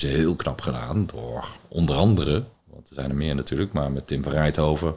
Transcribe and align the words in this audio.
hebben 0.00 0.16
ze 0.16 0.22
heel 0.22 0.36
knap 0.36 0.60
gedaan 0.60 1.06
door 1.06 1.48
onder 1.68 1.96
andere, 1.96 2.44
want 2.64 2.88
er 2.88 2.94
zijn 2.94 3.10
er 3.10 3.16
meer 3.16 3.34
natuurlijk, 3.34 3.72
maar 3.72 3.90
met 3.90 4.06
Tim 4.06 4.22
van 4.22 4.32
Rijthoven 4.32 4.96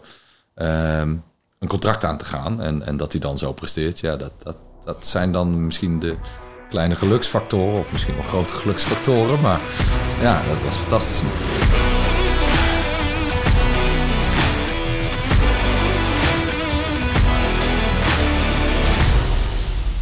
ehm, 0.56 1.16
een 1.60 1.68
contract 1.68 2.04
aan 2.04 2.18
te 2.18 2.26
gaan. 2.26 2.62
En, 2.62 2.86
en 2.86 2.98
dat 2.98 3.12
hij 3.12 3.22
dan 3.22 3.38
zo 3.38 3.54
presteert, 3.54 4.00
ja, 4.00 4.16
dat, 4.16 4.32
dat, 4.38 4.58
dat 4.84 5.08
zijn 5.08 5.32
dan 5.32 5.66
misschien 5.66 6.00
de 6.00 6.16
kleine 6.70 6.96
geluksfactoren, 6.96 7.80
of 7.80 7.92
misschien 7.92 8.16
wel 8.16 8.24
grote 8.24 8.54
geluksfactoren. 8.54 9.42
Maar 9.42 9.60
ja, 10.22 10.42
dat 10.48 10.64
was 10.64 10.76
fantastisch. 10.76 11.22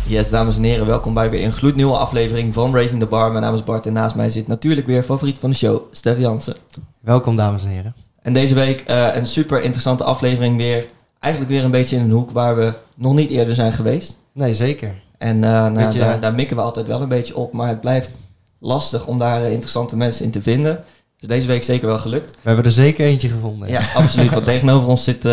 Yes, 0.08 0.30
dames 0.30 0.58
en 0.58 0.64
heren, 0.64 0.86
welkom 0.86 1.14
bij 1.14 1.30
weer 1.30 1.44
een 1.44 1.52
gloednieuwe 1.52 1.98
aflevering 1.98 2.54
van 2.54 2.74
Raising 2.74 3.00
the 3.00 3.06
Bar. 3.06 3.32
Mijn 3.32 3.44
naam 3.44 3.56
is 3.56 3.64
Bart 3.64 3.86
en 3.86 3.94
naast 3.94 4.16
mij 4.16 4.30
zit 4.30 4.48
natuurlijk 4.48 4.88
weer 4.88 5.04
favoriet 5.04 5.40
van 5.40 5.50
de 5.50 5.56
show, 5.56 5.82
Stef 5.92 6.18
Jansen. 6.20 6.56
Welkom, 7.00 7.36
dames 7.36 7.64
en 7.64 7.70
heren. 7.70 7.96
En 8.22 8.34
deze 8.34 8.54
week 8.54 8.80
eh, 8.82 9.08
een 9.16 9.28
super 9.28 9.62
interessante 9.62 10.04
aflevering 10.04 10.58
weer. 10.58 10.86
Eigenlijk 11.20 11.54
weer 11.54 11.64
een 11.64 11.72
beetje 11.72 11.96
in 11.96 12.02
een 12.04 12.12
hoek 12.12 12.32
waar 12.32 12.56
we 12.56 12.74
nog 12.96 13.14
niet 13.14 13.30
eerder 13.30 13.56
zijn 13.56 13.74
geweest. 13.74 14.20
Nee, 14.34 14.54
zeker. 14.54 14.94
En 15.18 15.44
eh, 15.44 15.50
nou, 15.52 15.74
Beetje- 15.74 16.00
daar, 16.00 16.20
daar 16.20 16.34
mikken 16.34 16.56
we 16.56 16.62
altijd 16.62 16.88
wel 16.88 17.02
een 17.02 17.08
beetje 17.08 17.36
op, 17.36 17.54
maar 17.54 17.68
het 17.68 17.82
blijft 17.82 18.12
lastig 18.60 19.08
om 19.08 19.18
daar 19.18 19.42
eh, 19.44 19.52
interessante 19.52 19.98
mensen 19.98 20.26
in 20.26 20.32
te 20.32 20.42
vinden. 20.42 20.84
Dus 21.18 21.28
deze 21.28 21.48
week 21.48 21.64
zeker 21.64 21.88
wel 21.88 22.00
gelukt. 22.00 22.30
We 22.32 22.38
hebben 22.48 22.66
er 22.66 22.72
zeker 22.72 23.06
eentje 23.06 23.30
gevonden. 23.30 23.70
Ja, 23.70 23.82
absoluut. 23.96 24.34
Want 24.34 24.46
tegenover 24.54 24.90
ons 24.90 25.04
zit 25.04 25.28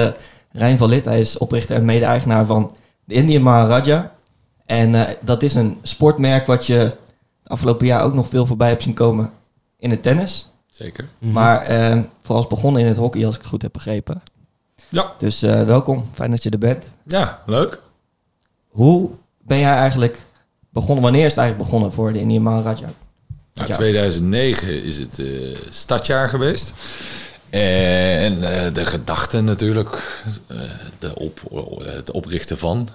Rijn 0.52 0.78
van 0.78 0.88
Lid. 0.88 1.04
Hij 1.04 1.20
is 1.20 1.38
oprichter 1.38 1.76
en 1.76 1.84
mede-eigenaar 1.84 2.44
van 2.44 2.76
de 3.04 3.14
Indian 3.14 3.42
Maharaja. 3.42 4.12
En 4.66 4.94
eh, 4.94 5.14
dat 5.20 5.42
is 5.42 5.54
een 5.54 5.78
sportmerk 5.82 6.46
wat 6.46 6.66
je 6.66 6.96
afgelopen 7.44 7.86
jaar 7.86 8.02
ook 8.02 8.14
nog 8.14 8.28
veel 8.28 8.46
voorbij 8.46 8.68
hebt 8.68 8.82
zien 8.82 8.94
komen 8.94 9.30
in 9.78 9.90
het 9.90 10.02
tennis. 10.02 10.48
Zeker. 10.70 11.08
Mhm. 11.18 11.32
Maar 11.32 11.60
eh 11.62 11.98
vooral 12.22 12.46
begonnen 12.46 12.82
in 12.82 12.88
het 12.88 12.96
hockey, 12.96 13.26
als 13.26 13.34
ik 13.34 13.40
het 13.40 13.50
goed 13.50 13.62
heb 13.62 13.72
begrepen. 13.72 14.22
Ja. 14.88 15.12
Dus 15.18 15.42
eh, 15.42 15.62
welkom, 15.64 16.10
fijn 16.12 16.30
dat 16.30 16.42
je 16.42 16.50
er 16.50 16.58
bent. 16.58 16.84
Ja, 17.06 17.42
leuk. 17.46 17.80
Hoe 18.68 19.10
ben 19.42 19.58
jij 19.58 19.74
eigenlijk 19.74 20.18
begonnen? 20.70 21.02
Wanneer 21.02 21.24
is 21.24 21.30
het 21.30 21.38
eigenlijk 21.38 21.68
begonnen 21.70 21.92
voor 21.92 22.12
de 22.12 22.20
Indian 22.20 22.42
Maharaja? 22.42 22.90
Nou, 23.54 23.68
Ja. 23.68 23.74
2009 23.74 24.82
is 24.84 24.98
het 24.98 25.18
eh 25.18 25.26
startjaar 25.70 26.28
geweest. 26.28 26.72
En 27.50 28.42
eh, 28.42 28.74
de 28.74 28.86
gedachte 28.86 29.40
natuurlijk, 29.40 30.22
eh, 30.46 30.56
de 30.98 31.14
op, 31.14 31.40
het 31.84 32.10
oprichten 32.10 32.58
van, 32.58 32.88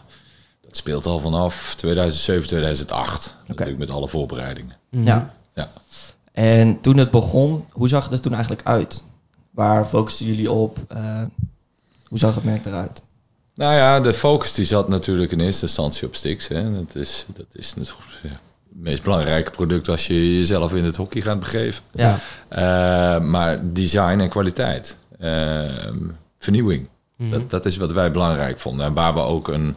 dat 0.69 0.77
speelt 0.77 1.05
al 1.05 1.19
vanaf 1.19 1.73
2007, 1.77 2.47
2008. 2.47 3.35
Natuurlijk 3.47 3.77
met 3.77 3.91
alle 3.91 4.07
voorbereidingen. 4.07 4.75
Ja. 4.89 5.33
Ja. 5.55 5.69
En 6.31 6.81
toen 6.81 6.97
het 6.97 7.11
begon, 7.11 7.65
hoe 7.71 7.87
zag 7.87 8.03
het 8.03 8.13
er 8.13 8.21
toen 8.21 8.33
eigenlijk 8.33 8.63
uit? 8.63 9.03
Waar 9.51 9.85
focusten 9.85 10.25
jullie 10.25 10.51
op? 10.51 10.77
Eh, 10.87 11.21
hoe 12.07 12.19
zag 12.19 12.35
het 12.35 12.43
merk 12.43 12.65
eruit? 12.65 13.03
Nou 13.55 13.73
ja, 13.73 13.99
de 13.99 14.13
focus 14.13 14.53
die 14.53 14.65
zat 14.65 14.89
natuurlijk 14.89 15.31
in 15.31 15.39
eerste 15.39 15.65
instantie 15.65 16.07
op 16.07 16.15
sticks. 16.15 16.47
Hè. 16.47 16.73
Dat 16.73 16.95
is, 16.95 17.25
dat 17.33 17.45
is 17.51 17.73
het 17.75 17.93
meest 18.67 19.03
belangrijke 19.03 19.51
product 19.51 19.87
als 19.87 20.07
je 20.07 20.37
jezelf 20.37 20.73
in 20.73 20.83
het 20.83 20.95
hockey 20.95 21.21
gaat 21.21 21.39
begeven. 21.39 21.83
Ja, 21.91 22.19
Eh, 22.47 23.19
maar 23.21 23.73
design 23.73 24.19
en 24.19 24.29
kwaliteit. 24.29 24.97
Ehm, 25.19 25.97
vernieuwing. 26.39 26.87
Mhm. 27.15 27.31
Dat, 27.31 27.49
dat 27.49 27.65
is 27.65 27.77
wat 27.77 27.91
wij 27.91 28.11
belangrijk 28.11 28.59
vonden. 28.59 28.85
En 28.85 28.93
waar 28.93 29.13
we 29.13 29.19
ook 29.19 29.47
een 29.47 29.75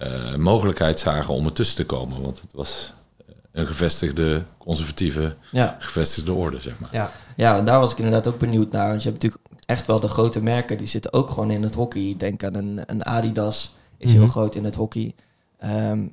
eh, 0.00 0.34
mogelijkheid 0.36 0.98
zagen 0.98 1.34
om 1.34 1.44
ertussen 1.44 1.76
te 1.76 1.86
komen. 1.86 2.22
Want 2.22 2.40
het 2.40 2.52
was 2.52 2.94
eh, 3.18 3.34
een 3.52 3.66
gevestigde, 3.66 4.42
conservatieve, 4.58 5.34
ja. 5.50 5.76
gevestigde 5.78 6.32
orde, 6.32 6.60
zeg 6.60 6.78
maar. 6.80 6.88
Ja. 6.92 7.10
ja, 7.36 7.60
daar 7.62 7.80
was 7.80 7.92
ik 7.92 7.98
inderdaad 7.98 8.26
ook 8.26 8.38
benieuwd 8.38 8.72
naar. 8.72 8.88
Want 8.88 9.02
je 9.02 9.08
hebt 9.10 9.22
natuurlijk 9.22 9.52
echt 9.66 9.86
wel 9.86 10.00
de 10.00 10.08
grote 10.08 10.42
merken, 10.42 10.76
die 10.78 10.86
zitten 10.86 11.12
ook 11.12 11.30
gewoon 11.30 11.50
in 11.50 11.62
het 11.62 11.74
hockey. 11.74 12.14
Denk 12.18 12.44
aan 12.44 12.54
een, 12.54 12.80
een 12.86 13.04
Adidas, 13.06 13.74
is 13.98 14.12
heel 14.12 14.20
Mhm. 14.22 14.30
groot 14.30 14.54
in 14.54 14.64
het 14.64 14.74
hockey. 14.74 15.14
Ehm, 15.58 16.06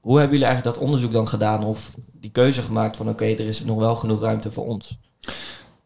hoe 0.00 0.18
hebben 0.18 0.36
jullie 0.38 0.46
eigenlijk 0.52 0.76
dat 0.76 0.84
onderzoek 0.86 1.12
dan 1.12 1.28
gedaan? 1.28 1.64
Of 1.64 1.90
die 2.12 2.30
keuze 2.30 2.62
gemaakt 2.62 2.96
van 2.96 3.08
oké, 3.08 3.24
er 3.24 3.40
is 3.40 3.64
nog 3.64 3.78
wel 3.78 3.96
genoeg 3.96 4.20
ruimte 4.20 4.50
voor 4.50 4.66
ons? 4.66 4.98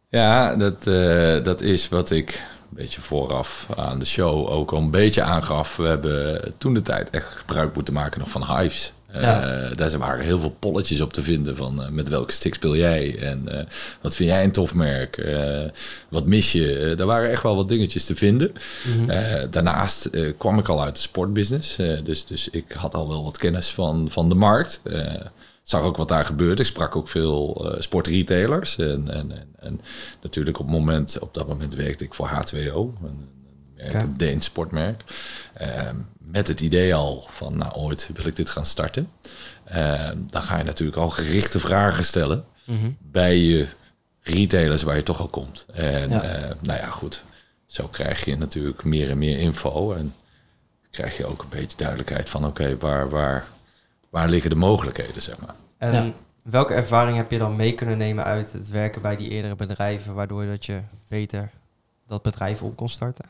Ja, 0.09 0.57
dat, 0.57 0.87
eh, 0.87 1.43
dat 1.45 1.61
is 1.61 1.89
wat 1.89 2.11
ik 2.11 2.43
beetje 2.71 3.01
vooraf 3.01 3.67
aan 3.77 3.99
de 3.99 4.05
show 4.05 4.51
ook 4.51 4.73
al 4.73 4.79
een 4.79 4.91
beetje 4.91 5.23
aangaf. 5.23 5.77
We 5.77 5.87
hebben 5.87 6.41
toen 6.59 6.75
de 6.75 6.83
tijd 6.83 7.11
echt 7.11 7.35
gebruik 7.37 7.75
moeten 7.75 7.95
maken 7.95 8.21
nog 8.21 8.31
van 8.31 8.57
hives. 8.57 8.93
Eh, 9.07 9.23
Ja. 9.23 9.75
daar 9.75 9.99
waren 9.99 10.25
heel 10.25 10.41
veel 10.41 10.57
polletjes 10.59 11.01
op 11.01 11.13
te 11.13 11.23
vinden 11.23 11.57
van 11.57 11.83
eh, 11.83 11.89
met 11.89 12.09
welke 12.09 12.33
stick 12.33 12.55
speel 12.55 12.77
jij 12.77 13.19
en 13.19 13.59
eh, 13.59 13.67
wat 14.01 14.17
vind 14.17 14.31
jij 14.31 14.45
een 14.45 14.53
tof 14.53 14.75
merk, 14.75 15.29
wat 16.09 16.27
mis 16.27 16.53
je. 16.53 16.95
Daar 16.97 17.07
waren 17.07 17.31
echt 17.31 17.43
wel 17.43 17.57
wat 17.57 17.69
dingetjes 17.69 18.05
te 18.05 18.17
vinden. 18.17 18.53
Mhm. 18.97 19.51
Daarnaast 19.51 20.11
kwam 20.39 20.59
ik 20.59 20.69
al 20.69 20.83
uit 20.83 20.95
de 20.97 21.03
sportbusiness, 21.03 21.77
dus, 22.05 22.25
dus 22.25 22.49
ik 22.49 22.65
had 22.73 22.95
al 22.95 23.09
wel 23.09 23.25
wat 23.25 23.39
kennis 23.39 23.71
van, 23.71 24.07
van 24.11 24.29
de 24.29 24.35
markt. 24.35 24.83
Zag 25.71 25.83
ook 25.83 25.97
wat 25.97 26.09
daar 26.09 26.25
gebeurde. 26.25 26.63
Ik 26.63 26.69
sprak 26.69 26.97
ook 26.97 27.09
veel 27.09 27.71
eh, 27.75 27.81
sportretailers. 27.81 28.79
En, 28.79 29.09
en, 29.11 29.33
en, 29.33 29.49
en 29.59 29.81
natuurlijk 30.23 30.59
op, 30.59 30.67
moment, 30.67 31.19
op 31.19 31.35
dat 31.35 31.49
moment 31.49 31.75
werkte 31.75 32.05
ik 32.05 32.15
voor 32.15 32.29
H2O, 32.31 32.55
een, 32.55 32.97
een, 33.03 33.29
merk, 33.77 33.93
Ja. 33.93 34.01
een 34.01 34.17
Deens 34.17 34.45
sportmerk. 34.45 35.03
Ehm, 35.55 35.97
met 36.19 36.49
het 36.49 36.61
idee 36.61 36.95
al 36.95 37.25
van, 37.29 37.57
nou 37.57 37.73
ooit 37.75 38.11
wil 38.15 38.27
ik 38.27 38.37
dit 38.37 38.51
gaan 38.51 38.67
starten. 38.67 39.11
Ehm, 39.65 40.17
dan 40.27 40.43
ga 40.43 40.59
je 40.59 40.65
natuurlijk 40.65 40.99
al 40.99 41.11
gerichte 41.11 41.61
vragen 41.61 42.05
stellen 42.05 42.45
Mhm. 42.67 42.91
bij 43.01 43.37
je 43.39 43.67
retailers 44.21 44.83
waar 44.83 44.97
je 44.97 45.03
toch 45.03 45.21
al 45.21 45.29
komt. 45.29 45.67
En 45.73 46.11
Ja. 46.11 46.23
eh, 46.23 46.51
nou 46.61 46.79
ja, 46.79 46.87
goed. 46.87 47.25
Zo 47.67 47.87
krijg 47.87 48.25
je 48.25 48.37
natuurlijk 48.37 48.85
meer 48.85 49.11
en 49.11 49.19
meer 49.19 49.39
info. 49.39 49.93
En 49.93 50.15
krijg 50.91 51.17
je 51.17 51.27
ook 51.27 51.43
een 51.43 51.49
beetje 51.61 51.77
duidelijkheid 51.77 52.29
van... 52.29 52.47
oké, 52.47 52.77
waar, 52.79 53.09
waar, 53.11 53.47
waar 54.11 54.29
liggen 54.29 54.51
de 54.51 54.57
mogelijkheden, 54.57 55.23
zeg 55.23 55.39
maar. 55.39 55.55
En 55.79 55.93
Ja. 55.93 56.13
welke 56.43 56.75
ervaring 56.75 57.17
heb 57.17 57.31
je 57.31 57.39
dan 57.39 57.57
mee 57.57 57.75
kunnen 57.75 57.99
nemen 57.99 58.25
uit 58.25 58.53
het 58.53 58.71
werken 58.71 59.03
bij 59.03 59.17
die 59.17 59.29
eerdere 59.29 59.55
bedrijven, 59.55 60.15
waardoor 60.15 60.47
dat 60.47 60.67
je 60.67 60.81
beter 61.09 61.51
dat 62.07 62.23
bedrijf 62.23 62.63
op 62.63 62.77
kon 62.77 62.89
starten? 62.89 63.29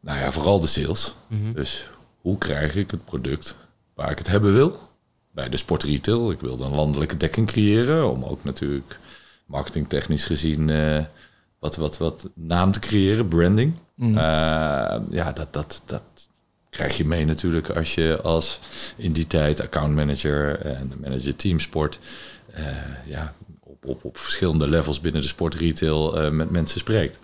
Nou 0.00 0.18
ja, 0.18 0.32
vooral 0.32 0.60
de 0.60 0.66
sales. 0.66 1.14
Mhm. 1.26 1.52
Dus 1.52 1.90
hoe 2.20 2.38
krijg 2.38 2.74
ik 2.74 2.90
het 2.90 3.04
product 3.04 3.56
waar 3.94 4.10
ik 4.10 4.18
het 4.18 4.26
hebben 4.28 4.52
wil? 4.52 4.78
Bij 5.30 5.48
de 5.48 5.56
sportretail. 5.56 6.30
Ik 6.30 6.40
wilde 6.40 6.64
een 6.64 6.74
landelijke 6.74 7.16
dekking 7.16 7.46
creëren. 7.46 8.10
Om 8.10 8.24
ook 8.24 8.44
natuurlijk 8.44 8.98
marketingtechnisch 9.46 10.24
gezien... 10.24 10.70
eh, 10.70 11.04
wat, 11.58 11.76
wat, 11.76 11.98
wat 11.98 12.28
naam 12.34 12.72
te 12.72 12.78
creëren, 12.80 13.28
branding. 13.28 13.74
Mm. 13.94 14.18
Eh, 14.18 14.22
ja, 15.10 15.32
dat, 15.34 15.52
dat, 15.52 15.82
dat 15.84 16.02
krijg 16.70 16.96
je 16.96 17.04
mee 17.04 17.24
natuurlijk 17.24 17.70
als 17.70 17.94
je 17.94 18.20
als 18.22 18.60
in 18.96 19.12
die 19.12 19.26
tijd 19.26 19.60
accountmanager 19.60 20.60
en 20.60 20.92
manager 21.00 21.36
teamsport 21.36 21.98
eh, 22.52 22.66
ja, 23.06 23.34
op, 23.60 23.86
op, 23.86 24.04
op 24.04 24.18
verschillende 24.18 24.68
levels 24.68 25.00
binnen 25.00 25.22
de 25.22 25.28
sportretail 25.28 26.20
eh 26.20 26.30
met 26.30 26.50
mensen 26.50 26.80
spreekt. 26.80 27.18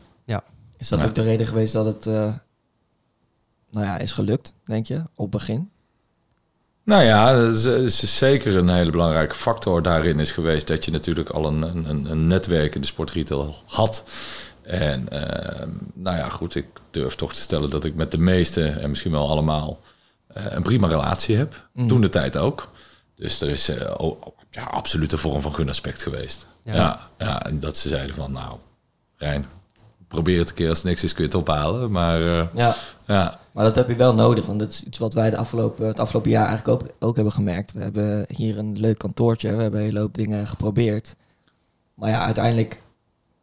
Is 0.79 0.89
dat 0.89 1.01
Ja. 1.01 1.07
ook 1.07 1.15
de 1.15 1.23
reden 1.23 1.47
geweest 1.47 1.73
dat 1.73 1.85
het 1.85 2.07
eh, 2.07 2.33
nou 3.71 3.87
ja, 3.87 3.99
is 3.99 4.13
gelukt, 4.13 4.55
denk 4.65 4.87
je, 4.87 5.03
op 5.15 5.31
begin? 5.31 5.71
Nou 6.85 7.03
ja, 7.03 7.33
dat 7.35 7.55
is, 7.55 7.67
is 8.03 8.19
zeker 8.19 8.57
een 8.57 8.69
hele 8.69 8.91
belangrijke 8.91 9.35
factor 9.35 9.83
daarin 9.83 10.19
is 10.19 10.31
geweest 10.33 10.67
dat 10.67 10.85
je 10.85 10.91
natuurlijk 10.91 11.29
al 11.29 11.47
een, 11.47 11.63
een, 11.63 12.11
een 12.11 12.27
netwerk 12.27 12.75
in 12.75 12.81
de 12.81 12.87
sportretail 12.87 13.55
had. 13.67 14.05
En 14.65 15.09
eh, 15.09 15.67
nou 15.95 16.17
ja, 16.17 16.29
goed, 16.29 16.55
ik 16.55 16.67
durf 16.91 17.15
toch 17.15 17.35
te 17.35 17.41
stellen 17.41 17.71
dat 17.71 17.85
ik 17.85 17.95
met 17.95 18.11
de 18.11 18.19
meeste 18.19 18.69
en 18.69 18.89
misschien 18.89 19.13
wel 19.13 19.29
allemaal 19.29 19.81
eh, 20.27 20.45
een 20.49 20.63
prima 20.63 20.87
relatie 20.87 21.37
heb. 21.37 21.69
Mhm. 21.73 21.89
Toen 21.89 22.01
de 22.01 22.09
tijd 22.09 22.37
ook. 22.37 22.69
Dus 23.15 23.41
er 23.41 23.49
is 23.49 23.69
eh, 23.69 24.11
ja, 24.51 24.63
absoluut 24.63 25.13
een 25.13 25.19
vorm 25.19 25.43
van 25.43 25.55
gunaspect 25.55 26.03
geweest. 26.03 26.47
Ja. 26.63 26.75
Ja. 26.75 27.01
Ja, 27.19 27.47
en 27.47 27.61
dat 27.61 27.77
ze 27.77 27.89
zeiden 27.89 28.15
van 28.15 28.33
nou, 28.33 28.57
Rijn, 29.17 29.47
probeer 30.09 30.39
het 30.39 30.49
een 30.49 30.55
keer 30.55 30.69
als 30.69 30.83
niks 30.83 31.05
is 31.05 31.13
kun 31.13 31.25
je 31.25 31.31
het 31.31 31.39
ophalen. 31.39 31.91
Maar 31.91 32.21
eh, 32.21 32.47
Ja, 32.55 32.77
ja, 33.07 33.41
maar 33.53 33.65
dat 33.65 33.75
heb 33.75 33.89
je 33.89 33.97
wel 33.97 34.15
nodig, 34.15 34.47
want 34.47 34.59
dat 34.59 34.73
is 34.73 34.85
iets 34.85 34.99
wat 34.99 35.15
wij 35.15 35.31
de 35.31 35.37
afgelopen, 35.37 35.87
het 35.87 36.01
afgelopen 36.01 36.31
jaar 36.31 36.47
eigenlijk 36.47 36.83
ook, 36.83 36.91
ook 36.99 37.15
hebben 37.15 37.33
gemerkt. 37.33 37.73
We 37.73 37.83
hebben 37.83 38.27
hier 38.29 38.59
een 38.59 38.81
leuk 38.81 38.99
kantoortje, 38.99 39.57
we 39.57 39.63
hebben 39.63 39.81
een 39.81 39.87
hele 39.87 40.01
hoop 40.01 40.15
dingen 40.15 40.47
geprobeerd. 40.47 41.17
Maar 41.95 42.11
ja, 42.11 42.25
uiteindelijk 42.25 42.81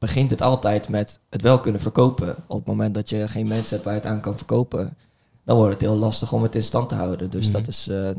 begint 0.01 0.29
het 0.29 0.41
altijd 0.41 0.89
met 0.89 1.19
het 1.29 1.41
wel 1.41 1.59
kunnen 1.59 1.81
verkopen. 1.81 2.35
Op 2.47 2.57
het 2.57 2.65
moment 2.67 2.93
dat 2.93 3.09
je 3.09 3.27
geen 3.27 3.47
mensen 3.47 3.69
hebt 3.69 3.83
waar 3.83 3.93
je 3.93 3.99
het 3.99 4.09
aan 4.09 4.19
kan 4.21 4.37
verkopen, 4.37 4.97
dan 5.45 5.57
wordt 5.57 5.73
het 5.73 5.81
heel 5.81 5.95
lastig 5.95 6.33
om 6.33 6.43
het 6.43 6.55
in 6.55 6.63
stand 6.63 6.89
te 6.89 6.95
houden. 6.95 7.29
Dus 7.29 7.43
Mhm. 7.45 7.51
dat 7.53 7.67
is 7.67 7.87
eh, 7.87 8.09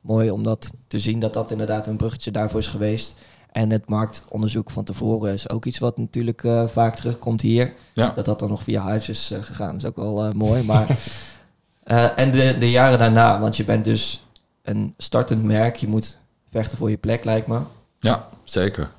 mooi 0.00 0.30
om 0.30 0.42
dat 0.42 0.70
te 0.86 0.98
zien, 1.00 1.18
dat 1.18 1.32
dat 1.32 1.50
inderdaad 1.50 1.86
een 1.86 1.96
bruggetje 1.96 2.30
daarvoor 2.30 2.60
is 2.60 2.66
geweest. 2.66 3.14
En 3.52 3.70
het 3.70 3.88
marktonderzoek 3.88 4.70
van 4.70 4.84
tevoren 4.84 5.32
is 5.32 5.48
ook 5.50 5.64
iets 5.64 5.78
wat 5.78 5.98
natuurlijk 5.98 6.44
eh, 6.44 6.66
vaak 6.68 6.96
terugkomt 6.96 7.40
hier. 7.40 7.72
ja. 7.92 8.12
Dat 8.14 8.24
dat 8.24 8.38
dan 8.38 8.48
nog 8.48 8.62
via 8.62 8.84
Hives 8.86 9.08
is 9.08 9.30
eh, 9.30 9.42
gegaan. 9.42 9.76
is 9.76 9.84
ook 9.84 9.96
wel 9.96 10.32
mooi. 10.32 10.62
Maar, 10.62 10.98
en 12.16 12.30
de, 12.30 12.56
de 12.58 12.70
jaren 12.70 12.98
daarna, 12.98 13.40
want 13.40 13.56
je 13.56 13.64
bent 13.64 13.84
dus 13.84 14.24
een 14.62 14.94
startend 14.96 15.42
merk. 15.44 15.76
Je 15.76 15.88
moet 15.88 16.18
vechten 16.50 16.78
voor 16.78 16.90
je 16.90 16.96
plek, 16.96 17.24
lijkt 17.24 17.46
me. 17.46 17.60
ja 18.00 18.28
zeker. 18.44 18.90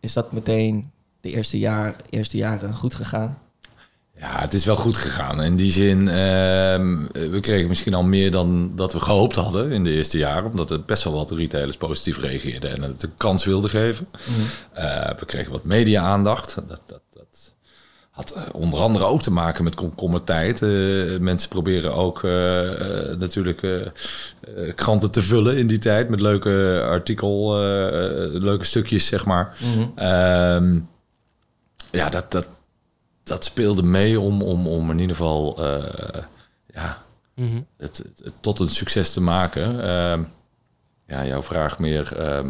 is 0.00 0.12
dat 0.12 0.32
meteen 0.32 0.90
de 1.24 1.30
eerste, 1.30 1.58
jaar, 1.58 1.96
eerste 2.10 2.36
jaren 2.36 2.74
goed 2.74 2.94
gegaan? 2.94 3.38
Ja, 4.18 4.40
het 4.40 4.54
is 4.54 4.64
wel 4.64 4.76
goed 4.76 4.96
gegaan. 4.96 5.42
In 5.42 5.56
die 5.56 5.72
zin, 5.72 6.08
ehm, 6.08 7.06
we 7.12 7.38
kregen 7.40 7.68
misschien 7.68 7.94
al 7.94 8.02
meer 8.02 8.30
dan 8.30 8.72
dat 8.76 8.92
we 8.92 9.00
gehoopt 9.00 9.34
hadden 9.34 9.70
in 9.70 9.84
de 9.84 9.90
eerste 9.90 10.18
jaren. 10.18 10.50
Omdat 10.50 10.70
er 10.70 10.84
best 10.84 11.04
wel 11.04 11.12
wat 11.12 11.30
retailers 11.30 11.76
positief 11.76 12.18
reageerden 12.18 12.76
en 12.76 12.82
het 12.82 13.02
een 13.02 13.16
kans 13.16 13.44
wilden 13.44 13.70
geven. 13.70 14.06
Eh, 14.72 15.10
we 15.18 15.26
kregen 15.26 15.52
wat 15.52 15.64
media-aandacht. 15.64 16.54
Dat, 16.54 16.80
dat, 16.86 17.00
dat 17.12 17.54
had 18.10 18.30
eh, 18.30 18.42
onder 18.52 18.80
andere 18.80 19.04
ook 19.04 19.22
te 19.22 19.32
maken 19.32 19.64
met 19.64 19.74
komkommertijd. 19.74 20.62
Eh 20.62 20.68
mensen 21.20 21.48
proberen 21.48 21.94
ook 21.94 22.22
natuurlijk 23.18 23.92
kranten 24.74 25.10
te 25.10 25.22
vullen 25.22 25.56
in 25.56 25.66
die 25.66 25.78
tijd. 25.78 26.08
Met 26.08 26.20
leuke 26.20 26.84
artikel, 26.88 27.56
leuke 28.32 28.64
stukjes, 28.64 29.06
zeg 29.06 29.24
maar. 29.24 29.58
Ehm, 29.94 30.78
ja, 31.96 32.08
dat, 32.08 32.32
dat, 32.32 32.48
dat 33.22 33.44
speelde 33.44 33.82
mee 33.82 34.20
om, 34.20 34.42
om, 34.42 34.66
om 34.66 34.90
in 34.90 34.98
ieder 34.98 35.16
geval 35.16 35.64
eh, 35.64 36.22
ja, 36.74 37.02
Mhm. 37.34 37.60
het, 37.76 37.96
het, 37.98 38.20
het 38.24 38.32
tot 38.40 38.60
een 38.60 38.68
succes 38.68 39.12
te 39.12 39.20
maken. 39.20 39.82
Ehm, 39.82 40.22
ja, 41.06 41.26
jouw 41.26 41.42
vraag 41.42 41.78
meer. 41.78 42.16
ehm, 42.18 42.48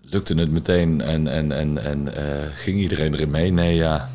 lukte 0.00 0.34
het 0.34 0.50
meteen 0.50 1.00
en, 1.00 1.28
en, 1.28 1.52
en, 1.52 1.78
en 1.84 2.14
eh, 2.16 2.46
ging 2.54 2.78
iedereen 2.78 3.14
erin 3.14 3.30
mee? 3.30 3.52
Nee, 3.52 3.74
ja. 3.74 4.08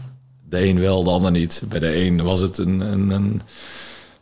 De 0.50 0.67
een 0.67 0.79
wel, 0.79 1.03
de 1.03 1.09
ander 1.09 1.31
niet. 1.31 1.63
Bij 1.69 1.79
de 1.79 1.95
een 1.95 2.21
was 2.23 2.39
het 2.39 2.57
een, 2.57 2.79
een, 2.79 3.09
een, 3.09 3.41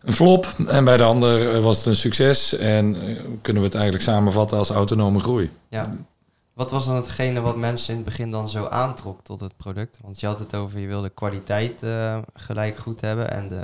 een 0.01 0.13
flop 0.13 0.47
en 0.67 0.85
bij 0.85 0.97
de 0.97 1.03
ander 1.03 1.61
was 1.61 1.77
het 1.77 1.85
een 1.85 1.95
succes. 1.95 2.53
En 2.57 2.95
eh, 3.01 3.19
kunnen 3.41 3.61
we 3.61 3.67
het 3.67 3.77
eigenlijk 3.77 4.03
samenvatten 4.05 4.57
als 4.57 4.69
autonome 4.69 5.19
groei. 5.19 5.49
Ja. 5.69 5.95
Wat 6.53 6.71
was 6.71 6.85
dan 6.85 6.95
hetgene 6.95 7.39
wat 7.39 7.55
mensen 7.55 7.89
in 7.89 7.99
het 7.99 8.05
begin 8.05 8.31
dan 8.31 8.49
zo 8.49 8.65
aantrok 8.65 9.23
tot 9.23 9.39
het 9.39 9.57
product? 9.57 9.99
Want 10.01 10.19
je 10.19 10.27
had 10.27 10.39
het 10.39 10.55
over, 10.55 10.79
je 10.79 10.87
wilde 10.87 11.09
kwaliteit 11.09 11.83
eh, 11.83 12.17
gelijk 12.33 12.77
goed 12.77 13.01
hebben 13.01 13.31
en 13.31 13.49
de 13.49 13.63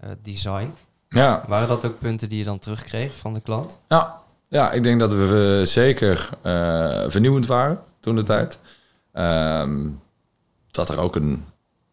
eh, 0.00 0.10
design. 0.22 0.74
Ja, 1.08 1.44
Waren 1.48 1.68
dat 1.68 1.84
ook 1.84 1.98
punten 1.98 2.28
die 2.28 2.38
je 2.38 2.44
dan 2.44 2.58
terugkreeg 2.58 3.14
van 3.14 3.34
de 3.34 3.40
klant? 3.40 3.80
Ja, 3.88 4.22
ja 4.48 4.72
ik 4.72 4.82
denk 4.82 5.00
dat 5.00 5.12
we 5.12 5.62
zeker 5.64 6.28
eh, 6.42 7.04
vernieuwend 7.08 7.46
waren 7.46 7.80
toen 8.00 8.14
de 8.14 8.22
tijd. 8.22 8.58
Ehm, 9.12 9.88
dat 10.70 10.88
er 10.88 10.98
ook 10.98 11.16
een 11.16 11.44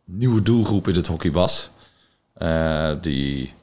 nieuwe 0.03 0.41
doelgroep 0.41 0.87
in 0.87 0.95
het 0.95 1.07
hockey 1.07 1.31
was. 1.31 1.69
die, 3.01 3.53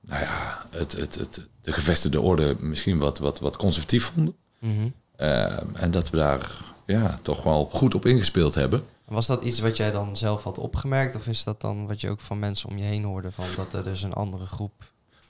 nou 0.00 0.22
ja, 0.22 0.66
het, 0.70 0.92
het, 0.92 1.14
het, 1.14 1.48
de 1.60 1.72
gevestigde 1.72 2.20
orde 2.20 2.56
misschien 2.58 2.98
wat, 2.98 3.18
wat, 3.18 3.38
wat 3.38 3.56
conservatief 3.56 4.04
vonden. 4.04 4.34
Ehm, 4.60 4.88
en 5.74 5.90
dat 5.90 6.10
we 6.10 6.16
daar 6.16 6.64
ja, 6.86 7.18
toch 7.22 7.42
wel 7.42 7.68
goed 7.72 7.94
op 7.94 8.06
ingespeeld 8.06 8.54
hebben. 8.54 8.84
Was 9.04 9.26
dat 9.26 9.42
iets 9.42 9.60
wat 9.60 9.76
jij 9.76 9.90
dan 9.90 10.16
zelf 10.16 10.42
had 10.42 10.58
opgemerkt? 10.58 11.16
Of 11.16 11.26
is 11.26 11.44
dat 11.44 11.60
dan 11.60 11.86
wat 11.86 12.00
je 12.00 12.10
ook 12.10 12.20
van 12.20 12.38
mensen 12.38 12.68
om 12.68 12.78
je 12.78 12.84
heen 12.84 13.04
hoorde? 13.04 13.30
Van 13.30 13.44
dat 13.56 13.72
er 13.72 13.84
dus 13.84 14.02
een 14.02 14.12
andere 14.12 14.46
groep... 14.46 14.72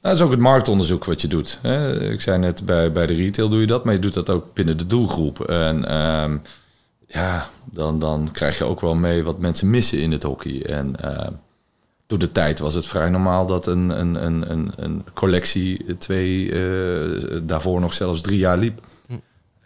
Nou, 0.03 0.15
dat 0.15 0.15
is 0.15 0.21
ook 0.21 0.31
het 0.31 0.41
marktonderzoek 0.41 1.05
wat 1.05 1.21
je 1.21 1.29
doet. 1.29 1.59
Hè. 1.63 2.01
Ik 2.11 2.21
zei 2.21 2.39
net, 2.39 2.65
bij, 2.65 2.93
bij 2.93 3.07
de 3.07 3.15
retail 3.15 3.49
doe 3.49 3.61
je 3.61 3.67
dat, 3.67 3.85
maar 3.85 3.95
je 3.95 4.01
doet 4.01 4.15
dat 4.15 4.31
ook 4.31 4.55
binnen 4.55 4.79
de 4.79 4.87
doelgroep. 4.87 5.41
En 5.41 5.85
ehm, 5.85 6.39
ja, 7.07 7.49
dan, 7.65 7.99
dan 7.99 8.29
krijg 8.33 8.59
je 8.59 8.65
ook 8.65 8.81
wel 8.81 8.95
mee 8.95 9.23
wat 9.25 9.39
mensen 9.39 9.71
missen 9.71 10.01
in 10.01 10.13
het 10.13 10.23
hockey. 10.23 10.67
En 10.67 11.03
ehm, 11.03 11.33
toen 12.07 12.19
de 12.19 12.33
tijd 12.33 12.59
was 12.59 12.75
het 12.75 12.87
vrij 12.87 13.09
normaal 13.09 13.47
dat 13.47 13.67
een, 13.67 14.01
een, 14.01 14.25
een, 14.25 14.51
een, 14.51 14.73
een 14.77 15.05
collectie 15.15 15.97
twee, 15.97 16.53
eh, 16.53 17.41
daarvoor 17.43 17.81
nog 17.81 17.95
zelfs 17.95 18.21
drie 18.21 18.39
jaar 18.39 18.59
liep. 18.59 18.81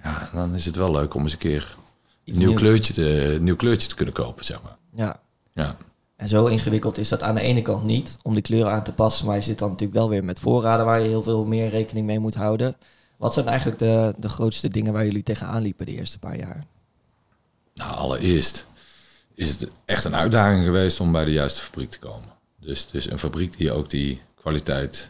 Ja, 0.04 0.30
dan 0.32 0.54
is 0.54 0.64
het 0.64 0.76
wel 0.76 0.90
leuk 0.90 1.14
om 1.14 1.22
eens 1.22 1.32
een 1.32 1.38
keer 1.38 1.76
Iets 2.24 2.36
een 2.36 2.42
nieuw 2.42 2.48
nieuws. 2.48 2.60
kleurtje, 2.60 2.92
te, 2.92 3.38
nieuw 3.40 3.56
kleurtje 3.56 3.88
te 3.88 3.94
kunnen 3.94 4.14
kopen, 4.14 4.44
zeg 4.44 4.62
maar. 4.62 4.76
Ja. 4.94 5.20
Ja. 5.52 5.76
En 6.16 6.28
zo 6.28 6.46
ingewikkeld 6.46 6.98
is 6.98 7.08
dat 7.08 7.22
aan 7.22 7.34
de 7.34 7.40
ene 7.40 7.62
kant 7.62 7.84
niet 7.84 8.16
om 8.22 8.34
de 8.34 8.40
kleuren 8.40 8.72
aan 8.72 8.84
te 8.84 8.92
passen, 8.92 9.26
maar 9.26 9.36
je 9.36 9.42
zit 9.42 9.58
dan 9.58 9.70
natuurlijk 9.70 9.98
wel 9.98 10.08
weer 10.08 10.24
met 10.24 10.40
voorraden 10.40 10.86
waar 10.86 11.00
je 11.00 11.08
heel 11.08 11.22
veel 11.22 11.44
meer 11.44 11.68
rekening 11.68 12.06
mee 12.06 12.18
moet 12.18 12.34
houden. 12.34 12.76
Wat 13.16 13.32
zijn 13.32 13.46
eigenlijk 13.46 13.78
de, 13.78 14.14
de 14.18 14.28
grootste 14.28 14.68
dingen 14.68 14.92
waar 14.92 15.04
jullie 15.04 15.22
tegenaan 15.22 15.62
liepen 15.62 15.86
de 15.86 15.92
eerste 15.92 16.18
paar 16.18 16.36
jaar? 16.36 16.64
Nou, 17.74 17.96
allereerst 17.96 18.66
is 19.34 19.48
het 19.48 19.70
echt 19.84 20.04
een 20.04 20.16
uitdaging 20.16 20.64
geweest 20.64 21.00
om 21.00 21.12
bij 21.12 21.24
de 21.24 21.32
juiste 21.32 21.62
fabriek 21.62 21.90
te 21.90 21.98
komen. 21.98 22.28
Dus, 22.60 22.86
dus 22.86 23.10
een 23.10 23.18
fabriek 23.18 23.56
die 23.56 23.72
ook 23.72 23.90
die 23.90 24.20
kwaliteit 24.34 25.08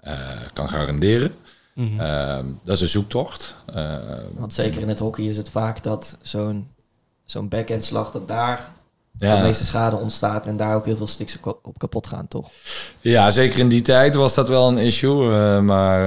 eh, 0.00 0.30
kan 0.52 0.68
garanderen. 0.68 1.34
Ehm, 1.76 2.46
dat 2.64 2.76
is 2.76 2.80
een 2.80 2.88
zoektocht. 2.88 3.56
Ehm, 3.74 4.24
Want 4.34 4.54
zeker 4.54 4.80
in 4.80 4.88
het 4.88 4.98
hockey 4.98 5.24
is 5.24 5.36
het 5.36 5.48
vaak 5.48 5.82
dat 5.82 6.18
zo'n 6.22 6.68
zo'n 7.24 7.50
slag, 7.78 8.10
dat 8.10 8.28
daar 8.28 8.74
de 9.18 9.40
meeste 9.42 9.64
schade 9.64 9.96
ontstaat 9.96 10.46
en 10.46 10.56
daar 10.56 10.74
ook 10.74 10.84
heel 10.84 10.96
veel 10.96 11.06
sticks 11.06 11.38
op 11.62 11.78
kapot 11.78 12.06
gaan, 12.06 12.28
toch? 12.28 12.50
ja, 13.00 13.30
zeker 13.30 13.58
in 13.58 13.68
die 13.68 13.82
tijd 13.82 14.14
was 14.14 14.34
dat 14.34 14.48
wel 14.48 14.68
een 14.68 14.78
issue. 14.78 15.32
eh, 15.32 15.60
maar 15.60 16.00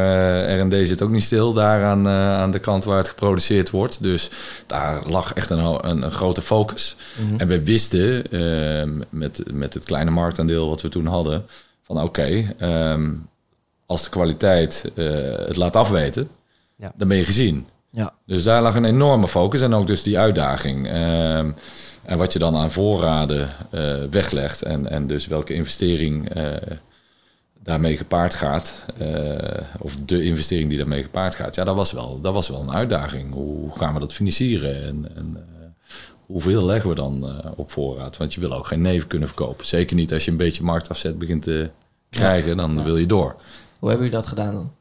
eh, 0.47 0.61
R&D 0.61 0.87
zit 0.87 1.01
ook 1.01 1.09
niet 1.09 1.23
stil 1.23 1.53
daar 1.53 1.83
aan, 1.83 2.07
eh, 2.07 2.33
aan 2.33 2.51
de 2.51 2.59
kant 2.59 2.83
waar 2.83 2.97
het 2.97 3.09
geproduceerd 3.09 3.69
wordt. 3.69 4.03
Dus 4.03 4.29
daar 4.67 5.01
lag 5.07 5.33
echt 5.33 5.49
een, 5.49 5.59
een, 5.89 6.01
een 6.01 6.11
grote 6.11 6.41
focus. 6.41 6.95
En 7.37 7.47
we 7.47 7.63
wisten 7.63 8.31
ehm, 8.31 9.01
met, 9.09 9.43
met 9.53 9.73
het 9.73 9.85
kleine 9.85 10.11
marktaandeel 10.11 10.69
wat 10.69 10.81
we 10.81 10.89
toen 10.89 11.05
hadden... 11.05 11.45
van 11.83 12.01
oké, 12.01 12.55
ehm, 12.57 13.11
als 13.89 14.03
de 14.03 14.09
kwaliteit 14.09 14.91
eh, 14.95 15.05
het 15.47 15.55
laat 15.55 15.75
afweten, 15.75 16.29
Ja. 16.75 16.91
dan 16.95 17.07
ben 17.07 17.17
je 17.17 17.25
gezien. 17.25 17.67
Ja. 17.91 18.13
Dus 18.25 18.43
daar 18.43 18.61
lag 18.61 18.75
een 18.75 18.85
enorme 18.85 19.27
focus 19.27 19.61
en 19.61 19.73
ook 19.73 19.87
dus 19.87 20.03
die 20.03 20.19
uitdaging. 20.19 20.87
Ehm, 20.87 21.51
en 22.03 22.17
wat 22.17 22.33
je 22.33 22.39
dan 22.39 22.55
aan 22.55 22.71
voorraden 22.71 23.49
eh, 23.71 23.95
weglegt 24.11 24.61
en, 24.61 24.89
en 24.89 25.07
dus 25.07 25.27
welke 25.27 25.53
investering 25.53 26.29
eh, 26.29 26.53
daarmee 27.63 27.97
gepaard 27.97 28.33
gaat, 28.33 28.85
eh, 28.97 29.61
of 29.79 29.95
de 30.05 30.23
investering 30.23 30.69
die 30.69 30.77
daarmee 30.77 31.03
gepaard 31.03 31.35
gaat, 31.35 31.55
ja, 31.55 31.63
dat 31.63 31.75
was 31.75 31.91
wel, 31.91 32.19
dat 32.21 32.33
was 32.33 32.49
wel 32.49 32.61
een 32.61 32.71
uitdaging. 32.73 33.33
Hoe 33.33 33.77
gaan 33.77 33.93
we 33.93 33.99
dat 33.99 34.13
financieren 34.13 34.83
en, 34.83 35.11
en 35.15 35.35
eh, 35.37 35.65
hoeveel 36.25 36.65
leggen 36.65 36.89
we 36.89 36.95
dan 36.95 37.27
eh, 37.29 37.51
op 37.55 37.71
voorraad? 37.71 38.17
Want 38.17 38.33
je 38.33 38.39
wil 38.39 38.53
ook 38.53 38.67
geen 38.67 38.81
neven 38.81 39.07
kunnen 39.07 39.27
verkopen. 39.27 39.65
Zeker 39.65 39.95
niet 39.95 40.13
als 40.13 40.25
je 40.25 40.31
een 40.31 40.37
beetje 40.37 40.63
marktafzet 40.63 41.19
begint 41.19 41.43
te 41.43 41.69
krijgen, 42.09 42.57
dan 42.57 42.75
Ja. 42.77 42.83
wil 42.83 42.97
je 42.97 43.05
door. 43.05 43.35
Hoe 43.79 43.89
hebben 43.89 44.07
jullie 44.07 44.21
dat 44.21 44.29
gedaan 44.29 44.53
dan? 44.53 44.71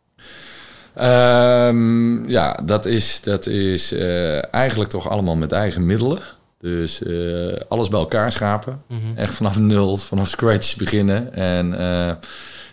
Ehm, 0.94 2.28
ja, 2.28 2.60
dat 2.64 2.86
is, 2.86 3.20
dat 3.20 3.46
is 3.46 3.92
eh, 3.92 4.54
eigenlijk 4.54 4.90
toch 4.90 5.08
allemaal 5.08 5.36
met 5.36 5.52
eigen 5.52 5.86
middelen. 5.86 6.22
Dus 6.60 7.02
eh, 7.02 7.60
alles 7.68 7.88
bij 7.88 8.00
elkaar 8.00 8.32
schapen. 8.32 8.82
Echt 9.14 9.34
vanaf 9.34 9.58
nul, 9.58 9.96
vanaf 9.96 10.28
scratch 10.28 10.76
beginnen. 10.76 11.34
En 11.34 11.78
eh, 11.78 12.14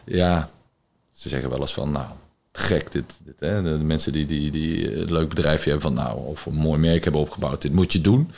ja, 0.06 0.50
ze 1.12 1.30
zeggen 1.30 1.50
wel 1.50 1.60
eens 1.60 1.74
van, 1.74 1.92
nou, 1.92 2.06
gek 2.52 2.92
dit. 2.92 3.20
dit 3.24 3.40
hè? 3.40 3.64
De 3.64 3.84
mensen 3.84 4.12
die, 4.12 4.26
die, 4.26 4.52
die 4.52 5.02
een 5.02 5.12
leuk 5.12 5.30
bedrijfje 5.30 5.70
hebben 5.70 5.94
van, 5.94 6.04
nou, 6.06 6.20
of 6.26 6.46
een 6.46 6.54
mooi 6.54 6.80
merk 6.80 7.04
hebben 7.04 7.22
opgebouwd, 7.22 7.62
dit 7.62 7.74
moet 7.74 7.94
je 7.94 8.02
doen. 8.02 8.32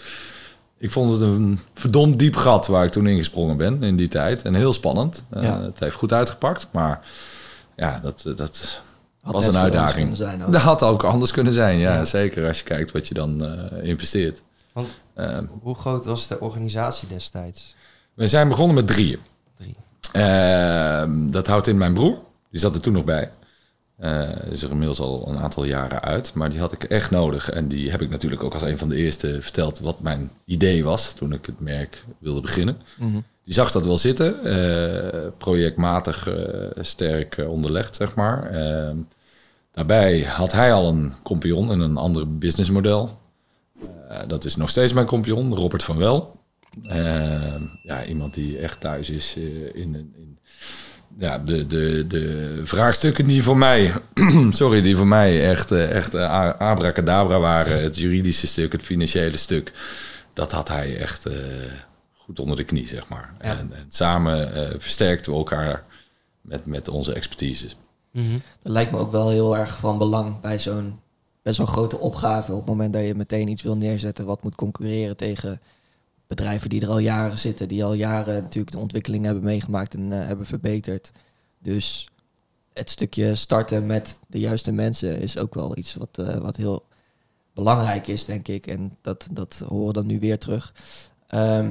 Ik 0.78 0.92
vond 0.92 1.12
het 1.12 1.22
een 1.22 1.60
verdomd 1.74 2.20
diep 2.20 2.36
gat 2.36 2.68
waar 2.68 2.86
ik 2.86 2.92
toen 2.92 3.08
ingesprongen 3.08 3.58
ben 3.58 3.84
in 3.84 3.96
die 3.96 4.08
tijd. 4.08 4.42
En 4.42 4.56
heel 4.56 4.74
spannend. 4.74 5.24
Ja. 5.40 5.62
Het 5.62 5.80
heeft 5.80 5.96
goed 5.96 6.14
uitgepakt, 6.14 6.68
maar 6.72 7.00
ja, 7.78 8.00
dat, 8.00 8.24
dat 8.36 8.82
Had 9.22 9.34
was 9.34 9.48
een 9.48 9.58
uitdaging. 9.58 9.98
kunnen 9.98 10.16
zijn 10.18 10.44
ook. 10.44 10.52
Dat 10.52 10.62
had 10.62 10.84
ook 10.84 11.04
anders 11.04 11.32
kunnen 11.32 11.54
zijn, 11.54 11.78
ja, 11.80 11.94
Ja. 11.94 12.06
Zeker 12.06 12.48
als 12.48 12.58
je 12.58 12.64
kijkt 12.64 12.92
wat 12.92 13.08
je 13.08 13.14
dan 13.14 13.46
eh, 13.46 13.88
investeert. 13.88 14.42
Want 14.74 14.88
Ehm, 15.14 15.46
hoe 15.62 15.76
groot 15.76 16.06
was 16.06 16.28
de 16.28 16.40
organisatie 16.40 17.08
destijds? 17.08 17.76
we 18.14 18.28
zijn 18.28 18.48
begonnen 18.50 18.76
met 18.76 18.88
drieën. 18.88 19.20
Drie. 19.56 19.76
Ehm, 20.12 21.30
dat 21.32 21.48
houdt 21.48 21.68
in 21.68 21.78
mijn 21.78 21.94
broer. 21.94 22.18
Die 22.52 22.60
zat 22.60 22.76
er 22.76 22.82
toen 22.82 22.94
nog 22.94 23.04
bij. 23.04 23.32
Eh 23.98 24.30
is 24.52 24.64
er 24.64 24.70
inmiddels 24.72 25.00
al 25.00 25.28
een 25.28 25.38
aantal 25.38 25.64
jaren 25.64 26.02
uit. 26.02 26.34
Maar 26.34 26.50
die 26.50 26.60
had 26.60 26.72
ik 26.72 26.84
echt 26.84 27.12
nodig. 27.12 27.50
En 27.50 27.68
die 27.68 27.92
heb 27.92 28.02
ik 28.02 28.10
natuurlijk 28.10 28.44
ook 28.44 28.54
als 28.54 28.62
een 28.62 28.78
van 28.78 28.90
de 28.90 28.96
eerste 28.96 29.38
verteld 29.42 29.80
wat 29.80 30.00
mijn 30.00 30.32
idee 30.46 30.84
was 30.84 31.14
toen 31.14 31.34
ik 31.34 31.46
het 31.46 31.60
merk 31.60 32.04
wilde 32.20 32.42
beginnen. 32.42 32.78
Mhm. 32.98 33.20
Die 33.48 33.56
zag 33.56 33.72
dat 33.72 33.86
wel 33.86 33.98
zitten. 33.98 34.44
eh, 34.44 35.28
projectmatig 35.38 36.28
eh, 36.28 36.84
sterk 36.84 37.38
eh, 37.38 37.50
onderlegd, 37.50 37.96
zeg 37.96 38.16
maar. 38.16 38.52
Ehm, 38.52 38.98
daarbij 39.72 40.22
had 40.22 40.52
hij 40.52 40.74
al 40.74 40.88
een 40.88 41.14
compagnon 41.24 41.72
in 41.72 41.80
een 41.80 41.98
ander 41.98 42.38
businessmodel. 42.38 43.20
Dat 44.28 44.46
is 44.46 44.56
nog 44.56 44.70
steeds 44.70 44.94
mijn 44.94 45.06
compagnon, 45.06 45.56
Robert 45.56 45.84
van 45.84 45.98
Wel. 45.98 46.40
Ehm, 46.84 47.62
ja, 47.84 48.06
iemand 48.06 48.34
die 48.34 48.58
echt 48.58 48.80
thuis 48.80 49.10
is 49.10 49.36
in, 49.74 49.96
in, 49.96 50.38
ja, 51.18 51.40
de, 51.40 51.68
de, 51.68 52.08
de 52.08 52.62
vraagstukken 52.64 53.28
die 53.28 53.44
voor 53.44 53.58
mij, 53.58 53.94
sorry, 54.50 54.82
die 54.82 54.98
voor 54.98 55.08
mij 55.08 55.50
echt, 55.50 55.72
echt 55.72 56.14
abracadabra 56.14 57.40
waren. 57.40 57.84
Het 57.84 57.98
juridische 57.98 58.48
stuk, 58.48 58.72
het 58.72 58.84
financiële 58.84 59.38
stuk. 59.38 59.72
Dat 60.34 60.52
had 60.52 60.68
hij 60.68 60.98
echt 60.98 61.26
goed 62.28 62.40
onder 62.40 62.58
de 62.58 62.64
knie, 62.64 62.86
zeg 62.86 63.10
maar. 63.10 63.36
Ja. 63.42 63.58
En, 63.58 63.74
en 63.74 63.86
samen 63.88 64.54
eh, 64.54 64.80
versterkten 64.80 65.32
we 65.32 65.38
elkaar 65.38 65.86
met, 66.42 66.66
met 66.66 66.88
onze 66.88 67.14
expertise. 67.14 67.70
Mhm. 68.12 68.38
Dat 68.62 68.72
lijkt 68.72 68.92
me 68.92 68.98
ook 68.98 69.12
wel 69.12 69.30
heel 69.30 69.58
erg 69.58 69.78
van 69.78 69.98
belang 69.98 70.40
bij 70.40 70.60
zo'n 70.60 71.00
best 71.42 71.58
wel 71.58 71.68
grote 71.68 71.98
opgave 71.98 72.52
op 72.52 72.58
het 72.58 72.68
moment 72.68 72.94
dat 72.94 73.06
je 73.06 73.16
meteen 73.16 73.48
iets 73.48 73.62
wil 73.62 73.78
neerzetten 73.78 74.26
wat 74.26 74.44
moet 74.44 74.56
concurreren 74.56 75.18
tegen 75.18 75.62
bedrijven 76.28 76.70
die 76.70 76.82
er 76.82 76.90
al 76.90 77.00
jaren 77.00 77.40
zitten, 77.40 77.68
die 77.68 77.84
al 77.84 77.94
jaren 77.94 78.42
natuurlijk 78.42 78.76
de 78.76 78.82
ontwikkeling 78.82 79.26
hebben 79.26 79.44
meegemaakt 79.44 79.94
en 79.94 80.12
eh, 80.12 80.28
hebben 80.28 80.46
verbeterd. 80.46 81.12
Dus 81.60 82.10
het 82.74 82.90
stukje 82.90 83.36
starten 83.36 83.86
met 83.86 84.20
de 84.28 84.40
juiste 84.40 84.72
mensen 84.72 85.20
is 85.20 85.38
ook 85.38 85.54
wel 85.54 85.78
iets 85.78 85.96
wat, 85.96 86.18
eh, 86.18 86.38
wat 86.38 86.56
heel 86.56 86.86
belangrijk 87.54 88.08
is, 88.08 88.26
denk 88.26 88.48
ik. 88.48 88.68
En 88.68 88.98
dat, 89.02 89.28
dat 89.32 89.64
horen 89.68 89.88
we 89.88 89.94
dan 89.94 90.06
nu 90.06 90.20
weer 90.20 90.38
terug. 90.38 90.74
Ehm, 91.28 91.70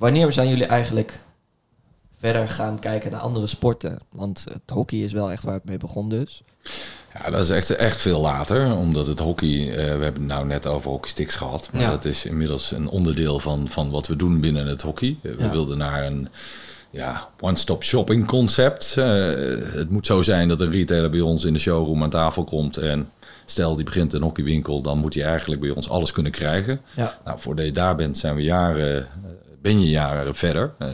wanneer 0.00 0.32
zijn 0.32 0.48
jullie 0.48 0.64
eigenlijk 0.66 1.12
verder 2.18 2.48
gaan 2.48 2.78
kijken 2.78 3.10
naar 3.10 3.20
andere 3.20 3.46
sporten? 3.46 3.98
Want 4.12 4.44
het 4.52 4.70
hockey 4.72 4.98
is 4.98 5.12
wel 5.12 5.30
echt 5.30 5.42
waar 5.42 5.54
het 5.54 5.64
mee 5.64 5.76
begon 5.76 6.08
dus. 6.08 6.42
Ja, 7.14 7.30
dat 7.30 7.40
is 7.40 7.50
echt, 7.50 7.70
echt 7.70 7.96
veel 7.96 8.20
later, 8.20 8.74
omdat 8.76 9.06
het 9.06 9.18
hockey, 9.18 9.68
eh, 9.68 9.74
we 9.76 9.80
hebben 9.82 10.12
het 10.14 10.22
nou 10.22 10.46
net 10.46 10.66
over 10.66 10.90
hockeysticks 10.90 11.34
gehad, 11.34 11.68
maar 11.72 11.82
Ja. 11.82 11.90
dat 11.90 12.04
is 12.04 12.24
inmiddels 12.24 12.70
een 12.72 12.88
onderdeel 12.88 13.38
van, 13.40 13.68
van 13.68 13.90
wat 13.90 14.06
we 14.06 14.16
doen 14.16 14.40
binnen 14.40 14.66
het 14.66 14.82
hockey. 14.82 15.18
We 15.22 15.34
Ja. 15.38 15.50
wilden 15.50 15.78
naar 15.78 16.06
een 16.06 16.28
ja, 16.90 17.28
one-stop 17.40 17.84
shopping 17.84 18.26
concept. 18.26 18.96
Eh, 18.96 19.04
het 19.74 19.90
moet 19.90 20.06
zo 20.06 20.22
zijn 20.22 20.48
dat 20.48 20.60
een 20.60 20.72
retailer 20.72 21.10
bij 21.10 21.20
ons 21.20 21.44
in 21.44 21.52
de 21.52 21.58
showroom 21.58 22.02
aan 22.02 22.10
tafel 22.10 22.44
komt 22.44 22.76
en 22.76 23.08
stel 23.44 23.76
die 23.76 23.84
begint 23.84 24.12
een 24.12 24.22
hockeywinkel, 24.22 24.80
dan 24.82 24.98
moet 24.98 25.14
hij 25.14 25.24
eigenlijk 25.24 25.60
bij 25.60 25.70
ons 25.70 25.88
alles 25.88 26.12
kunnen 26.12 26.32
krijgen. 26.32 26.80
Ja. 26.96 27.18
Nou, 27.24 27.40
voordat 27.40 27.64
je 27.64 27.72
daar 27.72 27.94
bent, 27.96 28.18
zijn 28.18 28.34
we 28.34 28.42
jaren, 28.42 29.06
ben 29.60 29.80
je 29.80 29.88
jaren 29.90 30.34
verder. 30.34 30.74
Eh, 30.78 30.88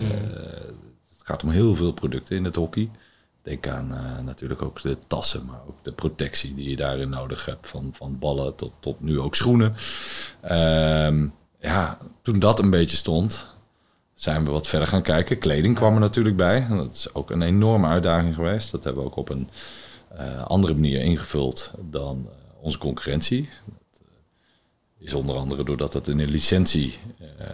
Het 1.11 1.35
gaat 1.35 1.42
om 1.42 1.50
heel 1.50 1.76
veel 1.76 1.92
producten 1.92 2.37
in 2.37 2.44
het 2.44 2.56
hockey. 2.56 2.90
Denk 3.42 3.68
aan 3.68 3.92
eh, 3.94 4.25
natuurlijk 4.25 4.62
ook 4.62 4.82
de 4.82 4.99
tassen, 5.06 5.44
maar 5.44 5.61
ook 5.68 5.78
de 5.82 5.92
protectie 5.92 6.54
die 6.54 6.70
je 6.70 6.76
daarin 6.76 7.08
nodig 7.08 7.44
hebt. 7.44 7.66
Van, 7.66 7.90
van 7.92 8.18
ballen 8.18 8.54
tot, 8.54 8.73
tot 8.80 9.00
nu 9.00 9.20
ook 9.20 9.35
schoenen. 9.35 9.75
Ehm, 10.40 11.26
ja, 11.61 11.99
toen 12.23 12.38
dat 12.38 12.58
een 12.58 12.70
beetje 12.70 12.96
stond, 12.96 13.46
zijn 14.14 14.44
we 14.44 14.50
wat 14.50 14.66
verder 14.66 14.88
gaan 14.88 15.02
kijken. 15.02 15.38
Kleding 15.38 15.75
kwam 15.75 15.94
er 15.94 16.00
natuurlijk 16.00 16.37
bij. 16.37 16.66
Dat 16.68 16.94
is 16.94 17.14
ook 17.14 17.30
een 17.30 17.42
enorme 17.42 17.87
uitdaging 17.87 18.35
geweest. 18.35 18.70
Dat 18.70 18.85
hebben 18.85 19.02
we 19.02 19.08
ook 19.08 19.16
op 19.16 19.28
een 19.28 19.49
eh, 20.08 20.44
andere 20.44 20.75
manier 20.75 21.00
ingevuld 21.00 21.73
dan 21.90 22.28
onze 22.61 22.78
concurrentie. 22.78 23.49
Dat 24.99 25.00
eh, 25.00 25.07
is 25.07 25.15
onder 25.15 25.37
andere 25.37 25.65
doordat 25.65 25.93
het 25.93 26.09
in 26.09 26.19
een 26.19 26.31
licentie 26.31 26.99
eh, 27.38 27.47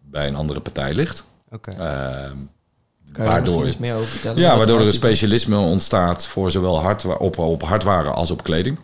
bij 0.00 0.28
een 0.28 0.36
andere 0.36 0.60
partij 0.60 0.94
ligt. 0.94 1.24
Oké. 1.50 1.70
Misschien 3.02 3.24
waardoor, 3.24 3.72
meer 3.78 3.94
over 3.94 4.06
vertellen? 4.06 4.40
ja, 4.40 4.56
waardoor 4.56 4.80
er 4.80 4.86
een 4.86 4.92
specialisme 4.92 5.56
ontstaat 5.56 6.26
voor 6.26 6.50
zowel 6.50 6.80
hardwa- 6.80 7.14
op, 7.14 7.38
op 7.38 7.62
hardwaren 7.62 8.14
als 8.14 8.30
op 8.30 8.42
kleding. 8.42 8.78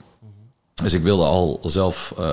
Dus 0.83 0.93
ik 0.93 1.03
wilde 1.03 1.25
al 1.25 1.59
zelf 1.63 2.15
eh, 2.19 2.25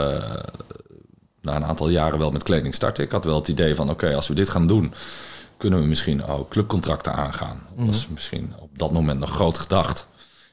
na 1.42 1.56
een 1.56 1.66
aantal 1.66 1.90
jaren 1.90 2.20
wel 2.20 2.32
met 2.32 2.44
kleding 2.44 2.74
starten. 2.76 3.04
Ik 3.04 3.12
had 3.12 3.24
wel 3.24 3.36
het 3.36 3.48
idee 3.48 3.76
van 3.76 3.90
oké, 3.90 4.16
als 4.16 4.28
we 4.28 4.34
dit 4.34 4.50
gaan 4.50 4.68
doen, 4.68 4.94
kunnen 5.58 5.80
we 5.80 5.86
misschien 5.86 6.26
ook 6.26 6.50
clubcontracten 6.50 7.14
aangaan. 7.14 7.62
Dat 7.76 7.86
was 7.86 8.08
misschien 8.08 8.54
op 8.60 8.78
dat 8.78 8.92
moment 8.92 9.20
nog 9.20 9.30
groot 9.30 9.58
gedacht. 9.58 10.08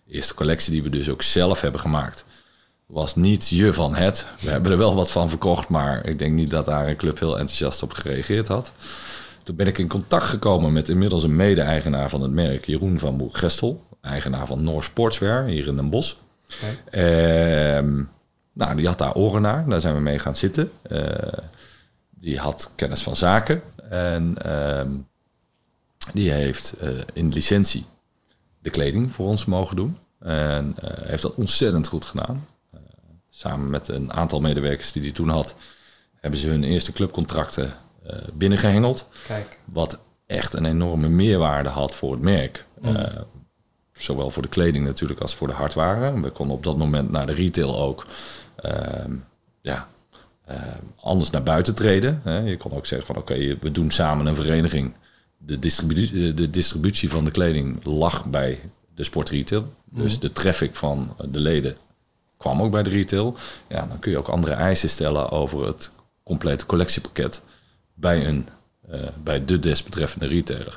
De 0.05 0.13
eerste 0.13 0.35
collectie 0.35 0.73
die 0.73 0.83
we 0.83 0.91
dus 0.91 1.11
ook 1.11 1.23
zelf 1.23 1.61
hebben 1.61 1.81
gemaakt, 1.81 2.25
was 2.93 3.15
niet 3.17 3.49
je 3.49 3.73
van 3.73 3.95
het. 3.95 4.27
We 4.41 4.51
hebben 4.51 4.73
er 4.73 4.79
wel 4.79 4.95
wat 4.95 5.11
van 5.11 5.29
verkocht, 5.29 5.69
maar 5.69 6.07
ik 6.07 6.19
denk 6.19 6.35
niet 6.35 6.51
dat 6.51 6.65
daar 6.65 6.89
een 6.89 6.97
club 6.97 7.19
heel 7.19 7.39
enthousiast 7.39 7.83
op 7.83 7.93
gereageerd 7.93 8.49
had. 8.49 8.73
Toen 9.43 9.57
ben 9.57 9.67
ik 9.67 9.79
in 9.79 9.89
contact 9.89 10.25
gekomen 10.25 10.73
met 10.73 10.89
inmiddels 10.89 11.23
een 11.23 11.37
mede-eigenaar 11.37 12.11
van 12.11 12.23
het 12.23 12.31
merk, 12.31 12.67
Jeroen 12.67 12.99
van 12.99 13.15
Moer-Gestel. 13.15 13.85
Eigenaar 14.01 14.47
van 14.47 14.65
Noor 14.65 14.85
Sportswear 14.85 15.45
hier 15.45 15.67
in 15.67 15.77
Den 15.77 15.91
Bosch. 15.91 16.15
Ehm, 16.91 18.03
nou, 18.53 18.77
die 18.77 18.87
had 18.87 18.99
daar 18.99 19.15
oren 19.15 19.43
naar. 19.43 19.69
Daar 19.69 19.81
zijn 19.81 19.95
we 19.95 20.01
mee 20.01 20.19
gaan 20.19 20.37
zitten. 20.37 20.71
Eh, 20.83 20.99
die 22.11 22.39
had 22.39 22.71
kennis 22.75 23.03
van 23.03 23.17
zaken. 23.17 23.63
En 23.91 24.35
ehm, 24.43 24.91
die 26.13 26.31
heeft 26.31 26.73
eh, 26.73 26.89
in 27.13 27.33
licentie 27.33 27.85
de 28.59 28.71
kleding 28.71 29.13
voor 29.13 29.27
ons 29.27 29.45
mogen 29.45 29.77
doen. 29.77 29.99
En 30.19 30.75
eh, 30.81 31.07
heeft 31.07 31.23
dat 31.23 31.35
ontzettend 31.35 31.87
goed 31.87 32.05
gedaan. 32.05 32.47
Eh, 33.43 33.51
samen 33.51 33.71
met 33.71 33.89
een 33.89 34.13
aantal 34.13 34.41
medewerkers 34.41 34.93
die 34.93 35.03
hij 35.03 35.11
toen 35.13 35.29
had, 35.29 35.55
hebben 36.21 36.41
ze 36.41 36.49
hun 36.49 36.65
eerste 36.65 36.93
clubcontracten 36.93 37.73
eh 38.07 38.19
binnengehengeld. 38.35 39.09
Kijk. 39.27 39.59
Wat 39.65 40.01
echt 40.27 40.55
een 40.55 40.65
enorme 40.65 41.09
meerwaarde 41.09 41.69
had 41.69 41.95
voor 41.95 42.13
het 42.13 42.21
merk. 42.21 42.65
Eh, 42.83 43.05
zowel 43.93 44.31
voor 44.31 44.43
de 44.43 44.49
kleding 44.49 44.87
natuurlijk 44.87 45.21
als 45.21 45.35
voor 45.35 45.49
de 45.49 45.55
hardwaren. 45.55 46.23
We 46.23 46.31
konden 46.31 46.57
op 46.57 46.65
dat 46.65 46.77
moment 46.77 47.11
naar 47.11 47.27
de 47.27 47.33
retail 47.33 47.79
ook 47.81 48.07
ehm, 48.57 49.13
ja, 49.61 49.89
ehm, 50.47 50.83
anders 51.01 51.31
naar 51.31 51.43
buiten 51.43 51.75
treden. 51.75 52.21
Hè. 52.25 52.39
Je 52.39 52.57
kon 52.57 52.73
ook 52.73 52.87
zeggen 52.87 53.07
van 53.07 53.17
oké, 53.17 53.57
we 53.61 53.71
doen 53.71 53.91
samen 53.91 54.27
een 54.27 54.35
vereniging. 54.35 54.93
De, 55.39 55.59
distribu- 55.59 56.35
de 56.35 56.51
distributie 56.51 57.11
van 57.11 57.25
de 57.25 57.31
kleding 57.31 57.85
lag 57.85 58.25
bij 58.25 58.61
de 58.95 59.05
sportretail. 59.05 59.73
Dus 59.85 60.19
de 60.19 60.33
traffic 60.33 60.77
van 60.77 61.17
de 61.31 61.41
leden 61.41 61.77
kwam 62.43 62.63
ook 62.63 62.71
bij 62.71 62.83
de 62.83 62.91
retail. 62.91 63.37
Ja, 63.69 63.87
dan 63.87 63.99
kun 63.99 64.11
je 64.11 64.19
ook 64.19 64.29
andere 64.29 64.55
eisen 64.55 64.89
stellen 64.89 65.31
over 65.31 65.67
het 65.67 65.91
complete 66.25 66.67
collectiepakket 66.67 67.43
bij, 67.95 68.27
een, 68.27 68.49
eh, 68.89 69.01
bij 69.23 69.45
de 69.45 69.59
desbetreffende 69.59 70.27
retailer. 70.27 70.77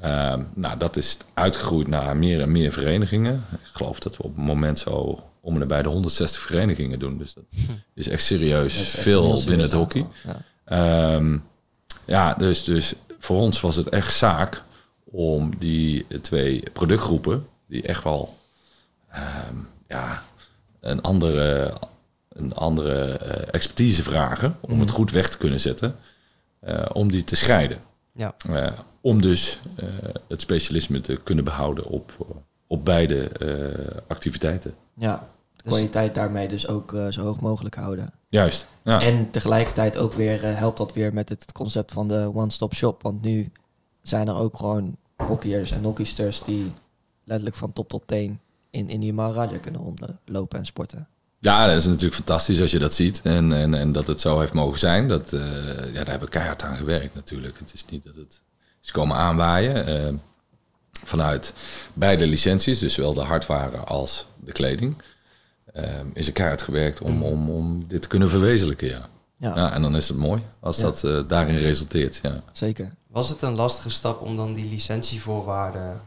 Ehm, 0.00 0.42
nou, 0.54 0.78
dat 0.78 0.96
is 0.96 1.16
uitgegroeid 1.34 1.88
naar 1.88 2.16
meer 2.16 2.40
en 2.40 2.52
meer 2.52 2.72
verenigingen. 2.72 3.44
Ik 3.52 3.58
geloof 3.72 3.98
dat 3.98 4.16
we 4.16 4.22
op 4.22 4.36
het 4.36 4.44
moment 4.44 4.78
zo 4.78 5.22
om 5.40 5.60
en 5.60 5.68
bij 5.68 5.82
de 5.82 5.88
160 5.88 6.40
verenigingen 6.40 6.98
doen. 6.98 7.18
Dus 7.18 7.34
dat 7.34 7.44
is 7.94 8.08
echt 8.08 8.22
serieus 8.22 8.76
Dat 8.76 8.82
is 8.82 8.94
echt 8.94 9.02
veel 9.02 9.42
binnen 9.44 9.66
het 9.66 9.72
hockey. 9.72 10.06
Ja. 10.24 10.42
Ehm, 10.64 11.38
ja, 12.06 12.34
dus, 12.34 12.64
dus 12.64 12.94
voor 13.18 13.40
ons 13.40 13.60
was 13.60 13.76
het 13.76 13.88
echt 13.88 14.14
zaak 14.14 14.62
om 15.04 15.58
die 15.58 16.06
twee 16.20 16.62
productgroepen, 16.72 17.46
die 17.66 17.82
echt 17.82 18.04
wel 18.04 18.36
ehm, 19.10 19.56
ja, 19.88 20.22
een 20.80 21.02
andere, 21.02 21.72
een 22.28 22.54
andere 22.54 23.18
eh, 23.18 23.48
expertise 23.50 24.02
vragen 24.02 24.56
om 24.60 24.80
het 24.80 24.90
goed 24.90 25.10
weg 25.10 25.28
te 25.28 25.38
kunnen 25.38 25.60
zetten, 25.60 25.96
eh, 26.60 26.86
om 26.92 27.10
die 27.10 27.24
te 27.24 27.36
scheiden. 27.36 27.78
Ja. 28.18 28.34
Eh, 28.48 28.72
om 29.00 29.22
dus 29.22 29.60
eh, 29.76 29.88
het 30.28 30.40
specialisme 30.40 31.00
te 31.00 31.20
kunnen 31.24 31.44
behouden 31.44 31.86
op, 31.86 32.36
op 32.66 32.84
beide 32.84 33.28
eh, 33.28 33.96
activiteiten. 34.06 34.74
Ja, 34.94 35.28
de 35.56 35.62
kwaliteit 35.62 36.14
daarmee 36.14 36.48
dus 36.48 36.68
ook 36.68 36.94
zo 37.10 37.22
hoog 37.22 37.40
mogelijk 37.40 37.74
houden. 37.74 38.12
Juist. 38.28 38.66
Ja. 38.82 39.00
En 39.00 39.30
tegelijkertijd 39.30 39.96
ook 39.96 40.12
weer 40.12 40.42
helpt 40.42 40.78
dat 40.78 40.92
weer 40.92 41.14
met 41.14 41.28
het 41.28 41.52
concept 41.52 41.92
van 41.92 42.08
de 42.08 42.30
one-stop 42.34 42.74
shop. 42.74 43.02
Want 43.02 43.22
nu 43.22 43.52
zijn 44.02 44.28
er 44.28 44.36
ook 44.36 44.56
gewoon 44.56 44.96
hockeyers 45.16 45.70
en 45.70 45.84
hockeysters 45.84 46.42
die 46.44 46.72
letterlijk 47.24 47.56
van 47.56 47.72
top 47.72 47.88
tot 47.88 48.02
teen 48.06 48.40
in, 48.70 48.88
in 48.88 49.00
die 49.00 49.12
Maharaja 49.12 49.58
kunnen 49.58 49.80
rondlopen 49.80 50.58
en 50.58 50.66
sporten. 50.66 51.08
Ja, 51.40 51.66
dat 51.66 51.76
is 51.76 51.84
natuurlijk 51.86 52.14
fantastisch 52.14 52.60
als 52.60 52.70
je 52.70 52.78
dat 52.78 52.92
ziet. 52.92 53.20
En, 53.24 53.52
en, 53.52 53.74
en 53.74 53.92
dat 53.92 54.06
het 54.06 54.20
zo 54.20 54.38
heeft 54.40 54.52
mogen 54.52 54.78
zijn. 54.78 55.08
Dat, 55.08 55.32
eh, 55.32 55.40
ja, 55.76 55.92
daar 55.92 56.06
hebben 56.06 56.20
we 56.20 56.28
keihard 56.28 56.62
aan 56.62 56.76
gewerkt 56.76 57.14
natuurlijk. 57.14 57.58
Het 57.58 57.74
is 57.74 57.84
niet 57.90 58.04
dat 58.04 58.14
het 58.16 58.40
is 58.82 58.90
komen 58.90 59.16
aanwaaien. 59.16 59.86
eh, 59.86 60.14
vanuit 61.04 61.52
beide 61.92 62.26
licenties, 62.26 62.78
dus 62.78 62.94
zowel 62.94 63.14
de 63.14 63.20
hardware 63.20 63.76
als 63.76 64.26
de 64.36 64.52
kleding. 64.52 64.94
eh, 65.72 65.84
is 66.14 66.26
er 66.26 66.32
keihard 66.32 66.62
gewerkt 66.62 67.00
om, 67.00 67.22
om, 67.22 67.50
om 67.50 67.84
dit 67.88 68.02
te 68.02 68.08
kunnen 68.08 68.30
verwezenlijken. 68.30 68.88
Ja. 68.88 69.08
Ja, 69.36 69.56
Ja, 69.56 69.72
en 69.72 69.82
dan 69.82 69.96
is 69.96 70.08
het 70.08 70.16
mooi 70.16 70.42
als 70.60 70.76
Ja. 70.76 70.82
dat 70.82 71.04
eh, 71.04 71.20
daarin 71.28 71.56
resulteert. 71.58 72.18
Ja. 72.22 72.42
zeker. 72.52 72.94
Was 73.06 73.28
het 73.28 73.42
een 73.42 73.54
lastige 73.54 73.90
stap 73.90 74.20
om 74.20 74.36
dan 74.36 74.52
die 74.54 74.68
licentievoorwaarden, 74.68 76.00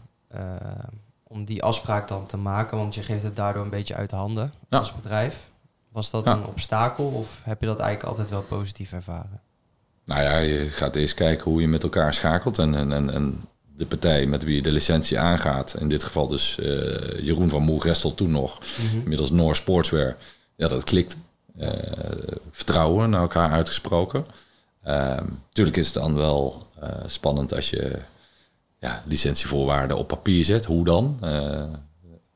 om 1.31 1.45
die 1.45 1.63
afspraak 1.63 2.07
dan 2.07 2.25
te 2.25 2.37
maken? 2.37 2.77
Want 2.77 2.95
je 2.95 3.03
geeft 3.03 3.23
het 3.23 3.35
daardoor 3.35 3.63
een 3.63 3.69
beetje 3.69 3.95
uit 3.95 4.11
handen 4.11 4.53
Ja. 4.69 4.77
als 4.77 4.93
bedrijf. 4.95 5.49
Was 5.91 6.09
dat 6.11 6.25
Ja. 6.25 6.31
een 6.33 6.45
obstakel 6.45 7.05
of 7.05 7.39
heb 7.43 7.59
je 7.59 7.65
dat 7.65 7.79
eigenlijk 7.79 8.09
altijd 8.09 8.29
wel 8.29 8.41
positief 8.41 8.91
ervaren? 8.91 9.41
Nou 10.05 10.21
ja, 10.23 10.37
je 10.37 10.69
gaat 10.69 10.95
eerst 10.95 11.13
kijken 11.13 11.51
hoe 11.51 11.61
je 11.61 11.67
met 11.67 11.83
elkaar 11.83 12.13
schakelt. 12.13 12.57
En, 12.59 12.75
en, 12.75 12.91
en, 12.91 13.09
en 13.13 13.41
de 13.75 13.85
partij 13.85 14.25
met 14.25 14.43
wie 14.43 14.55
je 14.55 14.61
de 14.61 14.71
licentie 14.71 15.19
aangaat, 15.19 15.75
in 15.79 15.89
dit 15.89 16.03
geval 16.03 16.27
dus 16.27 16.59
eh, 16.59 17.25
Jeroen 17.25 17.49
van 17.49 17.61
Moer-Restel 17.61 18.13
toen 18.15 18.31
nog, 18.31 18.59
inmiddels 18.93 19.31
Noor 19.31 19.55
Sportswear, 19.55 20.15
ja, 20.55 20.67
dat 20.67 20.83
klikt. 20.83 21.17
Eh, 21.57 21.69
vertrouwen 22.51 23.09
naar 23.09 23.21
elkaar 23.21 23.51
uitgesproken. 23.51 24.25
Ehm 24.83 25.25
tuurlijk 25.51 25.77
is 25.77 25.85
het 25.85 25.93
dan 25.93 26.15
wel 26.15 26.67
eh, 26.79 26.89
spannend 27.05 27.53
als 27.53 27.69
je 27.69 27.97
ja, 28.81 29.03
licentievoorwaarden 29.05 29.97
op 29.97 30.07
papier 30.07 30.43
zet. 30.43 30.65
Hoe 30.65 30.85
dan? 30.85 31.17
Eh, 31.21 31.73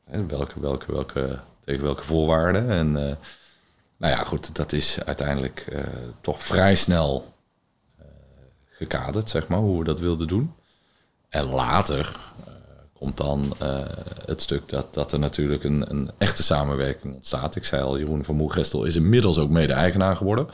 en 0.06 0.28
welke, 0.28 0.60
welke, 0.60 0.92
welke, 0.92 1.40
tegen 1.60 1.84
welke 1.84 2.04
voorwaarden? 2.04 2.70
En 2.70 3.10
eh, 3.10 3.16
nou 3.98 4.14
ja, 4.14 4.24
goed, 4.24 4.56
dat 4.56 4.74
is 4.74 5.04
uiteindelijk 5.06 5.66
eh, 5.72 5.84
toch 6.22 6.44
vrij 6.44 6.76
snel 6.76 7.34
eh, 7.98 8.06
gekaderd, 8.70 9.30
zeg 9.30 9.48
maar, 9.48 9.60
hoe 9.60 9.78
we 9.80 9.84
dat 9.84 10.00
wilden 10.00 10.28
doen. 10.28 10.54
En 11.30 11.46
later 11.46 12.16
eh, 12.46 12.54
komt 12.94 13.18
dan 13.18 13.56
eh, 13.60 13.80
het 14.26 14.42
stuk 14.42 14.70
dat, 14.70 14.94
dat 14.94 15.12
er 15.12 15.20
natuurlijk 15.20 15.64
een, 15.64 15.90
een 15.90 16.12
echte 16.18 16.44
samenwerking 16.44 17.14
ontstaat. 17.16 17.56
Ik 17.56 17.66
zei 17.66 17.84
al, 17.84 17.98
Jeroen 17.98 18.26
van 18.26 18.36
Moergestel 18.36 18.84
is 18.84 18.96
inmiddels 18.96 19.38
ook 19.38 19.50
mede-eigenaar 19.50 20.16
geworden. 20.16 20.48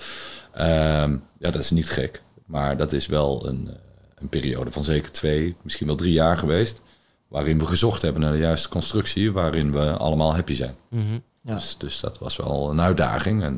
Ehm, 0.54 1.18
ja, 1.38 1.52
dat 1.52 1.62
is 1.62 1.72
niet 1.72 1.90
gek. 1.90 2.22
Maar 2.46 2.78
dat 2.78 2.94
is 2.94 3.06
wel 3.08 3.48
een, 3.48 3.68
eh, 3.68 3.76
een 4.22 4.30
periode 4.30 4.72
van 4.72 4.84
zeker 4.84 5.12
twee, 5.12 5.56
misschien 5.62 5.88
wel 5.88 5.96
drie 5.96 6.14
jaar 6.14 6.38
geweest. 6.38 6.82
Waarin 7.28 7.60
we 7.60 7.66
gezocht 7.66 8.02
hebben 8.02 8.22
naar 8.22 8.32
de 8.32 8.38
juiste 8.38 8.70
constructie, 8.70 9.32
waarin 9.32 9.72
we 9.72 9.92
allemaal 9.92 10.34
happy 10.36 10.54
zijn. 10.54 10.76
Mhm. 10.90 11.20
Ja. 11.44 11.54
Dus, 11.54 11.76
dus 11.78 12.00
dat 12.00 12.20
was 12.20 12.36
wel 12.36 12.70
een 12.70 12.82
uitdaging. 12.82 13.44
En 13.44 13.54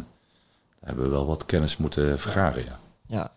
daar 0.79 0.89
hebben 0.89 1.03
we 1.03 1.09
wel 1.11 1.25
wat 1.25 1.45
kennis 1.45 1.77
moeten 1.77 2.19
vergaren, 2.19 2.63
ja. 2.65 2.79
Ja, 3.07 3.31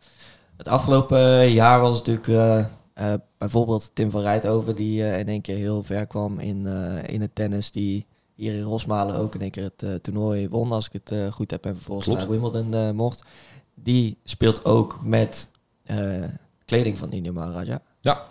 het 0.57 0.69
afgelopen 0.69 1.51
jaar 1.51 1.81
was 1.81 1.97
natuurlijk 1.97 2.29
eh, 2.29 2.59
eh, 2.93 3.19
bijvoorbeeld 3.39 3.91
Tim 3.93 4.11
van 4.11 4.21
Rijthoven, 4.21 4.77
die 4.77 5.05
eh, 5.05 5.19
in 5.19 5.29
één 5.29 5.41
keer 5.41 5.57
heel 5.57 5.83
ver 5.83 6.07
kwam 6.07 6.39
in, 6.39 6.67
eh, 6.67 7.13
in 7.15 7.21
het 7.21 7.35
tennis. 7.35 7.71
Die 7.71 8.07
hier 8.35 8.55
in 8.55 8.63
Rosmalen 8.63 9.17
ook 9.17 9.35
in 9.35 9.41
één 9.41 9.51
keer 9.51 9.63
het 9.65 9.83
eh, 9.83 9.95
toernooi 9.95 10.49
won, 10.49 10.73
als 10.73 10.87
ik 10.87 10.93
het 10.93 11.11
eh, 11.13 11.33
goed 11.33 11.51
heb, 11.51 11.65
en 11.67 11.75
vervolgens 11.75 12.07
Klopt. 12.07 12.21
naar 12.21 12.31
Wimbledon 12.31 12.75
eh, 12.75 12.91
mocht. 12.91 13.25
Die 13.75 14.19
speelt 14.25 14.65
ook 14.65 14.99
met 15.03 15.51
eh, 15.85 16.25
kleding 16.67 16.99
van 16.99 17.13
India 17.13 17.33
Maharaja. 17.33 17.83
Ja. 18.01 18.23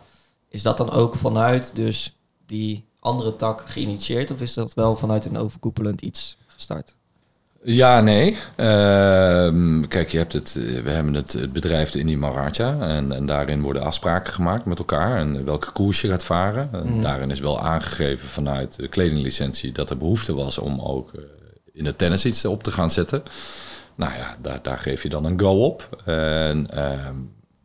Is 0.49 0.61
dat 0.61 0.77
dan 0.77 0.91
ook 0.91 1.15
vanuit 1.15 1.75
dus 1.75 2.17
die 2.45 2.85
andere 2.99 3.35
tak 3.35 3.63
geïnitieerd, 3.65 4.31
of 4.31 4.41
is 4.41 4.53
dat 4.53 4.73
wel 4.73 4.95
vanuit 4.95 5.25
een 5.25 5.37
overkoepelend 5.37 6.01
iets 6.01 6.37
gestart? 6.47 6.95
Ja, 7.63 8.01
nee. 8.01 8.37
Ehm, 8.55 9.81
kijk, 9.87 10.09
je 10.09 10.17
hebt 10.17 10.33
het, 10.33 10.55
eh, 10.57 10.81
we 10.83 10.89
hebben 10.89 11.13
het, 11.13 11.33
het 11.33 11.53
bedrijf 11.53 11.89
de 11.91 11.99
Indy 11.99 12.15
Maharaja. 12.15 12.79
En, 12.79 13.11
en 13.11 13.25
daarin 13.25 13.61
worden 13.61 13.81
afspraken 13.83 14.33
gemaakt 14.33 14.65
met 14.65 14.79
elkaar. 14.79 15.17
En 15.19 15.45
welke 15.45 15.71
koers 15.71 16.01
je 16.01 16.07
gaat 16.07 16.23
varen. 16.23 16.69
En 16.71 16.85
Mhm. 16.91 17.01
daarin 17.01 17.31
is 17.31 17.39
wel 17.39 17.59
aangegeven 17.61 18.29
vanuit 18.29 18.75
de 18.75 18.87
kledinglicentie 18.87 19.71
dat 19.71 19.89
er 19.89 19.97
behoefte 19.97 20.33
was 20.35 20.57
om 20.57 20.79
ook 20.81 21.13
eh, 21.13 21.21
in 21.73 21.85
het 21.85 21.97
tennis 21.97 22.25
iets 22.25 22.45
op 22.45 22.63
te 22.63 22.71
gaan 22.71 22.89
zetten. 22.91 23.23
Nou 23.95 24.13
ja, 24.13 24.37
daar, 24.41 24.59
daar 24.61 24.79
geef 24.79 25.03
je 25.03 25.09
dan 25.09 25.25
een 25.25 25.39
go 25.39 25.63
op. 25.65 26.01
En 26.05 26.67
ehm, 26.71 27.15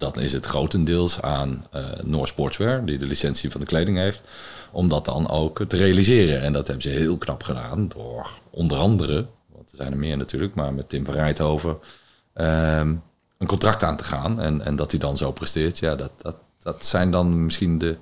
dan 0.00 0.23
is 0.23 0.33
het 0.33 0.47
grotendeels 0.47 1.23
aan 1.23 1.66
eh 1.71 1.83
Noor 2.02 2.26
Sportswear, 2.26 2.85
die 2.85 2.99
de 2.99 3.07
licentie 3.07 3.50
van 3.50 3.61
de 3.61 3.66
kleding 3.66 3.99
heeft, 3.99 4.23
om 4.71 4.88
dat 4.88 5.04
dan 5.04 5.28
ook 5.28 5.64
te 5.69 5.76
realiseren. 5.76 6.40
En 6.40 6.52
dat 6.52 6.66
hebben 6.66 6.83
ze 6.85 6.90
heel 6.90 7.19
knap 7.19 7.42
gedaan 7.42 7.88
door 7.88 8.30
onder 8.50 8.78
andere, 8.78 9.26
want 9.52 9.71
er 9.71 9.76
zijn 9.76 9.92
er 9.92 9.99
meer 9.99 10.16
natuurlijk, 10.16 10.54
maar 10.54 10.75
met 10.75 10.88
Tim 10.88 11.04
van 11.04 11.14
Rijthoven 11.14 11.78
ehm, 12.33 12.95
een 13.38 13.47
contract 13.47 13.83
aan 13.83 13.97
te 13.97 14.04
gaan. 14.04 14.40
En, 14.40 14.64
en 14.64 14.76
dat 14.76 14.90
hij 14.90 15.00
dan 15.00 15.16
zo 15.16 15.33
presteert, 15.33 15.78
ja, 15.78 15.97
dat, 15.97 16.12
dat, 16.16 16.37
dat 16.59 16.85
zijn 16.85 17.11
dan 17.11 17.45
misschien 17.45 17.78
de 17.78 17.97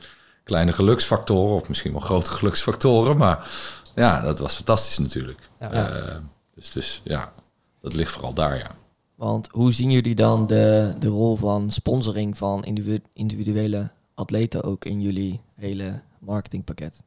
kleine 0.45 0.73
geluksfactoren, 0.73 1.61
of 1.61 1.69
misschien 1.69 1.93
wel 1.93 2.01
grote 2.01 2.31
geluksfactoren. 2.31 3.17
Maar 3.17 3.51
ja, 3.95 4.21
dat 4.21 4.39
was 4.39 4.55
fantastisch 4.55 4.99
natuurlijk. 4.99 5.39
Ja. 5.61 5.71
Eh, 5.71 6.17
dus, 6.55 6.71
dus 6.71 7.01
ja, 7.05 7.33
dat 7.81 7.95
ligt 7.95 8.13
vooral 8.13 8.33
daar, 8.33 8.59
ja. 8.59 8.71
Want 9.19 9.49
hoe 9.51 9.73
zien 9.73 9.91
jullie 9.91 10.15
dan 10.15 10.47
de, 10.47 10.95
de 10.99 11.09
rol 11.09 11.37
van 11.37 11.71
sponsoring 11.71 12.37
van 12.37 12.65
individu- 12.65 13.03
individuele 13.13 13.91
atleten 14.15 14.65
ook 14.65 14.85
in 14.85 15.01
jullie 15.01 15.41
hele 15.55 16.03
marketingpakket? 16.19 17.03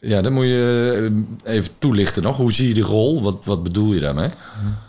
Ja, 0.00 0.20
dan 0.22 0.32
moet 0.32 0.44
je 0.44 1.10
eh, 1.44 1.54
even 1.54 1.78
toelichten 1.78 2.22
nog. 2.22 2.36
Hoe 2.36 2.52
zie 2.52 2.68
je 2.68 2.74
die 2.74 2.82
rol? 2.82 3.22
Wat, 3.22 3.44
wat 3.44 3.62
bedoel 3.62 3.92
je 3.92 4.00
daarmee? 4.00 4.30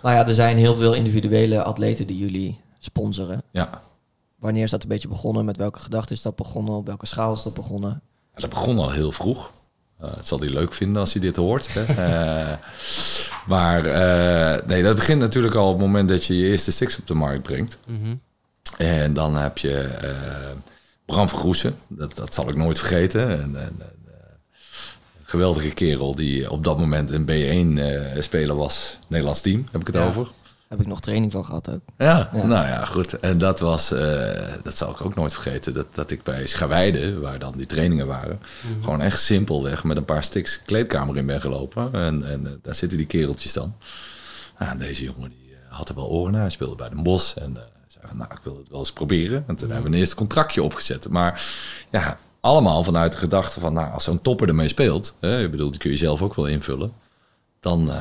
Nou 0.02 0.16
ja, 0.16 0.28
er 0.28 0.34
zijn 0.34 0.58
heel 0.58 0.76
veel 0.76 0.94
individuele 0.94 1.64
atleten 1.64 2.08
die 2.08 2.18
jullie 2.18 2.60
sponsoren. 2.80 3.44
Ja, 3.52 3.82
Wanneer 4.42 4.64
is 4.64 4.72
dat 4.72 4.84
een 4.84 4.90
beetje 4.90 5.08
begonnen? 5.08 5.46
Met 5.46 5.58
welke 5.58 5.80
gedachte 5.80 6.14
is 6.14 6.22
dat 6.22 6.36
begonnen? 6.36 6.74
Op 6.74 6.86
welke 6.86 7.06
schaal 7.06 7.34
is 7.34 7.44
dat 7.44 7.54
begonnen? 7.54 8.02
Ja, 8.34 8.40
dat 8.40 8.50
begon 8.50 8.80
al 8.80 8.92
heel 8.92 9.12
vroeg. 9.12 9.52
Eh, 10.02 10.16
het 10.16 10.28
zal 10.28 10.40
hij 10.40 10.50
leuk 10.50 10.74
vinden 10.74 11.02
als 11.02 11.14
hij 11.14 11.22
dit 11.22 11.36
hoort. 11.36 11.74
Hè? 11.74 11.84
Eh, 12.12 12.58
maar 13.48 13.86
eh, 13.86 14.68
nee, 14.68 14.84
dat 14.84 14.96
begint 14.96 15.20
natuurlijk 15.20 15.56
al 15.56 15.68
op 15.68 15.72
het 15.74 15.82
moment 15.82 16.10
dat 16.10 16.26
je 16.26 16.38
je 16.38 16.48
eerste 16.48 16.72
sticks 16.72 16.98
op 17.00 17.08
de 17.08 17.14
markt 17.14 17.42
brengt. 17.42 17.78
Mhm. 17.86 18.16
En 18.78 19.14
dan 19.14 19.36
heb 19.36 19.58
je 19.58 19.90
Bram 21.06 21.30
Vergroesen. 21.30 21.76
Dat, 21.88 22.16
dat 22.16 22.34
zal 22.34 22.50
ik 22.50 22.56
nooit 22.56 22.80
vergeten. 22.80 23.42
En, 23.42 23.56
geweldige 25.24 25.70
kerel 25.70 26.16
die 26.16 26.52
op 26.52 26.64
dat 26.64 26.78
moment 26.78 27.10
een 27.10 27.26
B1-speler 27.26 28.56
was. 28.56 28.98
Nederlands 29.08 29.42
team, 29.42 29.66
heb 29.72 29.82
ik 29.82 29.88
het 29.88 29.96
Ja. 29.96 30.08
over. 30.08 30.28
Heb 30.72 30.82
ik 30.82 30.88
nog 30.88 31.00
training 31.00 31.32
van 31.32 31.46
gehad 31.46 31.70
ook. 31.70 31.80
Ja, 31.98 32.30
Ja. 32.34 32.46
nou 32.46 32.68
ja, 32.68 32.86
goed. 32.86 33.20
En 33.20 33.38
dat 33.38 33.60
was, 33.60 33.92
eh, 33.92 34.48
dat 34.64 34.78
zal 34.78 34.92
ik 34.92 35.06
ook 35.06 35.16
nooit 35.16 35.34
vergeten, 35.34 35.74
dat, 35.74 35.96
dat 35.96 36.12
ik 36.12 36.24
bij 36.24 36.46
Schawijde, 36.46 37.20
waar 37.20 37.40
dan 37.40 37.54
die 37.58 37.66
trainingen 37.66 38.08
waren, 38.08 38.40
Mhm. 38.64 38.84
gewoon 38.84 39.02
echt 39.02 39.22
simpelweg 39.22 39.84
met 39.84 39.98
een 39.98 40.06
paar 40.06 40.24
sticks 40.24 40.62
kleedkamer 40.64 41.18
in 41.18 41.26
ben 41.26 41.42
gelopen. 41.42 41.94
En, 41.94 42.24
en 42.26 42.46
eh, 42.48 42.52
daar 42.62 42.76
zitten 42.76 42.98
die 42.98 43.08
kereltjes 43.08 43.54
dan. 43.54 43.76
En 44.58 44.78
deze 44.78 45.04
jongen 45.04 45.30
die 45.30 45.50
eh, 45.70 45.76
had 45.78 45.90
er 45.90 45.96
wel 45.96 46.08
oren 46.10 46.32
naar, 46.32 46.42
hij 46.42 46.50
speelde 46.50 46.76
bij 46.76 46.90
de 46.90 47.02
Bos 47.02 47.34
en 47.34 47.58
zei 47.88 48.06
van, 48.08 48.18
nou, 48.18 48.32
ik 48.32 48.40
wil 48.44 48.58
het 48.58 48.70
wel 48.70 48.80
eens 48.80 48.92
proberen. 48.94 49.44
En 49.48 49.56
toen 49.56 49.70
hebben 49.70 49.90
we 49.90 49.94
een 49.96 50.00
eerste 50.02 50.16
contractje 50.16 50.64
opgezet. 50.64 51.10
Maar 51.10 51.42
ja, 51.92 52.18
allemaal 52.40 52.84
vanuit 52.84 53.12
de 53.12 53.18
gedachte 53.18 53.60
van, 53.60 53.74
nou, 53.74 53.92
als 53.94 54.04
zo'n 54.04 54.22
topper 54.22 54.48
ermee 54.48 54.68
speelt, 54.68 55.16
hè, 55.20 55.44
ik 55.44 55.52
bedoel, 55.52 55.72
die 55.72 55.80
kun 55.80 55.92
je 55.92 55.98
zelf 55.98 56.22
ook 56.22 56.36
wel 56.36 56.48
invullen, 56.48 56.94
dan... 57.60 57.92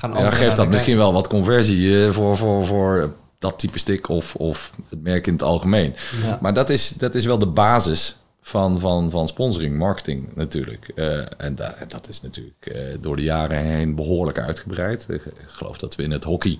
Gaan 0.00 0.12
ja, 0.12 0.30
geeft 0.30 0.56
dat 0.56 0.68
misschien 0.68 0.96
wel 0.96 1.12
wat 1.12 1.28
conversie 1.28 2.04
eh, 2.04 2.10
voor, 2.10 2.36
voor, 2.36 2.66
voor 2.66 3.14
dat 3.38 3.58
type 3.58 3.78
stick 3.78 4.08
of, 4.08 4.34
of 4.34 4.72
het 4.88 5.02
merk 5.02 5.26
in 5.26 5.32
het 5.32 5.42
algemeen. 5.42 5.94
Ja. 6.22 6.38
Maar 6.40 6.54
dat 6.54 6.70
is, 6.70 6.88
dat 6.88 7.14
is 7.14 7.24
wel 7.24 7.38
de 7.38 7.46
basis 7.46 8.18
van, 8.40 8.80
van, 8.80 9.10
van 9.10 9.28
sponsoring, 9.28 9.78
marketing 9.78 10.28
natuurlijk. 10.34 10.92
Eh, 10.94 11.40
en 11.40 11.54
da- 11.54 11.74
dat 11.88 12.08
is 12.08 12.20
natuurlijk 12.20 12.66
eh, 12.66 12.96
door 13.00 13.16
de 13.16 13.22
jaren 13.22 13.58
heen 13.58 13.94
behoorlijk 13.94 14.38
uitgebreid. 14.38 15.06
Ik, 15.08 15.22
geloof 15.46 15.78
dat 15.78 15.96
we 15.96 16.02
in 16.02 16.10
het 16.10 16.24
hockey 16.24 16.58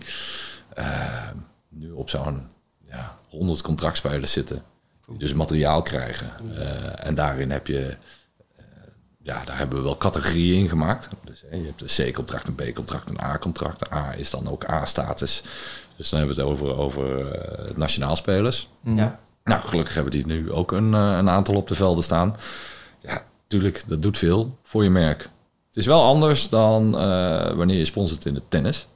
nu 1.69 1.91
op 1.91 2.11
zo'n 2.11 2.43
ja, 2.89 3.17
100 3.29 3.63
contractspelers 3.63 4.33
zitten. 4.33 4.63
Die 5.07 5.19
dus 5.19 5.35
materiaal 5.35 5.83
krijgen. 5.83 6.31
En 6.97 7.15
daarin 7.15 7.51
heb 7.51 7.67
je 7.67 7.97
ja, 9.31 9.45
daar 9.45 9.59
hebben 9.59 9.79
we 9.79 9.85
wel 9.85 9.97
categorieën 9.97 10.59
in 10.63 10.69
gemaakt. 10.69 11.09
Dus 11.25 11.43
hè, 11.51 11.57
je 11.57 11.65
hebt 11.65 11.81
een 11.99 12.13
C-contract, 12.13 12.49
een 12.49 12.55
B-contract, 12.55 13.11
een 13.11 13.21
A-contract. 13.21 13.93
A 13.93 14.15
is 14.15 14.31
dan 14.31 14.49
ook 14.49 14.71
A-status. 14.71 15.43
Dus 15.97 16.09
dan 16.11 16.19
hebben 16.19 16.37
we 16.37 16.43
het 16.43 16.51
over, 16.53 16.77
over 16.77 17.31
eh, 17.33 17.77
nationaal 17.77 18.17
spelers. 18.17 18.69
Mhm. 18.81 18.97
Ja. 18.97 19.19
Nou, 19.45 19.61
gelukkig 19.63 19.95
hebben 19.95 20.13
die 20.13 20.27
nu 20.27 20.53
ook 20.53 20.73
een, 20.73 20.95
eh, 20.95 21.17
een 21.17 21.29
aantal 21.29 21.55
op 21.55 21.69
de 21.69 21.75
velden 21.75 22.05
staan. 22.05 22.37
Ja, 23.01 23.23
tuurlijk, 23.47 23.83
dat 23.89 24.03
doet 24.03 24.19
veel 24.19 24.59
voor 24.63 24.83
je 24.85 24.91
merk. 24.91 25.21
Het 25.67 25.77
is 25.77 25.87
wel 25.87 26.03
anders 26.03 26.49
dan 26.49 26.99
eh, 26.99 27.53
wanneer 27.53 27.79
je 27.79 27.85
sponsort 27.85 28.27
in 28.27 28.35
het 28.35 28.51
tennis. 28.51 28.87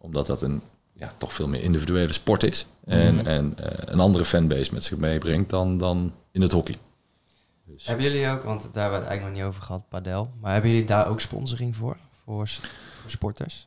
Omdat 0.00 0.26
dat 0.26 0.42
een 0.42 0.62
ja, 0.92 1.12
toch 1.18 1.32
veel 1.32 1.48
meer 1.48 1.62
individuele 1.62 2.12
sport 2.12 2.42
is. 2.42 2.66
En, 2.86 3.14
Mhm. 3.14 3.26
en 3.26 3.52
eh, 3.56 3.92
een 3.92 4.00
andere 4.00 4.24
fanbase 4.24 4.74
met 4.74 4.84
zich 4.84 4.98
meebrengt 4.98 5.50
dan, 5.50 5.78
dan 5.78 6.12
in 6.32 6.42
het 6.42 6.52
hockey. 6.52 6.74
Dus, 7.72 7.86
Hebben 7.86 8.04
jullie 8.04 8.28
ook, 8.28 8.42
want 8.42 8.62
daar 8.62 8.82
hebben 8.82 8.90
we 8.92 8.98
het 8.98 9.06
eigenlijk 9.06 9.22
nog 9.22 9.32
niet 9.32 9.42
over 9.42 9.62
gehad, 9.62 9.82
padel. 9.88 10.30
Maar 10.40 10.52
hebben 10.52 10.70
jullie 10.70 10.86
daar 10.86 11.08
ook 11.08 11.20
sponsoring 11.20 11.76
voor? 11.76 11.96
Voor, 12.24 12.48
sporters? 13.06 13.66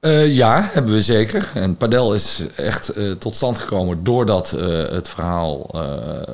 Eh, 0.00 0.34
ja, 0.34 0.68
hebben 0.72 0.92
we 0.92 1.00
zeker. 1.02 1.50
En 1.54 1.76
padel 1.76 2.14
is 2.14 2.42
echt 2.56 2.88
eh, 2.88 3.12
tot 3.12 3.36
stand 3.36 3.58
gekomen 3.58 4.04
doordat 4.04 4.52
eh, 4.52 4.66
het 4.88 5.08
verhaal 5.08 5.70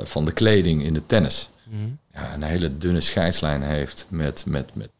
van 0.04 0.24
de 0.24 0.32
kleding 0.32 0.82
in 0.82 0.94
de 0.94 1.06
tennis 1.06 1.48
Mhm. 1.64 1.88
ja, 2.14 2.34
een 2.34 2.42
hele 2.42 2.78
dunne 2.78 3.00
scheidslijn 3.00 3.62
heeft 3.62 4.06
met, 4.08 4.44
met, 4.46 4.70
met 4.74 4.90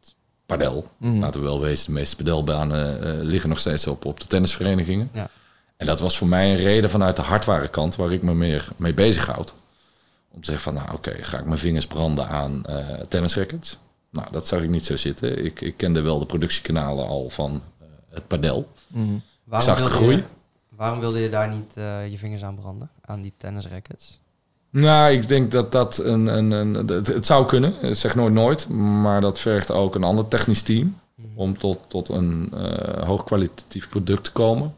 padel. 0.45 0.87
Mhm. 0.97 1.19
Laten 1.19 1.41
we 1.41 1.45
wel 1.47 1.59
wezen, 1.61 1.85
de 1.85 1.91
meeste 1.91 2.15
padelbanen 2.15 3.21
liggen 3.21 3.49
nog 3.49 3.59
steeds 3.59 3.87
op, 3.87 4.05
op 4.05 4.19
de 4.19 4.27
tennisverenigingen. 4.27 5.09
Ja. 5.13 5.29
En 5.77 5.85
dat 5.85 5.99
was 5.99 6.17
voor 6.17 6.27
mij 6.27 6.51
een 6.51 6.57
reden 6.57 6.89
vanuit 6.89 7.15
de 7.15 7.21
hardware 7.21 7.67
kant 7.67 7.95
waar 7.95 8.11
ik 8.11 8.21
me 8.21 8.33
meer 8.33 8.67
mee 8.75 8.93
bezighoud. 8.93 9.53
Om 10.31 10.41
te 10.41 10.51
zeggen 10.51 10.73
van, 10.73 10.83
nou 10.83 10.95
oké, 10.95 11.23
ga 11.23 11.37
ik 11.37 11.45
mijn 11.45 11.59
vingers 11.59 11.87
branden 11.87 12.27
aan 12.27 12.65
eh 12.65 12.99
tennisrackets? 13.07 13.77
Nou, 14.11 14.27
dat 14.31 14.47
zag 14.47 14.61
ik 14.61 14.69
niet 14.69 14.85
zo 14.85 14.95
zitten. 14.95 15.45
Ik, 15.45 15.61
ik 15.61 15.77
kende 15.77 16.01
wel 16.01 16.19
de 16.19 16.25
productiekanalen 16.25 17.07
al 17.07 17.29
van 17.29 17.61
eh, 17.79 17.87
het 18.09 18.27
padel. 18.27 18.67
Mhm. 18.87 19.05
Waarom 19.43 19.67
zag 19.67 19.77
de 19.77 19.83
wilde 19.83 19.97
groei. 19.97 20.15
Je, 20.15 20.23
waarom 20.69 20.99
wilde 20.99 21.19
je 21.19 21.29
daar 21.29 21.47
niet 21.47 21.77
eh, 21.77 22.07
je 22.07 22.17
vingers 22.17 22.43
aan 22.43 22.55
branden? 22.55 22.89
Aan 23.01 23.21
die 23.21 23.33
tennisrackets? 23.37 24.19
Nou, 24.69 25.11
ik 25.11 25.27
denk 25.27 25.51
dat 25.51 25.71
dat 25.71 25.97
een, 25.97 26.27
een, 26.27 26.51
een 26.51 26.87
het, 26.87 27.07
het 27.07 27.25
zou 27.25 27.45
kunnen. 27.45 27.73
Ik 27.81 27.95
zeg 27.95 28.15
nooit 28.15 28.33
nooit, 28.33 28.69
maar 28.69 29.21
dat 29.21 29.39
vergt 29.39 29.71
ook 29.71 29.95
een 29.95 30.03
ander 30.03 30.27
technisch 30.27 30.61
team 30.61 30.99
om 31.35 31.57
tot, 31.57 31.79
tot 31.87 32.09
een 32.09 32.53
hoogkwalitatief 33.03 33.89
product 33.89 34.23
te 34.23 34.31
komen 34.31 34.75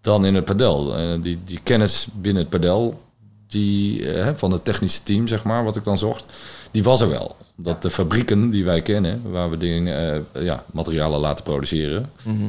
dan 0.00 0.24
in 0.24 0.34
het 0.34 0.44
padel. 0.44 0.92
Die, 1.22 1.38
die 1.44 1.60
kennis 1.62 2.08
binnen 2.12 2.42
het 2.42 2.50
padel, 2.50 3.00
die, 3.48 4.12
eh, 4.12 4.32
van 4.34 4.50
het 4.50 4.64
technische 4.64 5.02
team, 5.02 5.26
zeg 5.26 5.42
maar, 5.44 5.64
wat 5.64 5.76
ik 5.76 5.84
dan 5.84 5.98
zocht, 5.98 6.24
die 6.70 6.82
was 6.82 7.00
er 7.00 7.08
wel. 7.08 7.36
Omdat 7.56 7.82
de 7.82 7.90
fabrieken 7.90 8.50
die 8.50 8.64
wij 8.64 8.82
kennen, 8.82 9.30
waar 9.30 9.50
we 9.50 9.56
dingen, 9.58 10.24
eh, 10.32 10.42
ja, 10.42 10.64
materialen 10.72 11.20
laten 11.20 11.44
produceren, 11.44 12.10
Mhm. 12.24 12.48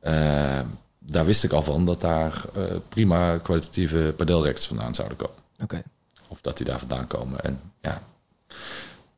eh, 0.00 0.60
daar 0.98 1.24
wist 1.24 1.44
ik 1.44 1.52
al 1.52 1.62
van 1.62 1.86
dat 1.86 2.00
daar 2.00 2.44
prima 2.88 3.38
kwalitatieve 3.38 4.14
padelracks 4.16 4.66
vandaan 4.66 4.94
zouden 4.94 5.16
komen 5.16 5.36
Oké. 5.62 5.82
of 6.28 6.40
dat 6.40 6.56
die 6.56 6.66
daar 6.66 6.78
vandaan 6.78 7.06
komen. 7.06 7.40
En 7.40 7.60
ja, 7.80 8.02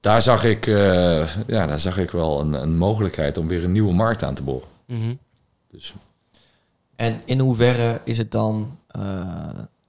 daar 0.01 0.23
zag 0.23 0.45
ik, 0.45 0.65
ja, 1.47 1.67
daar 1.67 1.79
zag 1.81 1.99
ik 1.99 2.11
wel 2.11 2.41
een, 2.41 2.53
een 2.53 2.77
mogelijkheid 2.77 3.39
om 3.39 3.49
weer 3.49 3.65
een 3.65 3.73
nieuwe 3.73 3.93
markt 3.93 4.23
aan 4.23 4.35
te 4.35 4.43
boren. 4.43 4.69
Mhm. 4.87 5.15
Dus 5.71 5.95
En 6.97 7.21
in 7.25 7.39
hoeverre 7.39 8.01
is 8.05 8.19
het 8.19 8.31
dan, 8.31 8.79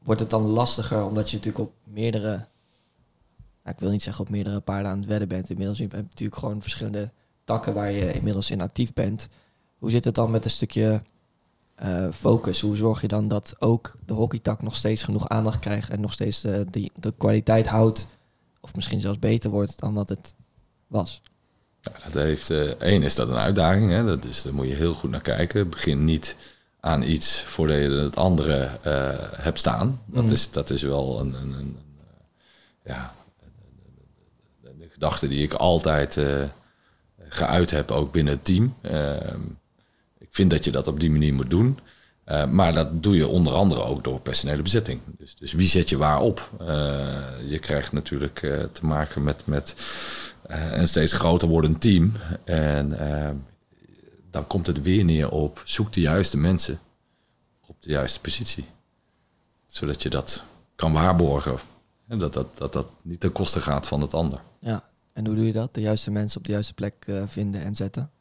wordt 0.04 0.22
het 0.22 0.30
dan 0.30 0.44
lastiger 0.44 1.06
omdat 1.06 1.30
je 1.30 1.38
natuurlijk 1.38 1.64
op 1.64 1.74
meerdere, 1.84 2.30
nou, 3.64 3.76
ik 3.76 3.80
wil 3.80 3.90
niet 3.90 4.04
zeggen 4.04 4.24
op 4.26 4.30
meerdere 4.30 4.60
paarden 4.60 4.92
aan 4.92 4.98
het 4.98 5.08
wedden 5.08 5.28
bent. 5.28 5.50
Inmiddels 5.50 5.78
je 5.78 5.88
natuurlijk 5.92 6.40
gewoon 6.40 6.62
verschillende 6.62 7.12
takken 7.44 7.74
waar 7.74 7.92
je 7.92 8.14
inmiddels 8.14 8.52
in 8.52 8.62
actief 8.62 8.94
bent. 8.94 9.30
Hoe 9.78 9.92
zit 9.92 10.06
het 10.06 10.16
dan 10.16 10.32
met 10.32 10.46
een 10.46 10.52
stukje 10.52 11.02
eh, 11.76 12.08
focus? 12.12 12.62
Hoe 12.62 12.76
zorg 12.76 13.02
je 13.02 13.08
dan 13.08 13.28
dat 13.28 13.56
ook 13.60 13.96
de 14.06 14.14
hockeytak 14.14 14.62
nog 14.62 14.76
steeds 14.76 15.04
genoeg 15.04 15.30
aandacht 15.30 15.60
krijgt 15.60 15.90
en 15.90 16.02
nog 16.02 16.14
steeds 16.14 16.44
eh, 16.44 16.62
die, 16.70 16.92
de 16.96 17.14
kwaliteit 17.18 17.68
houdt, 17.68 18.08
of 18.62 18.76
misschien 18.76 19.02
zelfs 19.02 19.20
beter 19.20 19.50
wordt 19.50 19.80
dan 19.80 19.94
wat 19.94 20.10
het 20.10 20.36
was? 20.88 21.22
Ja, 21.82 21.92
dat 22.04 22.14
heeft, 22.14 22.50
eh 22.50 22.62
één 22.62 23.04
is 23.04 23.16
dat 23.16 23.28
een 23.28 23.36
uitdaging, 23.36 23.92
hè? 23.92 24.06
Dat 24.06 24.26
is, 24.26 24.42
daar 24.42 24.54
moet 24.54 24.68
je 24.68 24.74
heel 24.74 24.94
goed 24.94 25.10
naar 25.10 25.22
kijken. 25.22 25.70
Begin 25.70 26.06
niet 26.06 26.36
aan 26.86 27.02
iets 27.04 27.44
voordat 27.46 27.78
je 27.78 27.90
het 27.90 28.16
andere 28.16 28.70
eh, 28.82 29.10
hebt 29.32 29.60
staan. 29.60 30.02
Dat, 30.06 30.24
Mhm. 30.24 30.34
is, 30.34 30.52
dat 30.52 30.70
is 30.70 30.82
wel 30.82 31.20
een, 31.20 31.34
een, 31.34 31.52
een, 31.52 31.54
een, 31.54 31.78
ja, 32.86 33.14
de, 34.62 34.88
gedachte 34.92 35.28
die 35.28 35.44
ik 35.44 35.54
altijd 35.54 36.18
eh, 36.18 36.26
geuit 37.28 37.72
heb, 37.72 37.92
ook 37.92 38.12
binnen 38.12 38.34
het 38.34 38.46
team. 38.46 38.76
Ehm, 38.82 39.40
ik 40.18 40.28
vind 40.32 40.50
dat 40.50 40.66
je 40.66 40.72
dat 40.72 40.88
op 40.88 41.00
die 41.00 41.12
manier 41.12 41.34
moet 41.34 41.50
doen. 41.50 41.80
Eh, 42.24 42.46
maar 42.46 42.74
dat 42.74 43.04
doe 43.04 43.16
je 43.16 43.28
onder 43.28 43.54
andere 43.54 43.82
ook 43.84 44.04
door 44.04 44.20
personele 44.20 44.62
bezetting. 44.62 45.00
Dus, 45.18 45.36
dus 45.36 45.54
wie 45.54 45.68
zet 45.68 45.90
je 45.90 45.98
waar 45.98 46.20
op? 46.20 46.50
Je 47.48 47.58
krijgt 47.60 47.92
natuurlijk 47.92 48.40
te 48.72 48.86
maken 48.86 49.24
met, 49.24 49.42
met 49.46 49.76
een 50.48 50.88
steeds 50.88 51.14
groter 51.14 51.48
wordend 51.48 51.82
team. 51.82 52.14
En 52.44 53.00
eh, 53.00 53.30
dan 54.34 54.48
komt 54.48 54.68
het 54.68 54.82
weer 54.82 55.06
neer 55.06 55.30
op 55.32 55.62
zoek 55.66 55.94
de 55.94 56.02
juiste 56.02 56.38
mensen 56.38 56.80
op 57.66 57.76
de 57.80 57.90
juiste 57.90 58.20
positie. 58.22 58.66
Zodat 59.66 60.04
je 60.04 60.10
dat 60.10 60.44
kan 60.76 60.94
waarborgen. 60.94 61.58
En 62.08 62.18
dat 62.18 62.34
dat, 62.34 62.58
dat 62.58 62.74
dat 62.74 62.88
niet 63.02 63.20
ten 63.20 63.32
koste 63.32 63.62
gaat 63.62 63.88
van 63.88 64.02
het 64.02 64.14
ander. 64.14 64.40
Ja. 64.60 64.84
En 65.14 65.26
hoe 65.26 65.36
doe 65.36 65.46
je 65.46 65.52
dat? 65.52 65.74
De 65.74 65.82
juiste 65.82 66.12
mensen 66.12 66.40
op 66.40 66.46
de 66.46 66.52
juiste 66.52 66.74
plek 66.74 66.94
eh, 67.06 67.24
vinden 67.26 67.62
en 67.62 67.76
zetten? 67.76 68.12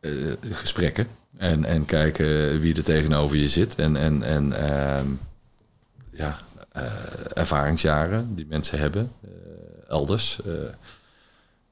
eh, 0.00 0.12
gesprekken. 0.50 1.08
En, 1.36 1.64
en 1.64 1.84
kijken 1.84 2.60
wie 2.60 2.76
er 2.76 2.84
tegenover 2.84 3.36
je 3.36 3.48
zit. 3.48 3.74
En, 3.74 3.96
en, 3.96 4.22
en 4.22 4.52
ehm, 4.52 5.08
ja, 6.10 6.36
eh, 6.72 6.82
ervaringsjaren 7.34 8.34
die 8.34 8.46
mensen 8.46 8.78
hebben 8.78 9.12
elders. 9.88 10.40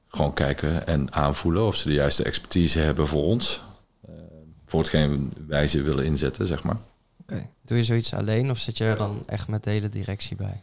Gewoon 0.07 0.33
kijken 0.33 0.87
en 0.87 1.13
aanvoelen 1.13 1.65
of 1.65 1.75
ze 1.75 1.87
de 1.87 1.93
juiste 1.93 2.23
expertise 2.23 2.79
hebben 2.79 3.07
voor 3.07 3.23
ons. 3.23 3.61
Eh, 4.07 4.13
voor 4.65 4.79
hetgeen 4.79 5.33
wij 5.47 5.67
ze 5.67 5.81
willen 5.81 6.05
inzetten, 6.05 6.45
zeg 6.47 6.63
maar. 6.63 6.77
Oké. 7.21 7.49
Doe 7.65 7.77
je 7.77 7.83
zoiets 7.83 8.13
alleen 8.13 8.49
of 8.51 8.57
zit 8.59 8.77
je 8.77 8.83
er 8.83 8.95
dan 8.97 9.23
echt 9.25 9.47
met 9.47 9.63
de 9.63 9.69
hele 9.69 9.89
directie 9.89 10.35
bij? 10.35 10.61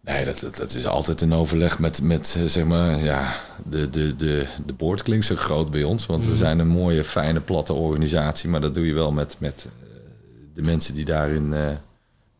Nee, 0.00 0.24
dat, 0.24 0.38
dat, 0.38 0.56
dat 0.56 0.74
is 0.74 0.86
altijd 0.86 1.20
een 1.20 1.32
overleg 1.32 1.78
met, 1.78 2.02
met 2.02 2.34
eh, 2.38 2.44
zeg 2.44 2.64
maar, 2.64 2.98
ja, 2.98 3.34
de, 3.68 3.90
de, 3.90 4.16
de, 4.16 4.46
de 4.66 4.72
boord 4.72 5.02
klinkt 5.02 5.24
zo 5.26 5.36
groot 5.36 5.70
bij 5.70 5.82
ons. 5.82 6.06
Want 6.06 6.24
we 6.24 6.36
zijn 6.36 6.58
een 6.58 6.68
mooie, 6.68 7.04
fijne, 7.04 7.40
platte 7.40 7.72
organisatie. 7.72 8.48
Maar 8.48 8.60
dat 8.60 8.74
doe 8.74 8.86
je 8.86 8.94
wel 8.94 9.12
met, 9.12 9.36
met 9.40 9.68
eh, 9.82 9.88
de 10.54 10.62
mensen 10.62 10.94
die 10.94 11.04
daarin 11.04 11.54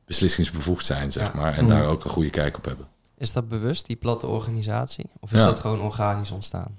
beslissingsbevoegd 0.05 0.87
zijn, 0.87 1.13
zeg 1.13 1.27
Ja. 1.33 1.41
maar. 1.41 1.55
En 1.57 1.65
Mhm. 1.65 1.73
daar 1.75 1.87
ook 1.87 2.05
een 2.05 2.11
goede 2.11 2.31
kijk 2.31 2.57
op 2.57 2.65
hebben. 2.65 2.87
Is 3.19 3.33
dat 3.33 3.49
bewust, 3.49 3.87
die 3.87 3.97
platte 3.97 4.27
organisatie? 4.27 5.05
Of 5.21 5.33
is 5.33 5.39
Ja. 5.41 5.47
dat 5.47 5.59
gewoon 5.59 5.81
organisch 5.81 6.31
ontstaan? 6.31 6.79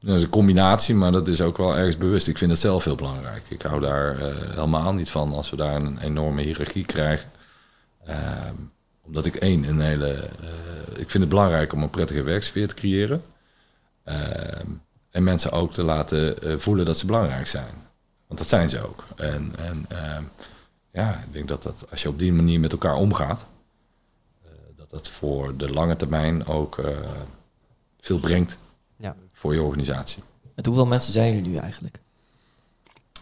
Dat 0.00 0.16
is 0.16 0.22
een 0.22 0.28
combinatie, 0.30 0.94
maar 0.94 1.12
dat 1.12 1.28
is 1.28 1.40
ook 1.40 1.56
wel 1.56 1.76
ergens 1.76 1.96
bewust. 1.98 2.28
Ik 2.28 2.38
vind 2.38 2.50
het 2.50 2.60
zelf 2.60 2.84
heel 2.84 2.94
belangrijk. 2.94 3.42
Ik 3.48 3.62
hou 3.62 3.80
daar 3.80 4.18
eh, 4.18 4.34
helemaal 4.54 4.92
niet 4.94 5.10
van 5.10 5.32
als 5.32 5.50
we 5.50 5.56
daar 5.56 5.82
een 5.82 5.98
enorme 5.98 6.42
hiërarchie 6.42 6.84
krijgen. 6.84 7.30
Ehm, 8.04 8.54
omdat 9.02 9.26
ik 9.26 9.34
één, 9.36 9.68
een 9.68 9.80
hele. 9.80 10.12
eh, 10.12 10.28
ik 11.00 11.10
vind 11.10 11.22
het 11.22 11.28
belangrijk 11.28 11.72
om 11.72 11.82
een 11.82 11.90
prettige 11.90 12.22
werksfeer 12.22 12.68
te 12.68 12.74
creëren. 12.74 13.22
Ehm, 14.04 14.66
en 15.10 15.22
mensen 15.24 15.52
ook 15.52 15.72
te 15.72 15.82
laten 15.82 16.42
eh, 16.42 16.58
voelen 16.58 16.84
dat 16.84 16.98
ze 16.98 17.06
belangrijk 17.06 17.46
zijn. 17.46 17.74
Want 18.26 18.38
dat 18.40 18.48
zijn 18.48 18.68
ze 18.68 18.86
ook. 18.88 19.04
En, 19.16 19.52
en 19.58 19.84
ehm, 19.88 20.22
ja, 20.92 21.22
ik 21.26 21.32
denk 21.32 21.48
dat, 21.48 21.62
dat 21.62 21.84
als 21.90 22.02
je 22.02 22.08
op 22.08 22.18
die 22.18 22.32
manier 22.32 22.60
met 22.60 22.72
elkaar 22.72 22.94
omgaat, 22.94 23.44
dat 24.90 25.04
dat 25.04 25.08
voor 25.08 25.56
de 25.56 25.70
lange 25.72 25.96
termijn 25.96 26.46
ook 26.46 26.78
eh, 26.78 26.98
veel 28.00 28.18
brengt 28.18 28.58
Ja. 28.96 29.16
voor 29.32 29.54
je 29.54 29.62
organisatie. 29.62 30.22
Met 30.54 30.66
hoeveel 30.66 30.86
mensen 30.86 31.12
zijn 31.12 31.34
jullie 31.34 31.50
nu 31.50 31.56
eigenlijk? 31.56 31.98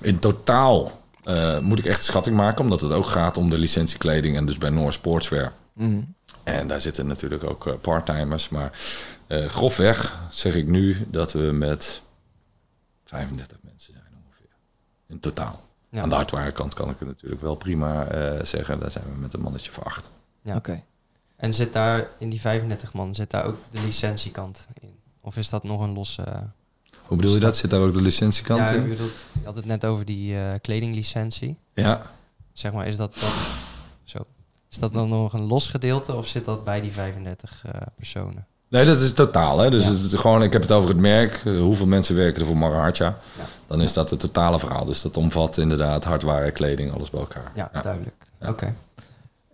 In 0.00 0.18
totaal 0.18 1.00
eh, 1.22 1.58
moet 1.58 1.78
ik 1.78 1.84
echt 1.84 2.04
schatting 2.04 2.36
maken, 2.36 2.60
omdat 2.64 2.80
het 2.80 2.92
ook 2.92 3.06
gaat 3.06 3.36
om 3.36 3.50
de 3.50 3.58
licentiekleding 3.58 4.36
en 4.36 4.46
dus 4.46 4.58
bij 4.58 4.70
Noor 4.70 4.92
Sportswear. 4.92 5.52
Mhm. 5.72 6.00
En 6.42 6.68
daar 6.68 6.80
zitten 6.80 7.06
natuurlijk 7.06 7.44
ook 7.44 7.66
eh, 7.66 7.74
parttimers, 7.80 8.48
maar 8.48 8.80
eh, 9.26 9.46
grofweg 9.46 10.20
zeg 10.30 10.54
ik 10.54 10.66
nu 10.66 11.06
dat 11.08 11.32
we 11.32 11.38
met 11.38 12.02
35 13.04 13.58
mensen 13.62 13.92
zijn 13.92 14.22
ongeveer. 14.26 14.56
In 15.06 15.20
totaal. 15.20 15.66
Ja. 15.90 16.02
Aan 16.02 16.08
de 16.08 16.14
hardwarekant 16.14 16.74
kan 16.74 16.90
ik 16.90 16.98
het 16.98 17.08
natuurlijk 17.08 17.42
wel 17.42 17.54
prima 17.54 18.04
eh, 18.06 18.44
zeggen. 18.44 18.80
Daar 18.80 18.90
zijn 18.90 19.04
we 19.04 19.20
met 19.20 19.34
een 19.34 19.40
mannetje 19.40 19.72
van 19.72 19.82
acht. 19.84 20.10
Ja. 20.42 20.56
Oké. 20.56 20.82
En 21.38 21.54
zit 21.54 21.72
daar 21.72 22.06
in 22.18 22.28
die 22.28 22.40
35 22.40 22.92
man, 22.92 23.14
zit 23.14 23.30
daar 23.30 23.44
ook 23.44 23.56
de 23.70 23.80
licentiekant 23.84 24.66
in? 24.80 24.90
Of 25.20 25.36
is 25.36 25.48
dat 25.48 25.62
nog 25.64 25.80
een 25.80 25.92
losse... 25.92 26.24
Hoe 27.02 27.16
bedoel 27.16 27.34
je 27.34 27.40
dat? 27.40 27.56
Zit 27.56 27.70
daar 27.70 27.80
ook 27.80 27.94
de 27.94 28.02
licentiekant 28.02 28.60
ja, 28.60 28.70
ik 28.70 28.82
in? 28.82 28.88
bedoel, 28.88 29.06
je 29.32 29.44
had 29.44 29.56
het 29.56 29.64
net 29.66 29.84
over 29.84 30.04
die 30.04 30.36
eh, 30.38 30.54
kledinglicentie. 30.60 31.56
Ja, 31.74 32.02
Zeg 32.52 32.72
maar, 32.72 32.86
is 32.86 32.96
dat 32.96 33.14
dan... 33.20 33.30
Zo. 34.04 34.18
Is 34.70 34.78
dat 34.78 34.92
dan 34.92 35.08
nog 35.08 35.32
een 35.32 35.46
los 35.46 35.68
gedeelte 35.68 36.14
of 36.14 36.26
zit 36.26 36.44
dat 36.44 36.64
bij 36.64 36.80
die 36.80 36.92
35 36.92 37.62
eh, 37.66 37.80
personen? 37.96 38.46
Nee, 38.68 38.84
dat 38.84 39.00
is 39.00 39.12
totaal. 39.12 39.58
Hè? 39.58 39.70
Dus 39.70 39.84
Ja. 39.84 39.90
het, 39.92 40.14
gewoon, 40.18 40.42
ik 40.42 40.52
heb 40.52 40.62
het 40.62 40.72
over 40.72 40.88
het 40.88 40.98
merk. 40.98 41.42
eh, 41.44 41.58
hoeveel 41.60 41.86
mensen 41.86 42.14
werken 42.14 42.40
er 42.40 42.46
voor 42.46 42.56
Marahatja? 42.56 43.18
Ja. 43.38 43.44
Dan 43.66 43.80
is 43.80 43.92
dat 43.92 44.10
het 44.10 44.20
totale 44.20 44.58
verhaal. 44.58 44.84
Dus 44.84 45.02
dat 45.02 45.16
omvat 45.16 45.56
inderdaad 45.56 46.04
hardware, 46.04 46.50
kleding, 46.50 46.92
alles 46.92 47.10
bij 47.10 47.20
elkaar. 47.20 47.52
Ja, 47.54 47.70
duidelijk. 47.82 48.26
Ja. 48.40 48.48
Oké. 48.48 48.74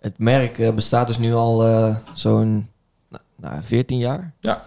Het 0.05 0.17
merk 0.17 0.59
eh, 0.59 0.71
bestaat 0.71 1.07
dus 1.07 1.17
nu 1.17 1.33
al 1.33 1.65
eh, 1.65 1.97
zo'n 2.13 2.69
nou, 3.09 3.23
nou, 3.35 3.63
14 3.63 3.97
jaar. 3.97 4.33
Ja. 4.39 4.63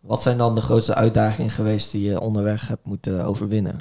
Wat 0.00 0.22
zijn 0.22 0.38
dan 0.38 0.54
de 0.54 0.60
grootste 0.60 0.94
uitdagingen 0.94 1.50
geweest 1.50 1.90
die 1.90 2.02
je 2.02 2.20
onderweg 2.20 2.68
hebt 2.68 2.84
moeten 2.84 3.24
overwinnen? 3.24 3.80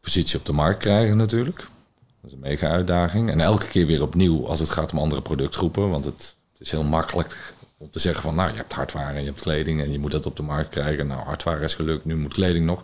Positie 0.00 0.38
op 0.38 0.44
de 0.44 0.52
markt 0.52 0.78
krijgen 0.78 1.16
natuurlijk. 1.16 1.56
Dat 1.56 2.30
is 2.30 2.32
een 2.32 2.38
mega 2.38 2.68
uitdaging. 2.68 3.30
En 3.30 3.40
elke 3.40 3.66
keer 3.66 3.86
weer 3.86 4.02
opnieuw 4.02 4.46
als 4.46 4.60
het 4.60 4.70
gaat 4.70 4.92
om 4.92 4.98
andere 4.98 5.22
productgroepen. 5.22 5.90
Want 5.90 6.04
het, 6.04 6.36
het 6.52 6.60
is 6.60 6.70
heel 6.70 6.84
makkelijk 6.84 7.54
om 7.78 7.90
te 7.90 7.98
zeggen 7.98 8.22
van... 8.22 8.34
nou, 8.34 8.50
je 8.50 8.56
hebt 8.56 8.72
hardware 8.72 9.14
en 9.14 9.20
je 9.20 9.28
hebt 9.28 9.40
kleding 9.40 9.80
en 9.80 9.92
je 9.92 9.98
moet 9.98 10.10
dat 10.10 10.26
op 10.26 10.36
de 10.36 10.42
markt 10.42 10.68
krijgen. 10.68 11.06
Nou, 11.06 11.20
hardware 11.20 11.64
is 11.64 11.74
gelukt, 11.74 12.04
nu 12.04 12.16
moet 12.16 12.34
kleding 12.34 12.66
nog. 12.66 12.82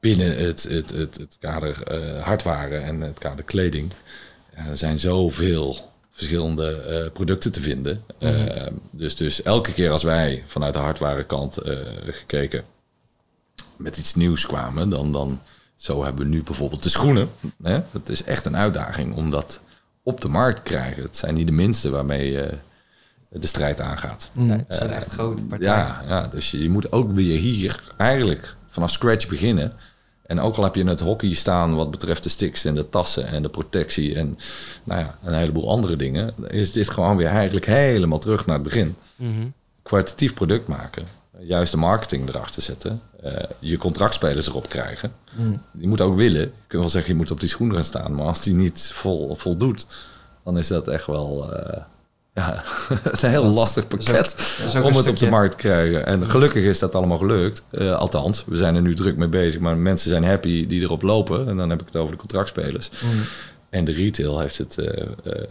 Binnen 0.00 0.36
het, 0.44 0.62
het, 0.62 0.90
het, 0.90 1.16
het 1.16 1.36
kader 1.40 1.82
eh, 1.82 2.22
hardware 2.22 2.76
en 2.76 3.00
het 3.00 3.18
kader 3.18 3.44
kleding... 3.44 3.92
ja, 4.56 4.66
er 4.66 4.76
zijn 4.76 4.98
zoveel 4.98 5.92
verschillende 6.10 6.76
eh, 6.76 7.12
producten 7.12 7.52
te 7.52 7.60
vinden. 7.60 8.04
Eh, 8.18 8.66
dus, 8.90 9.16
dus 9.16 9.42
elke 9.42 9.72
keer 9.72 9.90
als 9.90 10.02
wij 10.02 10.44
vanuit 10.46 10.74
de 10.74 10.78
hardwarekant 10.78 11.56
eh 11.56 11.78
gekeken 12.06 12.64
met 13.76 13.96
iets 13.96 14.14
nieuws 14.14 14.46
kwamen, 14.46 14.88
dan, 14.88 15.12
dan 15.12 15.40
zo 15.76 16.04
hebben 16.04 16.24
we 16.24 16.30
nu 16.30 16.42
bijvoorbeeld 16.42 16.82
de 16.82 16.88
schoenen. 16.88 17.28
Hè? 17.62 17.80
Dat 17.90 18.08
is 18.08 18.24
echt 18.24 18.44
een 18.44 18.56
uitdaging 18.56 19.14
om 19.14 19.30
dat 19.30 19.60
op 20.02 20.20
de 20.20 20.28
markt 20.28 20.56
te 20.56 20.62
krijgen. 20.62 21.02
Het 21.02 21.16
zijn 21.16 21.34
niet 21.34 21.46
de 21.46 21.52
minste 21.52 21.90
waarmee 21.90 22.30
je 22.30 22.50
de 23.30 23.46
strijd 23.46 23.80
aangaat. 23.80 24.30
Nee, 24.32 24.58
het 24.66 24.74
zijn 24.74 24.90
echt 24.90 25.12
grote 25.12 25.44
partijen. 25.44 25.74
Ja, 25.74 26.02
ja, 26.06 26.28
dus 26.28 26.50
je, 26.50 26.62
je 26.62 26.70
moet 26.70 26.92
ook 26.92 27.12
weer 27.12 27.38
hier 27.38 27.94
eigenlijk 27.96 28.56
vanaf 28.68 28.90
scratch 28.90 29.28
beginnen. 29.28 29.72
En 30.26 30.40
ook 30.40 30.56
al 30.56 30.64
heb 30.64 30.74
je 30.74 30.86
het 30.86 31.00
hockey 31.00 31.34
staan 31.34 31.74
wat 31.74 31.90
betreft 31.90 32.22
de 32.22 32.28
sticks 32.28 32.64
en 32.64 32.74
de 32.74 32.88
tassen 32.88 33.26
en 33.26 33.42
de 33.42 33.48
protectie 33.48 34.14
en 34.14 34.38
nou 34.84 35.00
ja, 35.00 35.18
een 35.22 35.34
heleboel 35.34 35.68
andere 35.68 35.96
dingen, 35.96 36.34
is 36.48 36.72
dit 36.72 36.88
gewoon 36.88 37.16
weer 37.16 37.26
eigenlijk 37.26 37.66
helemaal 37.66 38.18
terug 38.18 38.46
naar 38.46 38.54
het 38.54 38.64
begin. 38.64 38.96
Mhm. 39.16 39.46
Kwalitatief 39.82 40.34
product 40.34 40.68
maken, 40.68 41.04
juist 41.38 41.72
de 41.72 41.78
marketing 41.78 42.28
erachter 42.28 42.62
zetten, 42.62 43.00
eh, 43.22 43.32
je 43.58 43.76
contractspelers 43.76 44.46
erop 44.46 44.68
krijgen. 44.68 45.12
Mhm. 45.36 45.56
Die 45.72 45.88
moet 45.88 46.00
ook 46.00 46.16
willen. 46.16 46.40
Je 46.40 46.50
kunt 46.66 46.82
wel 46.82 46.90
zeggen, 46.90 47.12
je 47.12 47.18
moet 47.18 47.30
op 47.30 47.40
die 47.40 47.48
schoen 47.48 47.72
gaan 47.72 47.84
staan, 47.84 48.14
maar 48.14 48.26
als 48.26 48.42
die 48.42 48.54
niet 48.54 48.90
vol, 48.92 49.34
voldoet, 49.34 49.86
dan 50.44 50.58
is 50.58 50.68
dat 50.68 50.88
echt 50.88 51.06
wel 51.06 51.52
eh, 51.52 51.82
ja, 52.34 52.64
een 53.20 53.30
heel 53.30 53.44
lastig 53.44 53.86
dat 53.86 53.98
is 53.98 54.04
pakket 54.04 54.58
is 54.64 54.76
ook 54.76 54.84
om 54.84 54.96
het 54.96 55.08
op 55.08 55.18
de 55.18 55.28
markt 55.28 55.50
te 55.50 55.56
krijgen. 55.56 56.06
En 56.06 56.30
gelukkig 56.30 56.64
is 56.64 56.78
dat 56.78 56.94
allemaal 56.94 57.18
gelukt. 57.18 57.64
Eh, 57.70 57.96
althans, 57.96 58.44
we 58.44 58.56
zijn 58.56 58.74
er 58.74 58.82
nu 58.82 58.94
druk 58.94 59.16
mee 59.16 59.28
bezig. 59.28 59.60
Maar 59.60 59.76
mensen 59.76 60.10
zijn 60.10 60.24
happy 60.24 60.66
die 60.66 60.80
erop 60.80 61.02
lopen. 61.02 61.48
En 61.48 61.56
dan 61.56 61.70
heb 61.70 61.80
ik 61.80 61.86
het 61.86 61.96
over 61.96 62.12
de 62.12 62.18
contractspelers. 62.18 62.90
Mhm. 62.90 63.22
En 63.70 63.84
de 63.84 63.92
retail 63.92 64.38
heeft 64.40 64.58
het 64.58 64.78
eh, 64.78 65.02
eh, 65.02 65.48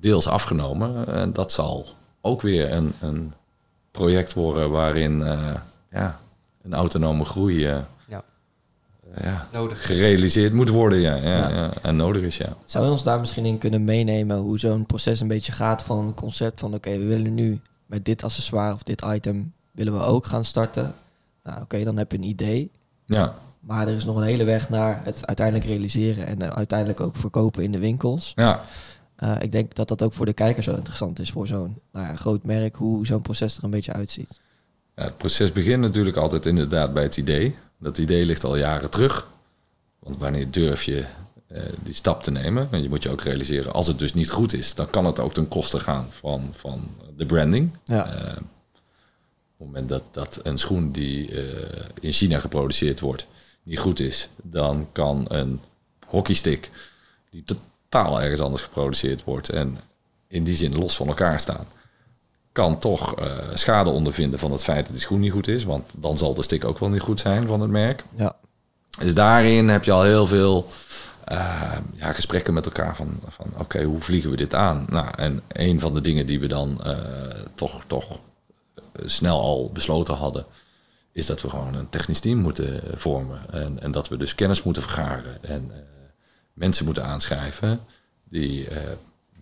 deels 0.00 0.28
afgenomen. 0.28 1.06
En 1.06 1.32
dat 1.32 1.52
zal 1.52 1.88
ook 2.20 2.42
weer 2.42 2.72
een, 2.72 2.92
een 3.00 3.32
project 3.90 4.32
worden 4.32 4.70
waarin 4.70 5.24
ja, 5.90 6.20
een 6.62 6.74
autonome 6.74 7.24
groei 7.24 7.68
Ja. 9.14 9.20
eh, 9.20 9.24
ja, 9.24 9.48
Nodig. 9.52 9.80
is. 9.80 9.84
gerealiseerd 9.86 10.52
moet 10.52 10.68
worden. 10.68 10.98
Ja, 10.98 11.14
ja, 11.14 11.22
Ja. 11.36 11.48
ja. 11.48 11.70
en 11.82 11.96
nodig 11.96 12.22
is, 12.22 12.36
ja. 12.36 12.56
Zou 12.64 12.84
je 12.84 12.90
ons 12.90 13.02
daar 13.02 13.20
misschien 13.20 13.44
in 13.44 13.58
kunnen 13.58 13.84
meenemen 13.84 14.36
hoe 14.36 14.58
zo'n 14.58 14.86
proces 14.86 15.20
een 15.20 15.28
beetje 15.28 15.52
gaat 15.52 15.82
van 15.82 15.98
een 15.98 16.14
concept 16.14 16.60
van 16.60 16.74
oké, 16.74 16.90
we 16.90 17.04
willen 17.06 17.34
nu 17.34 17.60
met 17.86 18.04
dit 18.04 18.24
accessoire 18.24 18.72
of 18.74 18.82
dit 18.82 19.02
item 19.06 19.52
willen 19.70 19.92
we 19.92 20.00
ook 20.04 20.26
gaan 20.26 20.44
starten. 20.44 20.94
Nou 21.42 21.62
oké, 21.62 21.84
dan 21.84 21.96
heb 21.96 22.12
je 22.12 22.18
een 22.18 22.24
idee. 22.24 22.70
ja. 23.06 23.34
Maar 23.60 23.88
er 23.88 23.94
is 23.94 24.04
nog 24.04 24.16
een 24.16 24.22
hele 24.22 24.44
weg 24.44 24.68
naar 24.68 25.00
het 25.04 25.26
uiteindelijk 25.26 25.66
realiseren 25.66 26.26
en 26.26 26.42
eh, 26.42 26.48
uiteindelijk 26.48 27.00
ook 27.00 27.16
verkopen 27.16 27.62
in 27.62 27.72
de 27.72 27.78
winkels. 27.78 28.32
ja. 28.34 28.60
Eh, 29.16 29.32
ik 29.40 29.52
denk 29.52 29.74
dat 29.74 29.88
dat 29.88 30.02
ook 30.02 30.12
voor 30.12 30.26
de 30.26 30.32
kijker 30.32 30.62
zo 30.62 30.74
interessant 30.74 31.18
is 31.18 31.30
voor 31.30 31.46
zo'n 31.46 31.78
nou 31.92 32.06
ja, 32.06 32.14
groot 32.14 32.44
merk, 32.44 32.76
hoe 32.76 33.06
zo'n 33.06 33.22
proces 33.22 33.56
er 33.56 33.64
een 33.64 33.70
beetje 33.70 33.92
uitziet. 33.92 34.40
Ja, 34.96 35.02
het 35.02 35.16
proces 35.18 35.52
begint 35.52 35.80
natuurlijk 35.80 36.16
altijd 36.16 36.46
inderdaad 36.46 36.94
bij 36.94 37.02
het 37.02 37.16
idee. 37.16 37.56
Dat 37.78 37.98
idee 37.98 38.26
ligt 38.26 38.44
al 38.44 38.56
jaren 38.56 38.90
terug. 38.90 39.26
Want 39.98 40.18
wanneer 40.18 40.50
durf 40.50 40.82
je 40.82 41.04
eh, 41.46 41.62
die 41.82 41.94
stap 41.94 42.22
te 42.22 42.30
nemen? 42.30 42.68
En 42.70 42.82
je 42.82 42.88
moet 42.88 43.02
je 43.02 43.10
ook 43.10 43.22
realiseren, 43.22 43.72
als 43.72 43.86
het 43.86 43.98
dus 43.98 44.14
niet 44.14 44.30
goed 44.30 44.52
is, 44.52 44.74
dan 44.74 44.90
kan 44.90 45.04
het 45.04 45.20
ook 45.20 45.34
ten 45.34 45.48
koste 45.48 45.80
gaan 45.80 46.06
van, 46.10 46.50
van 46.52 46.88
de 47.16 47.26
branding. 47.26 47.70
Ja, 47.84 48.06
Eh, 48.06 48.36
op 49.58 49.68
het 49.68 49.74
moment 49.76 49.88
dat, 49.88 50.02
dat 50.10 50.40
een 50.42 50.58
schoen 50.58 50.92
die 50.92 51.42
eh, 51.42 51.84
in 52.00 52.12
China 52.12 52.38
geproduceerd 52.38 53.00
wordt 53.00 53.26
niet 53.62 53.78
goed 53.78 54.00
is, 54.00 54.28
dan 54.42 54.88
kan 54.92 55.24
een 55.28 55.60
hockeystick 56.06 56.70
die 57.30 57.42
totaal 57.44 58.20
ergens 58.22 58.40
anders 58.40 58.62
geproduceerd 58.62 59.24
wordt 59.24 59.48
en 59.48 59.78
in 60.28 60.44
die 60.44 60.54
zin 60.54 60.78
los 60.78 60.96
van 60.96 61.08
elkaar 61.08 61.40
staan, 61.40 61.66
kan 62.52 62.78
toch 62.78 63.14
eh, 63.14 63.26
schade 63.54 63.90
ondervinden 63.90 64.38
van 64.38 64.52
het 64.52 64.62
feit 64.62 64.84
dat 64.84 64.92
die 64.92 65.00
schoen 65.00 65.20
niet 65.20 65.32
goed 65.32 65.48
is, 65.48 65.64
want 65.64 65.90
dan 65.96 66.18
zal 66.18 66.34
de 66.34 66.42
stick 66.42 66.64
ook 66.64 66.78
wel 66.78 66.88
niet 66.88 67.00
goed 67.00 67.20
zijn 67.20 67.46
van 67.46 67.60
het 67.60 67.70
merk. 67.70 68.04
ja, 68.14 68.36
Dus 68.98 69.14
daarin 69.14 69.68
heb 69.68 69.84
je 69.84 69.92
al 69.92 70.02
heel 70.02 70.26
veel 70.26 70.68
eh, 71.24 71.76
ja, 71.94 72.12
gesprekken 72.12 72.54
met 72.54 72.64
elkaar 72.64 72.96
van, 72.96 73.20
van 73.28 73.46
oké, 73.58 73.82
hoe 73.82 74.00
vliegen 74.00 74.30
we 74.30 74.36
dit 74.36 74.54
aan? 74.54 74.86
Nou, 74.88 75.06
en 75.16 75.42
een 75.48 75.80
van 75.80 75.94
de 75.94 76.00
dingen 76.00 76.26
die 76.26 76.40
we 76.40 76.46
dan 76.46 76.82
eh, 76.82 76.96
toch, 77.54 77.82
toch 77.86 78.18
snel 79.04 79.40
al 79.40 79.70
besloten 79.72 80.14
hadden, 80.14 80.46
is 81.12 81.26
dat 81.26 81.42
we 81.42 81.50
gewoon 81.50 81.74
een 81.74 81.88
technisch 81.88 82.20
team 82.20 82.38
moeten 82.38 82.80
vormen. 82.94 83.40
En, 83.50 83.80
en 83.80 83.90
dat 83.90 84.08
we 84.08 84.16
dus 84.16 84.34
kennis 84.34 84.62
moeten 84.62 84.82
vergaren 84.82 85.44
en 85.44 85.70
mensen 86.52 86.84
moeten 86.84 87.04
aanschrijven 87.04 87.80
die 88.24 88.68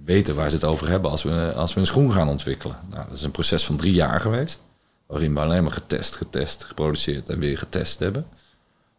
weten 0.04 0.34
waar 0.34 0.48
ze 0.48 0.54
het 0.54 0.64
over 0.64 0.88
hebben 0.88 1.10
als 1.10 1.22
we, 1.22 1.52
als 1.56 1.74
we 1.74 1.80
een 1.80 1.86
schoen 1.86 2.12
gaan 2.12 2.28
ontwikkelen. 2.28 2.76
Nou, 2.90 3.04
dat 3.08 3.16
is 3.16 3.22
een 3.22 3.30
proces 3.30 3.64
van 3.64 3.76
drie 3.76 3.92
jaar 3.92 4.20
geweest, 4.20 4.62
waarin 5.06 5.34
we 5.34 5.40
alleen 5.40 5.62
maar 5.62 5.72
getest, 5.72 6.16
getest, 6.16 6.64
geproduceerd 6.64 7.28
en 7.28 7.38
weer 7.38 7.58
getest 7.58 7.98
hebben. 7.98 8.26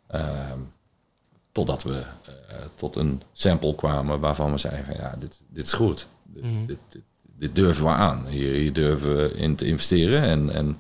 Ehm, 0.08 0.60
totdat 1.52 1.84
we 1.84 2.02
eh, 2.26 2.56
tot 2.76 2.96
een 2.96 3.22
sample 3.34 3.76
kwamen 3.76 4.20
waarvan 4.20 4.52
we 4.52 4.58
zeiden 4.58 4.86
van 4.86 4.96
ja, 4.96 5.16
dit, 5.20 5.42
dit 5.50 5.66
is 5.66 5.74
goed. 5.74 6.08
Dit, 6.24 6.44
Mhm. 6.44 6.66
dit, 6.66 6.78
dit, 6.90 7.02
dit 7.38 7.56
durven 7.56 7.84
we 7.84 7.90
aan. 7.90 8.26
Hier, 8.28 8.54
hier 8.54 8.74
durven 8.74 9.16
we 9.16 9.34
in 9.34 9.56
te 9.56 9.66
investeren 9.66 10.22
en, 10.22 10.50
en 10.54 10.78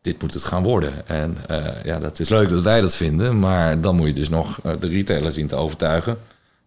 dit 0.00 0.22
moet 0.22 0.34
het 0.34 0.44
gaan 0.44 0.62
worden. 0.62 1.06
En 1.08 1.36
eh, 1.48 1.84
ja, 1.84 1.98
dat 1.98 2.18
is 2.20 2.28
leuk 2.28 2.48
dat 2.48 2.62
wij 2.62 2.80
dat 2.80 2.94
vinden, 2.94 3.38
maar 3.38 3.80
dan 3.80 3.96
moet 3.96 4.06
je 4.06 4.12
dus 4.12 4.28
nog 4.28 4.60
eh, 4.62 4.72
de 4.80 4.88
retailer 4.88 5.32
zien 5.32 5.46
te 5.46 5.56
overtuigen 5.56 6.18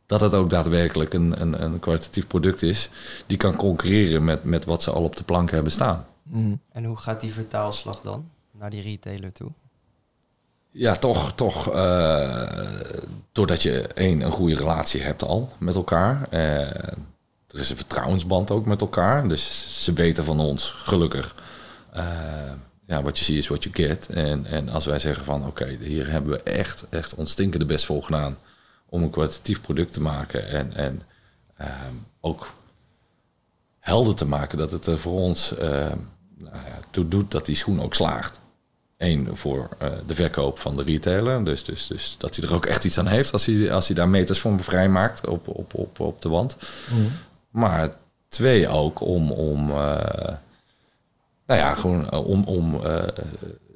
dat 0.06 0.22
het 0.22 0.34
ook 0.34 0.50
daadwerkelijk 0.50 1.14
een, 1.14 1.42
een, 1.42 1.64
een 1.64 1.80
kwalitatief 1.80 2.28
product 2.28 2.62
is 2.62 2.90
die 3.28 3.38
kan 3.38 3.56
concurreren 3.56 4.24
met, 4.24 4.44
met 4.44 4.66
wat 4.66 4.84
ze 4.84 4.92
al 4.92 5.04
op 5.04 5.16
de 5.16 5.24
plank 5.24 5.52
hebben 5.52 5.72
staan. 5.72 6.06
Mhm. 6.24 6.56
En 6.72 6.84
hoe 6.84 6.98
gaat 6.98 7.22
die 7.22 7.34
vertaalslag 7.34 8.02
dan 8.02 8.30
naar 8.52 8.70
die 8.70 8.82
retailer 8.82 9.32
toe? 9.32 9.50
Ja, 10.72 10.96
toch, 10.96 11.34
toch 11.36 11.72
eh, 11.74 12.44
doordat 13.32 13.62
je 13.62 13.88
één, 13.88 14.22
een 14.22 14.32
goede 14.32 14.56
relatie 14.56 15.02
hebt 15.02 15.24
al 15.24 15.52
met 15.58 15.76
elkaar. 15.76 16.28
Eh, 16.30 16.60
er 17.48 17.60
is 17.60 17.70
een 17.70 17.78
vertrouwensband 17.78 18.52
ook 18.52 18.66
met 18.66 18.82
elkaar. 18.82 19.28
Dus 19.28 19.84
ze 19.84 19.94
weten 19.94 20.26
van 20.26 20.40
ons, 20.40 20.72
gelukkig. 20.78 21.36
eh, 21.92 22.04
ja, 22.86 23.02
wat 23.02 23.20
je 23.20 23.26
ziet 23.26 23.38
is 23.38 23.48
wat 23.48 23.64
je 23.64 23.70
get. 23.74 24.08
En, 24.10 24.46
en 24.46 24.70
als 24.70 24.86
wij 24.86 25.00
zeggen 25.00 25.26
van 25.26 25.46
oké, 25.46 25.78
hier 25.80 26.10
hebben 26.12 26.32
we 26.32 26.44
echt, 26.44 26.86
echt 26.90 27.16
ons 27.16 27.32
stinkende 27.32 27.66
best 27.66 27.86
voor 27.86 28.04
gedaan 28.04 28.38
om 28.94 29.04
een 29.04 29.10
kwalitatief 29.10 29.62
product 29.62 29.94
te 29.94 30.02
maken. 30.02 30.48
En, 30.48 30.74
en 30.74 31.02
ehm, 31.58 31.94
ook 32.22 32.54
helder 33.80 34.16
te 34.16 34.26
maken 34.26 34.58
dat 34.58 34.72
het 34.72 34.86
er 34.86 35.00
voor 35.00 35.20
ons 35.20 35.58
eh, 35.58 35.70
nou 36.38 36.56
ja, 36.56 36.80
toe 36.90 37.08
doet 37.08 37.32
dat 37.32 37.46
die 37.46 37.56
schoen 37.56 37.82
ook 37.82 37.94
slaagt. 37.94 38.40
Eén, 38.98 39.30
voor 39.34 39.70
eh, 39.80 39.90
de 40.08 40.16
verkoop 40.16 40.60
van 40.60 40.76
de 40.76 40.84
retailer. 40.84 41.44
Dus, 41.44 41.64
dus, 41.64 41.88
dus 41.88 42.16
dat 42.18 42.36
hij 42.36 42.48
er 42.48 42.56
ook 42.56 42.66
echt 42.66 42.84
iets 42.84 42.98
aan 42.98 43.08
heeft 43.08 43.32
als 43.32 43.46
hij, 43.46 43.74
als 43.74 43.88
hij 43.88 43.96
daar 43.96 44.10
meters 44.10 44.40
van 44.40 44.60
vrij 44.60 44.90
maakt 44.90 45.28
op, 45.28 45.48
op, 45.48 45.74
op, 45.74 46.00
op 46.00 46.22
de 46.22 46.30
wand. 46.30 46.58
Mhm. 46.90 47.02
Maar 47.50 47.96
twee 48.30 48.68
ook 48.68 49.02
om, 49.02 49.32
om 49.32 49.70
eh, 49.70 50.34
nou 51.46 51.60
ja, 51.60 51.74
gewoon 51.74 52.10
eh, 52.10 52.26
om, 52.26 52.44
om 52.44 52.84
eh, 52.84 53.08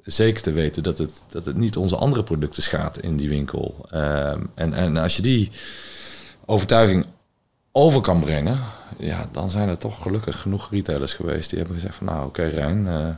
zeker 0.07 0.41
te 0.41 0.51
weten 0.51 0.83
dat 0.83 0.97
het, 0.97 1.23
dat 1.27 1.45
het 1.45 1.55
niet 1.57 1.77
onze 1.77 1.95
andere 1.95 2.23
producten 2.23 2.63
schaadt 2.63 3.01
in 3.01 3.17
die 3.17 3.29
winkel. 3.29 3.85
Ehm, 3.89 4.41
en, 4.53 4.73
en 4.73 4.97
als 4.97 5.15
je 5.15 5.21
die 5.21 5.51
overtuiging 6.45 7.05
over 7.71 8.01
kan 8.01 8.19
brengen, 8.19 8.59
ja, 8.97 9.29
dan 9.31 9.49
zijn 9.49 9.69
er 9.69 9.77
toch 9.77 10.01
gelukkig 10.01 10.41
genoeg 10.41 10.71
retailers 10.71 11.13
geweest 11.13 11.49
die 11.49 11.59
hebben 11.59 11.75
gezegd 11.75 11.95
van 11.95 12.07
nou 12.07 12.25
oké 12.25 12.43
Rijn, 12.43 12.87
eh, 12.87 13.09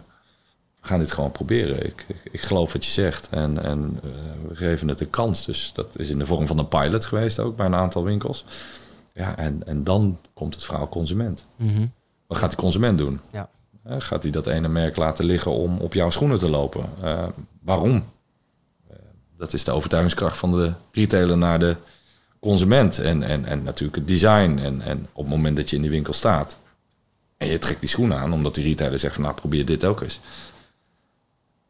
we 0.81 0.87
gaan 0.87 0.99
dit 0.99 1.11
gewoon 1.11 1.31
proberen. 1.31 1.85
Ik, 1.85 2.05
ik, 2.07 2.17
ik 2.31 2.41
geloof 2.41 2.73
wat 2.73 2.85
je 2.85 2.91
zegt 2.91 3.29
en, 3.29 3.63
en 3.63 3.99
eh, 4.03 4.09
we 4.47 4.55
geven 4.55 4.87
het 4.87 4.99
een 4.99 5.09
kans. 5.09 5.45
Dus 5.45 5.71
dat 5.73 5.99
is 5.99 6.09
in 6.09 6.19
de 6.19 6.25
vorm 6.25 6.47
van 6.47 6.57
een 6.57 6.67
pilot 6.67 7.05
geweest 7.05 7.39
ook 7.39 7.55
bij 7.55 7.65
een 7.65 7.75
aantal 7.75 8.03
winkels. 8.03 8.45
Ja, 9.13 9.37
en, 9.37 9.61
en 9.65 9.83
dan 9.83 10.17
komt 10.33 10.53
het 10.53 10.65
verhaal 10.65 10.89
consument. 10.89 11.47
Wat 12.27 12.37
gaat 12.37 12.49
die 12.49 12.59
consument 12.59 12.97
doen? 12.97 13.19
Ja. 13.31 13.49
Gaat 13.97 14.23
hij 14.23 14.31
dat 14.31 14.47
ene 14.47 14.67
merk 14.67 14.95
laten 14.95 15.25
liggen 15.25 15.51
om 15.51 15.77
op 15.77 15.93
jouw 15.93 16.09
schoenen 16.09 16.39
te 16.39 16.49
lopen? 16.49 16.89
Eh, 17.01 17.27
waarom? 17.61 18.05
Eh, 18.89 18.95
dat 19.37 19.53
is 19.53 19.63
de 19.63 19.71
overtuigingskracht 19.71 20.37
van 20.37 20.51
de 20.51 20.71
retailer 20.91 21.37
naar 21.37 21.59
de 21.59 21.75
consument. 22.39 22.99
En, 22.99 23.23
en, 23.23 23.45
en 23.45 23.63
natuurlijk 23.63 23.97
het 23.97 24.07
design. 24.07 24.59
En, 24.63 24.81
en 24.81 25.07
op 25.13 25.23
het 25.23 25.33
moment 25.35 25.55
dat 25.55 25.69
je 25.69 25.75
in 25.75 25.81
die 25.81 25.91
winkel 25.91 26.13
staat 26.13 26.57
en 27.37 27.47
je 27.47 27.57
trekt 27.57 27.79
die 27.79 27.89
schoenen 27.89 28.17
aan, 28.17 28.33
omdat 28.33 28.55
die 28.55 28.63
retailer 28.63 28.99
zegt 28.99 29.13
van 29.13 29.23
nou 29.23 29.35
probeer 29.35 29.65
dit 29.65 29.85
ook 29.85 30.01
eens. 30.01 30.19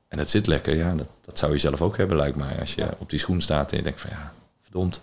En 0.07 0.17
het 0.17 0.29
zit 0.29 0.47
lekker, 0.47 0.75
ja, 0.75 0.95
dat, 0.95 1.07
dat 1.21 1.37
zou 1.37 1.51
je 1.51 1.57
zelf 1.57 1.81
ook 1.81 1.97
hebben, 1.97 2.17
lijkt 2.17 2.37
mij. 2.37 2.59
Als 2.59 2.75
je 2.75 2.87
op 2.97 3.09
die 3.09 3.19
schoen 3.19 3.41
staat 3.41 3.71
en 3.71 3.77
je 3.77 3.83
denkt 3.83 4.01
van 4.01 4.09
ja, 4.09 4.33
verdomd. 4.61 5.01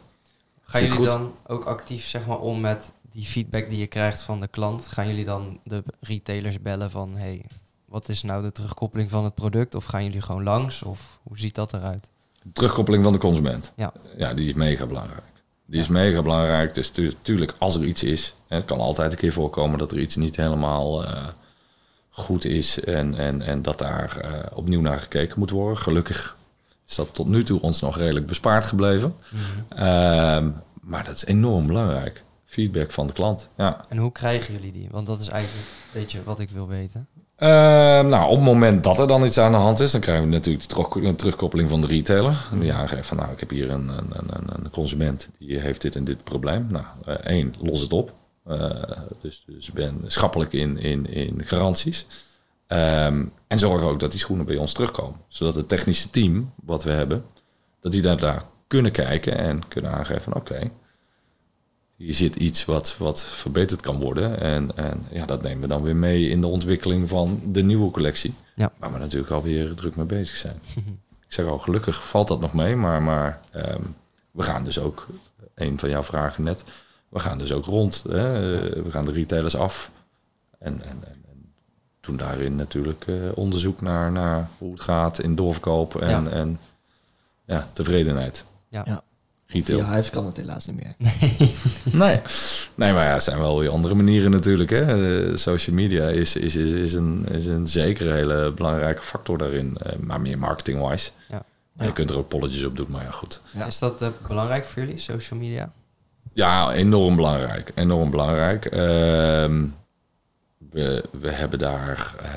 Gaan 0.64 0.80
jullie 0.80 0.96
goed. 0.96 1.06
dan 1.06 1.34
ook 1.46 1.64
actief 1.64 2.06
zeg 2.06 2.26
maar, 2.26 2.38
om 2.38 2.60
met 2.60 2.92
die 3.16 3.24
feedback 3.26 3.68
die 3.70 3.78
je 3.78 3.86
krijgt 3.86 4.22
van 4.22 4.40
de 4.40 4.48
klant? 4.48 4.88
Gaan 4.88 5.06
jullie 5.08 5.24
dan 5.24 5.60
de 5.64 5.82
retailers 6.00 6.60
bellen 6.62 6.90
van 6.90 7.16
hey, 7.16 7.44
wat 7.84 8.08
is 8.08 8.22
nou 8.22 8.42
de 8.42 8.52
terugkoppeling 8.52 9.10
van 9.10 9.24
het 9.24 9.34
product? 9.34 9.74
Of 9.74 9.84
gaan 9.84 10.04
jullie 10.04 10.20
gewoon 10.20 10.42
langs? 10.42 10.82
Of 10.82 11.18
hoe 11.22 11.38
ziet 11.38 11.54
dat 11.54 11.72
eruit? 11.72 12.10
Terugkoppeling 12.52 13.04
van 13.04 13.12
de 13.12 13.18
consument. 13.18 13.72
Ja. 13.76 13.92
Ja, 14.16 14.34
die 14.34 14.46
is 14.48 14.54
mega 14.54 14.86
belangrijk. 14.86 15.22
Die 15.66 15.80
is 15.80 15.88
mega 15.88 16.22
belangrijk. 16.22 16.74
Dus 16.74 16.90
tu- 16.90 17.12
tuurlijk, 17.22 17.54
als 17.58 17.74
er 17.74 17.84
iets 17.84 18.02
is, 18.02 18.34
hè, 18.48 18.56
het 18.56 18.64
kan 18.64 18.78
altijd 18.80 19.12
een 19.12 19.18
keer 19.18 19.32
voorkomen 19.32 19.78
dat 19.78 19.92
er 19.92 19.98
iets 19.98 20.16
niet 20.16 20.36
helemaal 20.36 21.04
eh, 21.06 21.26
goed 22.10 22.44
is 22.44 22.80
en, 22.84 23.14
en, 23.14 23.42
en 23.42 23.62
dat 23.62 23.78
daar 23.78 24.16
eh, 24.16 24.56
opnieuw 24.56 24.80
naar 24.80 25.00
gekeken 25.00 25.38
moet 25.38 25.50
worden. 25.50 25.78
Gelukkig 25.78 26.36
is 26.88 26.94
dat 26.94 27.14
tot 27.14 27.26
nu 27.26 27.44
toe 27.44 27.60
ons 27.60 27.80
nog 27.80 27.96
redelijk 27.96 28.26
bespaard 28.26 28.66
gebleven. 28.66 29.14
Ehm, 29.68 30.50
maar 30.80 31.04
dat 31.04 31.14
is 31.14 31.24
enorm 31.24 31.66
belangrijk. 31.66 32.24
Feedback 32.46 32.92
van 32.92 33.06
de 33.06 33.12
klant. 33.12 33.50
Ja. 33.56 33.84
En 33.88 33.96
hoe 33.96 34.12
krijgen 34.12 34.54
jullie 34.54 34.72
die? 34.72 34.88
Want 34.90 35.06
dat 35.06 35.20
is 35.20 35.28
eigenlijk 35.28 35.66
een 35.66 36.00
beetje 36.00 36.22
wat 36.24 36.40
ik 36.40 36.50
wil 36.50 36.68
weten. 36.68 37.08
Ehm, 37.36 38.08
nou, 38.08 38.24
op 38.24 38.36
het 38.36 38.44
moment 38.44 38.84
dat 38.84 38.98
er 38.98 39.08
dan 39.08 39.24
iets 39.24 39.38
aan 39.38 39.52
de 39.52 39.58
hand 39.58 39.80
is, 39.80 39.90
dan 39.90 40.00
krijgen 40.00 40.24
we 40.24 40.30
natuurlijk 40.30 40.68
de 40.92 41.14
terugkoppeling 41.14 41.70
van 41.70 41.80
de 41.80 41.86
retailer. 41.86 42.48
Die 42.60 42.72
aangeeft 42.72 43.08
van, 43.08 43.16
nou, 43.16 43.32
ik 43.32 43.40
heb 43.40 43.50
hier 43.50 43.70
een, 43.70 43.88
een, 43.88 44.12
een, 44.12 44.64
een 44.64 44.70
consument 44.70 45.28
die 45.38 45.60
heeft 45.60 45.80
dit 45.80 45.96
en 45.96 46.04
dit 46.04 46.24
probleem. 46.24 46.66
Nou, 46.70 46.84
eh, 47.04 47.14
één, 47.14 47.54
los 47.60 47.80
het 47.80 47.92
op. 47.92 48.12
Eh, 48.44 48.70
dus, 49.20 49.44
dus 49.46 49.72
ben 49.72 50.00
schappelijk 50.06 50.52
in, 50.52 50.78
in, 50.78 51.06
in 51.06 51.44
garanties. 51.44 52.06
Ehm, 52.66 53.24
en 53.46 53.58
zorg 53.58 53.82
ook 53.82 54.00
dat 54.00 54.10
die 54.10 54.20
schoenen 54.20 54.46
bij 54.46 54.56
ons 54.56 54.72
terugkomen. 54.72 55.20
Zodat 55.28 55.54
het 55.54 55.68
technische 55.68 56.10
team 56.10 56.52
wat 56.64 56.84
we 56.84 56.90
hebben, 56.90 57.24
dat 57.80 57.92
die 57.92 58.02
daar, 58.02 58.18
daar 58.18 58.42
kunnen 58.66 58.92
kijken 58.92 59.38
en 59.38 59.68
kunnen 59.68 59.90
aangeven 59.90 60.22
van, 60.22 60.34
oké, 60.34 60.70
hier 61.96 62.14
zit 62.14 62.36
iets 62.36 62.64
wat, 62.64 62.96
wat 62.98 63.24
verbeterd 63.24 63.80
kan 63.80 64.00
worden. 64.00 64.40
En, 64.40 64.70
en 64.76 65.06
ja, 65.10 65.26
dat 65.26 65.42
nemen 65.42 65.60
we 65.60 65.68
dan 65.68 65.82
weer 65.82 65.96
mee 65.96 66.28
in 66.28 66.40
de 66.40 66.46
ontwikkeling 66.46 67.08
van 67.08 67.40
de 67.44 67.62
nieuwe 67.62 67.90
collectie. 67.90 68.34
Ja. 68.54 68.72
Waar 68.78 68.92
we 68.92 68.98
natuurlijk 68.98 69.32
alweer 69.32 69.74
druk 69.74 69.96
mee 69.96 70.06
bezig 70.06 70.36
zijn. 70.36 70.60
Ik 71.26 71.32
zeg 71.32 71.46
al, 71.46 71.58
gelukkig 71.58 72.08
valt 72.08 72.28
dat 72.28 72.40
nog 72.40 72.52
mee. 72.52 72.76
Maar, 72.76 73.02
maar 73.02 73.40
ehm, 73.50 73.82
we 74.30 74.42
gaan 74.42 74.64
dus 74.64 74.78
ook, 74.78 75.06
een 75.54 75.78
van 75.78 75.88
jouw 75.88 76.02
vragen 76.02 76.44
net, 76.44 76.64
we 77.08 77.18
gaan 77.18 77.38
dus 77.38 77.52
ook 77.52 77.64
rond. 77.64 78.04
Hè? 78.08 78.32
We 78.82 78.90
gaan 78.90 79.04
de 79.04 79.12
retailers 79.12 79.56
af. 79.56 79.90
En, 80.58 80.82
en, 80.82 80.98
en, 81.04 81.24
en 81.30 81.52
doen 82.00 82.16
daarin 82.16 82.56
natuurlijk 82.56 83.04
eh, 83.06 83.14
onderzoek 83.34 83.80
naar, 83.80 84.12
naar 84.12 84.48
hoe 84.58 84.72
het 84.72 84.80
gaat 84.80 85.18
in 85.18 85.34
doorverkoop 85.34 85.94
en 85.94 86.24
ja. 86.24 86.30
en 86.30 86.58
ja, 87.44 87.68
tevredenheid. 87.72 88.44
Ja. 88.68 88.82
Ja. 88.86 89.02
Retail. 89.46 89.78
Via 89.78 89.86
huis 89.88 90.10
kan 90.10 90.26
het 90.26 90.36
helaas 90.36 90.66
niet 90.66 90.76
meer. 90.76 90.94
Nee. 91.92 92.20
nee, 92.74 92.92
maar 92.92 93.04
ja, 93.04 93.14
er 93.14 93.20
zijn 93.20 93.38
wel 93.38 93.58
weer 93.58 93.70
andere 93.70 93.94
manieren 93.94 94.30
natuurlijk. 94.30 94.70
Hè. 94.70 94.82
Eh, 95.30 95.36
social 95.36 95.76
media 95.76 96.08
is, 96.08 96.36
is, 96.36 96.56
is, 96.56 96.70
is, 96.70 96.94
een, 96.94 97.26
is 97.30 97.46
een 97.46 97.66
zeker 97.66 98.12
hele 98.12 98.52
belangrijke 98.52 99.02
factor 99.02 99.38
daarin. 99.38 99.76
Eh, 99.76 99.96
maar 99.98 100.20
meer 100.20 100.38
marketing-wise. 100.38 101.10
Ja. 101.28 101.44
Ja, 101.78 101.84
Je 101.84 101.92
kunt 101.92 102.10
er 102.10 102.16
ook 102.16 102.28
polletjes 102.28 102.64
op 102.64 102.76
doen, 102.76 102.86
maar 102.90 103.02
ja, 103.04 103.10
goed. 103.10 103.40
Ja. 103.50 103.64
Is 103.66 103.78
dat 103.78 104.02
eh, 104.02 104.08
belangrijk 104.28 104.64
voor 104.64 104.82
jullie, 104.82 104.98
social 104.98 105.38
media? 105.40 105.72
Ja, 106.32 106.72
enorm 106.72 107.16
belangrijk. 107.16 107.72
Enorm 107.74 108.10
belangrijk. 108.10 108.64
Ehm, 108.64 109.64
we, 110.70 111.04
we 111.20 111.30
hebben 111.30 111.58
daar 111.58 112.14
eh, 112.22 112.30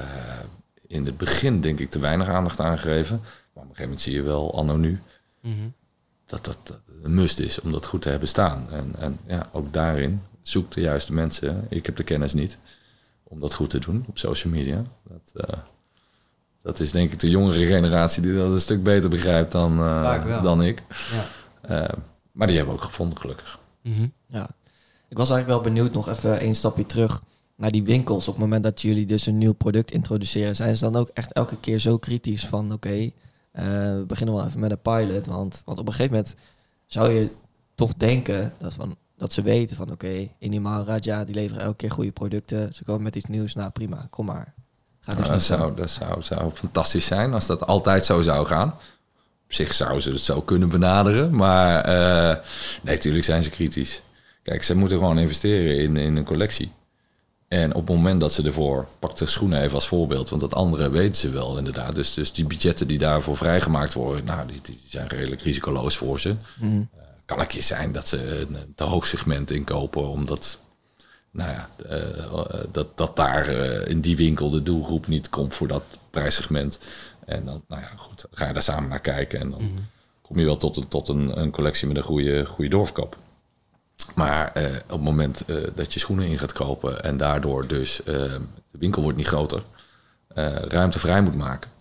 in 0.88 1.06
het 1.06 1.18
begin 1.18 1.62
denk 1.62 1.80
ik 1.80 1.90
te 1.90 2.00
weinig 2.00 2.28
aandacht 2.28 2.60
aan 2.60 2.78
gegeven. 2.80 3.18
Maar 3.54 3.64
op 3.64 3.70
een 3.70 3.76
gegeven 3.76 3.84
moment 3.84 4.02
zie 4.02 4.14
je 4.14 4.22
wel, 4.22 4.56
anno 4.56 4.76
nu, 4.78 5.02
Mhm. 5.42 5.54
dat 6.26 6.46
dat 6.46 6.58
dat 6.64 6.80
een 7.04 7.14
must 7.14 7.40
is 7.40 7.62
om 7.62 7.72
dat 7.72 7.86
goed 7.86 8.02
te 8.02 8.10
hebben 8.10 8.28
staan. 8.28 8.68
En, 8.72 8.96
en 8.98 9.20
ja, 9.28 9.50
ook 9.52 9.74
daarin 9.74 10.22
zoek 10.42 10.72
de 10.72 10.82
juiste 10.82 11.14
mensen. 11.14 11.66
Ik 11.70 11.86
heb 11.86 11.96
de 11.96 12.04
kennis 12.04 12.34
niet 12.34 12.58
om 13.24 13.40
dat 13.40 13.54
goed 13.54 13.70
te 13.70 13.80
doen 13.80 14.06
op 14.08 14.18
social 14.18 14.54
media. 14.54 14.84
Dat, 15.04 15.46
eh, 15.46 15.60
dat 16.62 16.80
is 16.80 16.92
denk 16.92 17.12
ik 17.12 17.20
de 17.20 17.30
jongere 17.30 17.66
generatie 17.66 18.22
die 18.22 18.36
dat 18.36 18.52
een 18.52 18.60
stuk 18.60 18.84
beter 18.84 19.10
begrijpt 19.10 19.52
dan, 19.52 19.80
eh, 19.80 20.44
dan 20.44 20.64
ik. 20.64 20.84
Ja. 21.12 21.26
Eh, 21.62 21.98
maar 22.32 22.48
die 22.48 22.56
hebben 22.56 22.76
we 22.76 22.82
ook 22.82 22.88
gevonden, 22.88 23.20
gelukkig. 23.20 23.60
Mhm. 23.82 24.08
Ja. 24.26 24.50
Ik 25.10 25.18
was 25.18 25.30
eigenlijk 25.30 25.64
wel 25.64 25.74
benieuwd 25.74 25.94
nog 25.94 26.10
even 26.10 26.46
een 26.46 26.56
stapje 26.56 26.86
terug 26.86 27.22
naar 27.56 27.72
die 27.72 27.84
winkels. 27.84 28.28
Op 28.28 28.34
het 28.34 28.44
moment 28.44 28.64
dat 28.64 28.82
jullie 28.82 29.06
dus 29.06 29.26
een 29.26 29.38
nieuw 29.38 29.54
product 29.54 29.92
introduceren, 29.92 30.56
zijn 30.56 30.78
ze 30.78 30.84
dan 30.84 30.96
ook 30.96 31.10
echt 31.14 31.32
elke 31.32 31.58
keer 31.60 31.80
zo 31.80 31.98
kritisch 31.98 32.46
van 32.46 32.72
oké, 32.72 33.12
eh, 33.52 33.64
we 33.64 34.04
beginnen 34.08 34.36
wel 34.36 34.46
even 34.46 34.60
met 34.60 34.72
een 34.72 34.82
pilot. 34.82 35.26
Want, 35.26 35.62
want 35.66 35.80
op 35.80 35.88
een 35.88 35.94
gegeven 35.94 36.16
moment 36.16 36.36
zou 36.90 37.12
je 37.12 37.30
toch 37.76 37.94
denken 37.94 38.54
dat, 38.58 38.74
van, 38.74 38.96
dat 39.18 39.34
ze 39.34 39.42
weten 39.42 39.76
van 39.76 39.92
oké, 39.92 40.30
Inimal 40.40 40.84
Raja, 40.84 41.24
die 41.24 41.36
leveren 41.36 41.64
elke 41.64 41.76
keer 41.76 41.92
goede 41.92 42.12
producten. 42.12 42.74
Ze 42.74 42.84
komen 42.84 43.04
met 43.04 43.16
iets 43.16 43.26
nieuws, 43.26 43.54
nou 43.54 43.70
prima, 43.70 44.08
kom 44.10 44.26
maar. 44.26 44.54
Gaat 45.00 45.18
dus 45.18 45.28
Nou, 45.28 45.38
dat, 45.38 45.46
zo. 45.48 45.56
zou, 45.56 45.76
dat 45.76 45.90
zou, 45.90 46.24
zou 46.24 46.52
fantastisch 46.52 47.06
zijn 47.06 47.34
als 47.34 47.46
dat 47.46 47.68
altijd 47.68 48.06
zo 48.06 48.22
zou 48.22 48.46
gaan. 48.46 48.68
Op 49.46 49.54
zich 49.56 49.74
zouden 49.74 50.02
ze 50.02 50.12
het 50.12 50.20
zo 50.20 50.42
kunnen 50.42 50.70
benaderen. 50.70 51.36
Maar 51.36 51.84
eh, 51.84 52.38
nee, 52.82 52.96
natuurlijk 52.96 53.26
zijn 53.26 53.44
ze 53.44 53.50
kritisch. 53.50 54.02
Kijk, 54.44 54.64
ze 54.64 54.76
moeten 54.76 54.98
gewoon 54.98 55.20
investeren 55.20 55.78
in, 55.78 55.98
in 55.98 56.16
een 56.16 56.24
collectie. 56.24 56.72
En 57.50 57.74
op 57.76 57.88
het 57.88 57.96
moment 57.96 58.20
dat 58.22 58.34
ze 58.34 58.44
ervoor, 58.44 58.88
pak 59.00 59.18
de 59.18 59.26
schoenen 59.26 59.62
even 59.62 59.74
als 59.74 59.88
voorbeeld, 59.88 60.30
want 60.30 60.42
dat 60.42 60.54
andere 60.54 60.90
weten 60.90 61.16
ze 61.16 61.30
wel 61.30 61.58
inderdaad. 61.58 61.96
Dus, 61.96 62.14
dus 62.14 62.32
die 62.32 62.46
budgetten 62.46 62.88
die 62.88 62.98
daarvoor 62.98 63.38
vrijgemaakt 63.38 63.94
worden, 63.94 64.26
nou, 64.26 64.48
die, 64.48 64.60
die 64.64 64.80
zijn 64.88 65.08
redelijk 65.08 65.42
risicoloos 65.42 65.98
voor 65.98 66.20
ze. 66.20 66.36
Mhm. 66.60 66.82
Kan 67.26 67.40
een 67.40 67.48
keer 67.48 67.64
zijn 67.64 67.92
dat 67.92 68.08
ze 68.08 68.40
een 68.42 68.58
te 68.76 68.84
hoog 68.84 69.06
segment 69.06 69.52
inkopen, 69.52 70.08
omdat 70.10 70.58
nou 71.32 71.52
ja, 71.52 71.70
eh, 71.90 72.60
dat, 72.72 72.98
dat 72.98 73.16
daar 73.16 73.48
eh, 73.48 73.88
in 73.90 74.02
die 74.02 74.16
winkel 74.16 74.50
de 74.50 74.64
doelgroep 74.64 75.08
niet 75.08 75.30
komt 75.30 75.56
voor 75.56 75.68
dat 75.68 75.84
prijssegment. 76.10 76.80
En 77.26 77.46
dan, 77.46 77.62
nou 77.68 77.82
ja, 77.82 77.90
goed, 77.98 78.26
ga 78.32 78.48
je 78.48 78.54
daar 78.54 78.62
samen 78.64 78.90
naar 78.90 79.00
kijken 79.00 79.40
en 79.40 79.50
dan 79.50 79.62
Mhm. 79.62 79.72
kom 80.22 80.40
je 80.40 80.46
wel 80.46 80.58
tot, 80.58 80.78
een- 80.78 80.88
tot 80.88 81.08
een, 81.10 81.40
een 81.42 81.52
collectie 81.52 81.88
met 81.88 81.98
een 81.98 82.04
goede, 82.04 82.46
goede 82.46 82.70
doorverkoop. 82.70 83.18
Maar 84.16 84.52
eh, 84.54 84.66
op 84.84 84.90
het 84.90 85.02
moment 85.02 85.46
eh, 85.46 85.56
dat 85.76 85.94
je 85.94 86.00
schoenen 86.00 86.26
in 86.28 86.38
gaat 86.38 86.52
kopen 86.54 87.04
en 87.04 87.18
daardoor 87.18 87.68
dus 87.68 88.04
eh, 88.04 88.14
de 88.72 88.78
winkel 88.80 89.02
wordt 89.02 89.18
niet 89.18 89.28
groter, 89.28 89.64
eh, 90.28 90.56
ruimte 90.56 91.00
vrij 91.00 91.22
moet 91.22 91.36
maken. 91.36 91.72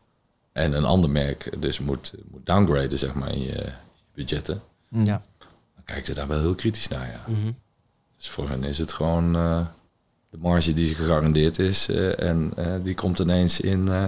En 0.52 0.72
een 0.72 0.84
ander 0.84 1.10
merk 1.10 1.60
dus 1.60 1.78
moet, 1.78 2.12
moet 2.30 2.46
downgraden, 2.46 2.98
zeg 2.98 3.14
maar, 3.14 3.30
in 3.32 3.40
je, 3.42 3.46
je 3.54 3.72
budgetten. 4.14 4.62
Ja. 4.88 5.22
Dan 5.74 5.84
kijken 5.84 6.06
ze 6.06 6.14
daar 6.14 6.28
wel 6.28 6.40
heel 6.40 6.54
kritisch 6.54 6.88
naar, 6.88 7.06
ja. 7.06 7.32
Mhm. 7.32 7.50
Dus 8.16 8.28
voor 8.28 8.48
hen 8.48 8.64
is 8.64 8.78
het 8.78 8.92
gewoon 8.92 9.36
eh, 9.36 9.60
de 10.30 10.38
marge 10.38 10.72
die 10.72 10.86
ze 10.86 10.94
gegarandeerd 10.94 11.58
is. 11.58 11.88
eh, 11.88 12.22
en 12.22 12.52
die 12.82 12.94
komt 12.94 13.18
ineens 13.18 13.60
in. 13.60 13.88
eh, 13.88 14.04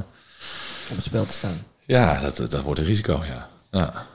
Op 0.91 0.97
het 0.97 1.05
spel 1.05 1.27
te 1.27 1.33
staan. 1.33 1.63
ja, 1.87 2.21
dat, 2.21 2.37
dat 2.37 2.63
wordt 2.63 2.81
een 2.81 2.87
risico, 2.87 3.25
ja. 3.25 3.49
ja. 3.71 4.07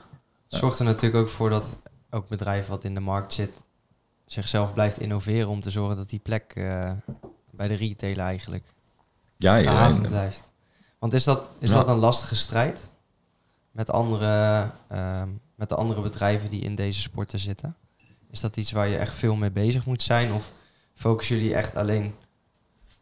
Het 0.48 0.58
zorgt 0.58 0.78
er 0.78 0.84
natuurlijk 0.84 1.22
ook 1.24 1.28
voor 1.30 1.50
dat 1.50 1.78
elk 2.10 2.28
bedrijf 2.28 2.66
wat 2.66 2.84
in 2.84 2.94
de 2.94 3.00
markt 3.00 3.32
zit 3.32 3.50
zichzelf 4.26 4.72
blijft 4.74 5.00
innoveren 5.00 5.48
om 5.48 5.60
te 5.60 5.70
zorgen 5.70 5.96
dat 5.96 6.10
die 6.10 6.18
plek 6.18 6.52
eh, 6.54 6.92
bij 7.50 7.68
de 7.68 7.74
retailer 7.74 8.24
eigenlijk 8.24 8.74
Ja, 9.36 9.60
gehavend 9.60 9.88
iedereen. 9.96 10.10
blijft. 10.18 10.44
Want 10.98 11.12
is 11.12 11.24
dat, 11.24 11.42
is 11.58 11.68
Ja. 11.70 11.74
dat 11.74 11.88
een 11.88 11.96
lastige 11.98 12.36
strijd 12.36 12.90
met, 13.70 13.90
andere, 13.90 14.66
ehm, 14.88 15.28
met 15.54 15.68
de 15.68 15.74
andere 15.74 16.00
bedrijven 16.00 16.50
die 16.50 16.60
in 16.62 16.74
deze 16.74 17.00
sporten 17.00 17.38
zitten? 17.38 17.76
Is 18.30 18.40
dat 18.40 18.56
iets 18.56 18.72
waar 18.72 18.88
je 18.88 18.96
echt 18.96 19.14
veel 19.14 19.34
mee 19.36 19.50
bezig 19.50 19.84
moet 19.86 20.02
zijn? 20.02 20.32
Of 20.32 20.50
focussen 20.94 21.36
jullie 21.36 21.54
echt 21.54 21.76
alleen 21.76 22.14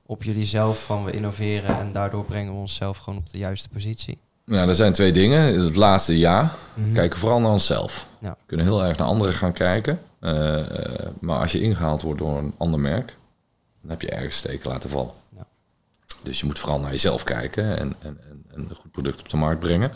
op 0.06 0.22
jullie 0.22 0.46
zelf 0.46 0.84
van 0.84 1.04
we 1.04 1.12
innoveren 1.12 1.78
en 1.78 1.92
daardoor 1.92 2.24
brengen 2.24 2.52
we 2.52 2.58
onszelf 2.58 2.96
gewoon 2.98 3.18
op 3.18 3.30
de 3.30 3.38
juiste 3.38 3.68
positie? 3.68 4.18
Nou, 4.44 4.68
er 4.68 4.74
zijn 4.74 4.92
twee 4.92 5.12
dingen. 5.12 5.62
Het 5.62 5.76
laatste 5.76 6.18
ja. 6.18 6.54
Mhm. 6.74 6.92
Kijken 6.92 7.18
vooral 7.18 7.40
naar 7.40 7.50
onszelf. 7.50 8.06
Ja. 8.20 8.30
We 8.30 8.37
kunnen 8.46 8.66
heel 8.66 8.84
erg 8.84 8.96
naar 8.96 9.06
anderen 9.06 9.34
gaan 9.34 9.52
kijken. 9.52 10.00
Eh, 10.24 10.60
eh, 10.60 11.10
maar 11.20 11.40
als 11.40 11.52
je 11.52 11.60
ingehaald 11.60 12.02
wordt 12.02 12.20
door 12.20 12.38
een 12.38 12.54
ander 12.58 12.80
merk, 12.80 13.16
dan 13.80 13.90
heb 13.90 14.00
je 14.00 14.10
ergens 14.10 14.37
steken 14.37 14.70
laten 14.70 14.90
vallen. 14.90 15.12
Ja. 15.37 15.46
Dus 16.22 16.40
je 16.40 16.46
moet 16.46 16.58
vooral 16.58 16.80
naar 16.80 16.90
jezelf 16.90 17.22
kijken 17.22 17.78
en, 17.78 17.94
en, 17.98 18.18
en, 18.22 18.44
en 18.48 18.66
een 18.68 18.76
goed 18.76 18.90
product 18.90 19.20
op 19.20 19.28
de 19.28 19.37
markt 19.37 19.60
brengen. 19.60 19.92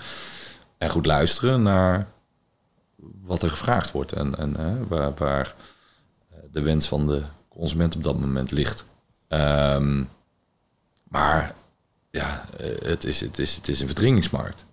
En 0.79 0.91
goed 0.91 1.07
luisteren 1.07 1.63
naar 1.63 2.09
wat 3.23 3.43
er 3.43 3.51
gevraagd 3.51 3.93
wordt 3.93 4.13
en, 4.13 4.37
en 4.37 4.89
waar, 4.89 5.15
waar 5.15 5.55
eh, 6.31 6.39
de 6.53 6.61
wens 6.61 6.89
van 6.89 7.07
de 7.07 7.23
consument 7.49 7.95
op 7.97 8.03
dat 8.03 8.21
moment 8.21 8.51
ligt. 8.51 8.85
Ehm, 9.29 10.05
maar 11.03 11.55
ja, 12.11 12.45
het 12.83 13.05
is, 13.05 13.21
het, 13.21 13.39
is, 13.39 13.57
het 13.57 13.69
is 13.69 13.81
een 13.81 13.87
verdringingsmarkt. 13.87 14.65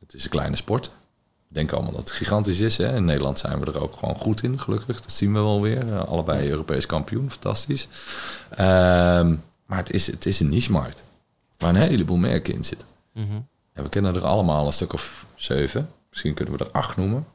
Het 0.00 0.14
is 0.14 0.24
een 0.24 0.30
kleine 0.30 0.56
sport. 0.56 0.90
Denken 1.52 1.76
allemaal 1.76 1.94
dat 1.94 2.02
het 2.02 2.12
gigantisch 2.12 2.60
is. 2.60 2.76
Hè? 2.76 2.96
In 2.96 3.04
Nederland 3.04 3.38
zijn 3.38 3.60
we 3.60 3.66
er 3.66 3.82
ook 3.82 3.96
gewoon 3.96 4.14
goed 4.14 4.42
in, 4.42 4.60
gelukkig. 4.60 5.00
Dat 5.00 5.12
zien 5.12 5.32
we 5.32 5.38
wel 5.38 5.60
weer. 5.60 5.92
Eh, 5.92 6.04
allebei 6.04 6.50
Europees 6.50 6.86
kampioen, 6.86 7.30
fantastisch. 7.30 7.88
Ehm, 8.50 9.36
maar 9.66 9.78
het 9.78 9.90
is, 9.92 10.06
het 10.06 10.26
is 10.26 10.40
een 10.40 10.48
niche-markt. 10.48 11.04
Waar 11.58 11.68
een 11.68 11.76
heleboel 11.76 12.16
merken 12.16 12.54
in 12.54 12.64
zitten. 12.64 12.88
Mhm. 13.12 13.40
We 13.72 13.88
kennen 13.88 14.14
er 14.14 14.24
allemaal 14.24 14.66
een 14.66 14.72
stuk 14.72 14.92
of 14.92 15.26
zeven. 15.34 15.90
Misschien 16.10 16.34
kunnen 16.34 16.58
we 16.58 16.64
er 16.64 16.70
acht 16.70 16.96
noemen. 16.96 17.26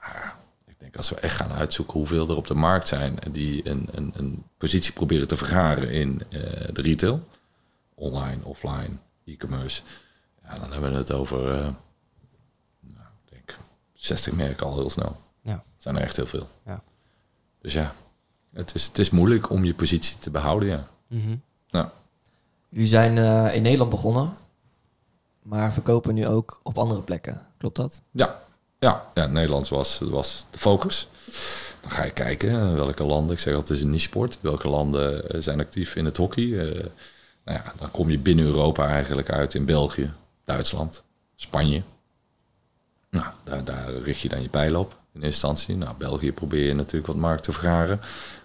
Maar 0.00 0.36
ik 0.66 0.74
denk 0.78 0.96
als 0.96 1.10
we 1.10 1.16
echt 1.16 1.36
gaan 1.36 1.52
uitzoeken 1.52 1.94
hoeveel 1.98 2.28
er 2.28 2.36
op 2.36 2.46
de 2.46 2.54
markt 2.54 2.88
zijn... 2.88 3.18
die 3.30 3.68
een, 3.68 3.88
een, 3.92 4.12
een 4.16 4.44
positie 4.58 4.92
proberen 4.92 5.28
te 5.28 5.36
vergaren 5.36 5.90
in 5.90 6.22
eh, 6.30 6.40
de 6.72 6.82
retail. 6.82 7.28
Online, 7.94 8.44
offline, 8.44 8.96
e-commerce. 9.24 9.82
Ja, 10.44 10.58
dan 10.58 10.72
hebben 10.72 10.92
we 10.92 10.96
het 10.96 11.12
over... 11.12 11.58
eh, 11.58 11.68
60 14.04 14.32
merken 14.32 14.66
al 14.66 14.74
heel 14.76 14.90
snel. 14.90 15.16
Ja. 15.42 15.52
Het 15.52 15.82
zijn 15.82 15.96
er 15.96 16.02
echt 16.02 16.16
heel 16.16 16.26
veel. 16.26 16.48
Ja. 16.66 16.82
Dus 17.60 17.72
ja, 17.72 17.94
het 18.52 18.74
is, 18.74 18.86
het 18.86 18.98
is 18.98 19.10
moeilijk 19.10 19.50
om 19.50 19.64
je 19.64 19.74
positie 19.74 20.18
te 20.18 20.30
behouden, 20.30 20.68
ja. 20.68 20.86
Mhm. 21.06 21.36
Jullie 22.68 22.88
zijn 22.88 23.18
eh, 23.18 23.54
in 23.54 23.62
Nederland 23.62 23.90
begonnen, 23.90 24.36
maar 25.42 25.72
verkopen 25.72 26.14
nu 26.14 26.26
ook 26.26 26.60
op 26.62 26.78
andere 26.78 27.00
plekken. 27.00 27.40
Klopt 27.58 27.76
dat? 27.76 28.02
Ja, 28.10 28.42
ja, 28.78 29.04
ja 29.14 29.26
Nederlands 29.26 29.68
was, 29.68 29.98
was 29.98 30.46
de 30.50 30.58
focus. 30.58 31.08
Dan 31.82 31.90
ga 31.90 32.04
je 32.04 32.10
kijken 32.10 32.50
eh, 32.50 32.74
welke 32.74 33.04
landen, 33.04 33.32
ik 33.34 33.40
zeg 33.40 33.54
altijd 33.54 33.68
het 33.68 33.78
is 33.78 33.84
een 33.84 33.90
niche 33.90 34.04
sport, 34.04 34.38
welke 34.40 34.68
landen 34.68 35.30
eh, 35.30 35.40
zijn 35.40 35.60
actief 35.60 35.96
in 35.96 36.04
het 36.04 36.16
hockey. 36.16 36.58
Eh, 36.58 36.86
nou 37.44 37.58
ja, 37.58 37.72
dan 37.78 37.90
kom 37.90 38.10
je 38.10 38.18
binnen 38.18 38.44
Europa 38.44 38.88
eigenlijk 38.88 39.30
uit 39.30 39.54
in 39.54 39.64
België, 39.64 40.12
Duitsland, 40.44 41.04
Spanje. 41.36 41.82
Nou, 43.12 43.26
daar, 43.44 43.64
daar 43.64 43.92
richt 43.92 44.20
je 44.20 44.28
dan 44.28 44.42
je 44.42 44.48
pijl 44.48 44.78
op 44.78 44.90
in 44.92 45.22
eerste 45.22 45.46
instantie. 45.46 45.76
Nou, 45.76 45.96
België 45.98 46.32
probeer 46.32 46.66
je 46.66 46.74
natuurlijk 46.74 47.06
wat 47.06 47.16
markt 47.16 47.42
te 47.42 47.52
vergaren. 47.52 48.00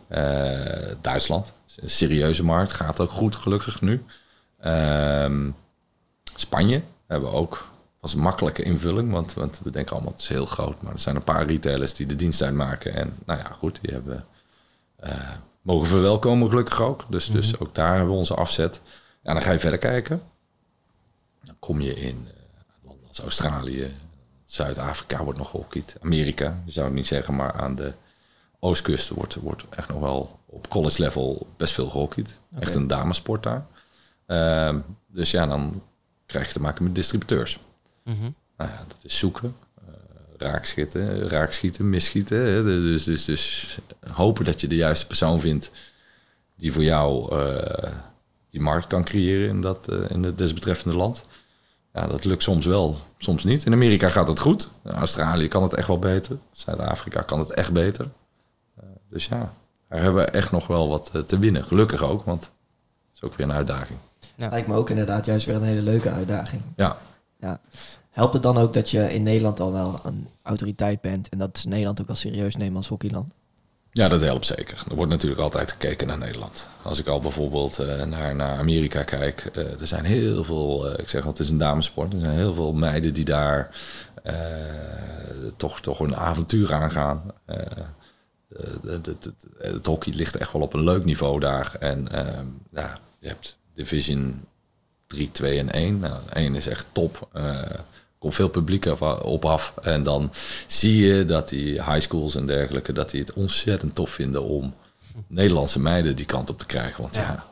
Eh, 0.07 0.95
Duitsland, 1.01 1.53
een 1.75 1.89
serieuze 1.89 2.43
markt, 2.43 2.71
gaat 2.71 2.99
ook 2.99 3.09
goed 3.09 3.35
gelukkig 3.35 3.81
nu. 3.81 4.03
Ehm, 4.59 5.49
Spanje 6.35 6.81
hebben 7.07 7.29
we 7.29 7.35
ook 7.35 7.67
was 7.99 8.13
een 8.13 8.19
makkelijke 8.19 8.63
invulling, 8.63 9.11
want, 9.11 9.33
want 9.33 9.61
we 9.63 9.69
denken 9.69 9.93
allemaal 9.95 10.11
het 10.11 10.21
is 10.21 10.27
heel 10.27 10.45
groot, 10.45 10.81
maar 10.81 10.93
er 10.93 10.99
zijn 10.99 11.15
een 11.15 11.23
paar 11.23 11.45
retailers 11.45 11.93
die 11.93 12.05
de 12.05 12.15
dienst 12.15 12.41
uitmaken. 12.41 12.93
En 12.93 13.13
nou 13.25 13.39
ja, 13.39 13.55
goed, 13.59 13.79
die 13.81 13.93
hebben 13.93 14.25
eh, 14.95 15.31
mogen 15.61 15.87
verwelkomen 15.87 16.49
gelukkig 16.49 16.81
ook. 16.81 17.05
Dus, 17.09 17.31
dus 17.31 17.59
ook 17.59 17.75
daar 17.75 17.95
hebben 17.95 18.11
we 18.11 18.17
onze 18.17 18.35
afzet. 18.35 18.81
Ja, 19.21 19.33
dan 19.33 19.41
ga 19.41 19.51
je 19.51 19.59
verder 19.59 19.79
kijken. 19.79 20.21
Dan 21.43 21.55
kom 21.59 21.81
je 21.81 21.95
in 21.95 22.27
eh, 22.27 22.87
landen 22.87 23.07
als 23.07 23.19
Australië, 23.19 23.93
Zuid-Afrika 24.47 25.23
wordt 25.23 25.39
nog 25.39 25.49
gehockeyd, 25.49 25.95
Amerika, 26.01 26.61
je 26.65 26.71
zou 26.71 26.85
het 26.85 26.95
niet 26.95 27.07
zeggen, 27.07 27.35
maar 27.35 27.53
aan 27.53 27.75
de 27.75 27.93
oostkust 28.59 29.09
wordt, 29.09 29.35
wordt 29.35 29.65
echt 29.69 29.89
nog 29.89 29.99
wel 29.99 30.39
op 30.45 30.69
college 30.69 31.01
level 31.01 31.47
best 31.57 31.73
veel 31.73 31.89
gehockeyd. 31.89 32.39
Echt 32.59 32.75
een 32.75 32.87
damesport 32.87 33.43
daar. 33.43 33.65
Ehm, 34.25 34.79
dus 35.07 35.31
ja, 35.31 35.45
dan 35.45 35.81
krijg 36.25 36.47
je 36.47 36.53
te 36.53 36.61
maken 36.61 36.83
met 36.83 36.95
distributeurs. 36.95 37.59
Mhm. 38.03 38.29
Nou 38.57 38.71
ja, 38.71 38.85
dat 38.87 38.97
is 39.01 39.17
zoeken, 39.17 39.55
eh, 39.75 39.93
raakschieten, 40.37 41.27
raakschieten, 41.27 41.89
misschieten. 41.89 42.37
Hè. 42.37 42.63
Dus, 42.63 43.03
dus, 43.03 43.25
dus 43.25 43.77
hopen 44.11 44.45
dat 44.45 44.61
je 44.61 44.67
de 44.67 44.75
juiste 44.75 45.07
persoon 45.07 45.39
vindt 45.39 45.71
die 46.55 46.73
voor 46.73 46.83
jou 46.83 47.35
eh, 47.35 47.91
die 48.49 48.61
markt 48.61 48.87
kan 48.87 49.03
creëren 49.03 49.49
in, 49.49 49.61
dat, 49.61 49.87
eh, 49.87 50.09
in 50.09 50.23
het 50.23 50.37
desbetreffende 50.37 50.97
land. 50.97 51.25
Ja, 51.97 52.07
dat 52.07 52.25
lukt 52.25 52.43
soms 52.43 52.65
wel, 52.65 52.97
soms 53.17 53.43
niet. 53.43 53.65
In 53.65 53.73
Amerika 53.73 54.09
gaat 54.09 54.27
het 54.27 54.39
goed. 54.39 54.69
In 54.83 54.91
Australië 54.91 55.47
kan 55.47 55.63
het 55.63 55.73
echt 55.73 55.87
wel 55.87 55.99
beter. 55.99 56.37
Zuid-Afrika 56.51 57.21
kan 57.21 57.39
het 57.39 57.51
echt 57.51 57.73
beter. 57.73 58.07
Eh, 58.75 58.83
dus 59.09 59.25
ja, 59.25 59.53
daar 59.89 60.01
hebben 60.01 60.23
we 60.25 60.31
echt 60.31 60.51
nog 60.51 60.67
wel 60.67 60.87
wat 60.87 61.09
eh, 61.13 61.21
te 61.21 61.39
winnen. 61.39 61.63
Gelukkig 61.63 62.03
ook, 62.03 62.23
want 62.23 62.43
het 62.43 62.51
is 63.15 63.21
ook 63.21 63.33
weer 63.33 63.47
een 63.47 63.55
uitdaging. 63.55 63.99
Ja. 64.35 64.49
Lijkt 64.49 64.67
me 64.67 64.75
ook 64.75 64.89
inderdaad 64.89 65.25
juist 65.25 65.45
weer 65.45 65.55
een 65.55 65.63
hele 65.63 65.81
leuke 65.81 66.11
uitdaging. 66.11 66.61
Ja, 66.75 66.97
Ja. 67.39 67.59
Helpt 68.09 68.33
het 68.33 68.43
dan 68.43 68.57
ook 68.57 68.73
dat 68.73 68.89
je 68.89 69.13
in 69.13 69.23
Nederland 69.23 69.59
al 69.59 69.71
wel 69.71 69.99
een 70.03 70.27
autoriteit 70.41 71.01
bent 71.01 71.29
en 71.29 71.37
dat 71.37 71.65
Nederland 71.67 72.01
ook 72.01 72.07
wel 72.07 72.15
serieus 72.15 72.55
nemen 72.55 72.77
als 72.77 72.87
hockeyland? 72.87 73.31
Ja, 73.97 74.07
dat 74.07 74.21
helpt 74.21 74.45
zeker. 74.45 74.83
Er 74.89 74.95
wordt 74.95 75.11
natuurlijk 75.11 75.41
altijd 75.41 75.71
gekeken 75.71 76.07
naar 76.07 76.17
Nederland. 76.17 76.67
Als 76.81 76.99
ik 76.99 77.07
al 77.07 77.19
bijvoorbeeld 77.19 77.79
eh, 77.79 78.03
naar, 78.03 78.35
naar 78.35 78.57
Amerika 78.57 79.03
kijk, 79.03 79.49
eh, 79.53 79.81
er 79.81 79.87
zijn 79.87 80.05
heel 80.05 80.43
veel, 80.43 80.87
eh, 80.89 80.99
ik 80.99 81.09
zeg 81.09 81.21
al, 81.23 81.29
het 81.29 81.39
is 81.39 81.49
een 81.49 81.57
damesport, 81.57 82.13
er 82.13 82.19
zijn 82.19 82.35
heel 82.37 82.53
veel 82.53 82.73
meiden 82.73 83.13
die 83.13 83.25
daar 83.25 83.69
toch, 85.57 85.81
toch 85.81 85.99
een 85.99 86.15
avontuur 86.15 86.73
aangaan. 86.73 87.23
De- 88.81 89.01
de- 89.01 89.17
het 89.57 89.85
hockey 89.85 90.13
ligt 90.13 90.35
echt 90.37 90.51
wel 90.53 90.61
op 90.61 90.73
een 90.73 90.83
leuk 90.83 91.05
niveau 91.05 91.39
daar. 91.39 91.75
En 91.79 92.07
ja, 92.73 92.99
je 93.19 93.27
hebt 93.27 93.57
Division 93.73 94.45
3, 95.07 95.31
2 95.31 95.59
en 95.59 95.71
1. 95.71 95.99
Nou, 95.99 96.19
1 96.33 96.55
is 96.55 96.67
echt 96.67 96.85
top. 96.91 97.27
Komt 98.19 98.35
veel 98.35 98.49
publiek 98.49 98.85
op 99.23 99.45
af. 99.45 99.73
En 99.81 100.03
dan 100.03 100.31
zie 100.67 101.05
je 101.05 101.25
dat 101.25 101.49
die 101.49 101.71
high 101.83 101.99
schools 101.99 102.35
en 102.35 102.45
dergelijke... 102.45 102.93
dat 102.93 103.09
die 103.09 103.21
het 103.21 103.33
ontzettend 103.33 103.95
tof 103.95 104.09
vinden 104.09 104.43
om 104.43 104.73
Nederlandse 105.27 105.79
meiden 105.79 106.15
die 106.15 106.25
kant 106.25 106.49
op 106.49 106.59
te 106.59 106.65
krijgen. 106.65 107.01
Want 107.01 107.15
ja, 107.15 107.21
Ja. 107.21 107.45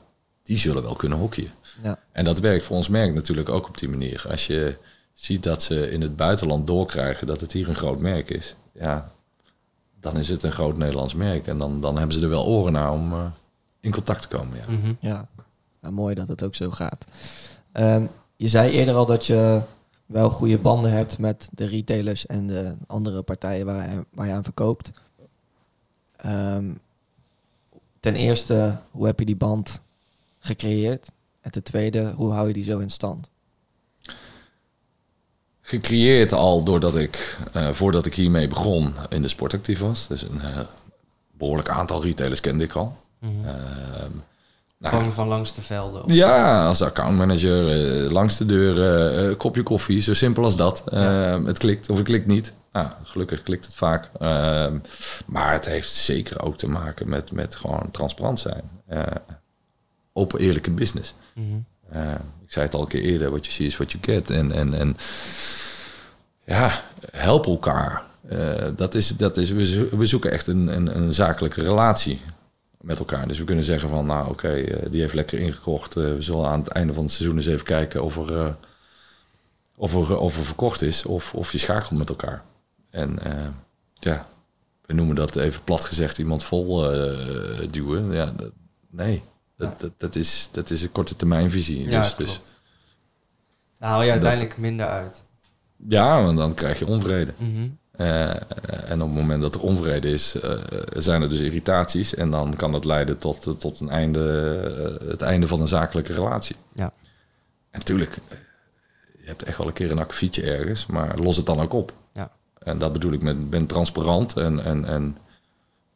die 0.44 0.58
zullen 0.58 0.84
wel 0.84 0.96
kunnen 0.96 1.18
hockeyen. 1.18 1.52
Ja. 1.84 2.00
En 2.12 2.26
dat 2.26 2.40
werkt 2.40 2.66
voor 2.66 2.76
ons 2.76 2.88
merk 2.88 3.14
natuurlijk 3.14 3.50
ook 3.50 3.68
op 3.68 3.78
die 3.78 3.90
manier. 3.90 4.26
Als 4.30 4.48
je 4.48 4.76
ziet 5.14 5.44
dat 5.44 5.64
ze 5.64 5.92
in 5.92 6.02
het 6.02 6.16
buitenland 6.16 6.68
doorkrijgen 6.68 7.28
dat 7.28 7.42
het 7.42 7.52
hier 7.52 7.70
een 7.70 7.76
groot 7.76 8.00
merk 8.00 8.30
is... 8.30 8.56
ja, 8.74 9.12
dan 10.00 10.18
is 10.18 10.30
het 10.30 10.44
een 10.44 10.52
groot 10.52 10.78
Nederlands 10.78 11.14
merk. 11.16 11.48
En 11.48 11.58
dan, 11.58 11.82
dan 11.82 11.98
hebben 11.98 12.16
ze 12.16 12.22
er 12.24 12.30
wel 12.30 12.46
oren 12.46 12.74
naar 12.74 12.92
om 12.92 13.14
eh, 13.14 13.26
in 13.80 13.92
contact 13.92 14.22
te 14.22 14.28
komen. 14.28 14.58
Ja. 14.58 14.74
Mhm. 14.74 14.94
Ja, 15.00 15.28
Ja, 15.82 15.92
mooi 15.92 16.16
dat 16.16 16.28
het 16.28 16.44
ook 16.44 16.56
zo 16.56 16.70
gaat. 16.72 17.06
Ehm, 17.72 18.04
je 18.36 18.48
zei 18.48 18.72
eerder 18.72 18.96
al 18.96 19.06
dat 19.06 19.26
je 19.26 19.62
wel 20.06 20.30
goede 20.30 20.58
banden 20.58 20.92
hebt 20.92 21.18
met 21.18 21.50
de 21.52 21.66
retailers 21.66 22.26
en 22.26 22.48
de 22.48 22.76
andere 22.88 23.22
partijen 23.22 23.66
waar 23.66 23.92
je, 23.92 24.06
waar 24.10 24.28
je 24.28 24.34
aan 24.34 24.44
verkoopt. 24.44 24.92
Ehm, 26.16 26.74
ten 28.00 28.16
eerste, 28.16 28.78
hoe 28.92 29.06
heb 29.06 29.20
je 29.20 29.26
die 29.26 29.36
band 29.36 29.82
gecreëerd? 30.40 31.12
En 31.42 31.52
ten 31.52 31.64
tweede, 31.64 32.14
hoe 32.16 32.32
hou 32.32 32.48
je 32.48 32.54
die 32.54 32.64
zo 32.64 32.80
in 32.80 32.90
stand? 32.90 33.30
Gecreëerd 35.62 36.34
al 36.34 36.64
doordat 36.64 36.96
ik, 36.96 37.38
eh, 37.54 37.70
voordat 37.70 38.06
ik 38.06 38.14
hiermee 38.14 38.48
begon, 38.48 38.94
in 39.10 39.22
de 39.22 39.28
sport 39.28 39.54
actief 39.54 39.80
was. 39.80 40.08
Dus 40.08 40.22
een 40.22 40.42
eh, 40.42 40.60
behoorlijk 41.32 41.70
aantal 41.70 42.04
retailers 42.04 42.40
kende 42.40 42.64
ik 42.64 42.74
al. 42.74 42.98
Mhm. 43.20 43.46
Ehm, 43.46 44.12
nou, 44.86 44.98
Gewoon 44.98 45.14
van 45.14 45.28
langs 45.28 45.54
de 45.54 45.62
velden. 45.62 46.04
of- 46.04 46.12
Ja, 46.12 46.66
als 46.68 46.82
accountmanager, 46.82 47.68
eh, 48.06 48.12
langs 48.12 48.38
de 48.38 48.46
deur, 48.46 48.82
eh, 48.82 49.30
eh, 49.30 49.38
kopje 49.38 49.64
koffie, 49.64 50.02
zo 50.02 50.14
simpel 50.14 50.44
als 50.44 50.56
dat. 50.56 50.84
Ja. 50.92 51.32
Ehm, 51.34 51.46
het 51.46 51.58
klikt 51.58 51.90
of 51.90 51.98
het 51.98 52.06
klikt 52.06 52.28
niet. 52.28 52.54
Nou, 52.72 52.88
gelukkig 53.04 53.44
klikt 53.44 53.66
het 53.66 53.76
vaak. 53.76 54.10
Ehm, 54.20 54.78
maar 55.26 55.52
het 55.54 55.66
heeft 55.66 55.90
zeker 55.92 56.42
ook 56.44 56.58
te 56.58 56.70
maken 56.70 57.10
met, 57.10 57.32
met 57.32 57.56
gewoon 57.56 57.92
transparant 57.92 58.40
zijn. 58.40 58.64
Open, 60.14 60.40
eerlijke 60.40 60.72
business. 60.72 61.14
Mhm. 61.34 61.46
Eh, 61.90 62.02
ik 62.46 62.52
zei 62.52 62.66
het 62.66 62.74
al 62.74 62.82
een 62.82 62.88
keer 62.88 63.02
eerder, 63.02 63.30
what 63.30 63.46
you 63.46 63.54
see 63.58 63.66
is 63.66 63.78
what 63.78 63.92
you 63.92 64.04
get. 64.04 64.30
En, 64.30 64.52
en, 64.52 64.74
en 64.74 64.96
ja, 66.46 66.82
help 67.12 67.46
elkaar. 67.46 68.04
Dat 68.76 68.94
is, 68.96 69.08
dat 69.18 69.38
is, 69.38 69.50
we, 69.50 69.66
zo- 69.66 69.98
we 69.98 70.06
zoeken 70.06 70.32
echt 70.32 70.48
een, 70.48 70.68
een, 70.76 70.98
een 70.98 71.14
zakelijke 71.14 71.62
relatie 71.62 72.22
met 72.86 73.00
elkaar. 73.00 73.28
Dus 73.28 73.38
we 73.38 73.44
kunnen 73.44 73.64
zeggen 73.64 73.90
van, 73.90 74.06
nou 74.06 74.30
oké, 74.30 74.50
eh, 74.54 74.92
die 74.92 75.02
heeft 75.02 75.14
lekker 75.14 75.40
ingekocht. 75.40 75.96
Eh, 75.98 76.04
we 76.04 76.22
zullen 76.22 76.48
aan 76.48 76.60
het 76.60 76.68
einde 76.68 76.94
van 76.94 77.04
het 77.04 77.12
seizoen 77.12 77.36
eens 77.38 77.46
even 77.46 77.66
kijken 77.66 78.04
of 78.04 78.18
er, 78.18 78.38
eh, 78.38 78.54
of 79.76 79.94
er, 79.94 80.18
of 80.18 80.38
er 80.38 80.44
verkocht 80.46 80.82
is. 80.82 81.06
Of, 81.06 81.34
of 81.34 81.52
je 81.52 81.58
schakelt 81.58 81.98
met 81.98 82.10
elkaar. 82.10 82.44
En 82.90 83.20
ja, 83.94 84.28
we 84.86 84.94
noemen 84.94 85.16
dat 85.16 85.36
even 85.36 85.64
plat 85.64 85.86
gezegd 85.86 86.18
iemand 86.18 86.44
vol 86.44 86.82
duwen. 87.72 88.12
Ja, 88.12 88.34
dat- 88.38 88.52
nee, 88.90 89.22
dat, 89.58 89.80
dat, 89.80 89.92
dat, 89.98 90.16
is, 90.16 90.50
dat 90.52 90.70
is 90.70 90.84
een 90.84 90.92
korte 90.92 91.16
termijn 91.16 91.52
visie. 91.52 91.90
Ja, 91.90 92.02
dus, 92.02 92.16
dus. 92.16 92.40
Daar 93.78 93.90
haal 93.90 94.04
je 94.04 94.12
uiteindelijk 94.12 94.58
minder 94.58 94.86
uit. 94.86 95.24
ja, 95.90 96.24
want 96.24 96.38
dan 96.38 96.54
krijg 96.54 96.80
je 96.80 96.88
onvrede. 96.88 97.34
Mhm. 97.38 97.68
Eh, 97.98 98.30
en 98.90 99.02
op 99.02 99.08
het 99.08 99.18
moment 99.18 99.42
dat 99.42 99.56
er 99.56 99.62
onvrede 99.62 100.12
is, 100.12 100.36
eh, 100.36 100.60
zijn 100.94 101.22
er 101.22 101.30
dus 101.30 101.40
irritaties. 101.40 102.16
En 102.16 102.32
dan 102.32 102.56
kan 102.56 102.72
dat 102.72 102.86
leiden 102.86 103.18
tot, 103.18 103.60
tot 103.60 103.80
een 103.80 103.90
einde, 103.90 105.00
eh, 105.00 105.08
het 105.08 105.22
einde 105.22 105.48
van 105.48 105.62
een 105.62 105.68
zakelijke 105.68 106.14
relatie. 106.14 106.56
Ja. 106.74 106.92
En 107.72 107.80
natuurlijk, 107.80 108.18
eh, 108.28 108.38
je 109.22 109.28
hebt 109.28 109.44
echt 109.44 109.58
wel 109.58 109.68
een 109.68 109.74
keer 109.74 109.92
een 109.92 110.00
akkefietje 110.00 110.52
ergens, 110.52 110.86
maar 110.86 111.18
los 111.18 111.38
het 111.38 111.46
dan 111.46 111.60
ook 111.60 111.74
op. 111.74 111.94
Ja. 112.14 112.32
En 112.60 112.78
dat 112.78 112.94
bedoel 112.94 113.12
ik 113.12 113.22
met 113.22 113.50
ben 113.50 113.66
transparant 113.66 114.38
en, 114.38 114.64
en, 114.64 114.86
en 114.86 115.18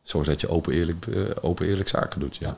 zorg 0.01 0.27
dat 0.27 0.41
je 0.41 0.49
open 0.49 0.73
eerlijk, 0.73 1.07
eh, 1.07 1.21
open 1.41 1.67
eerlijk 1.67 1.89
zaken 1.89 2.19
doet. 2.19 2.35
Ja. 2.35 2.57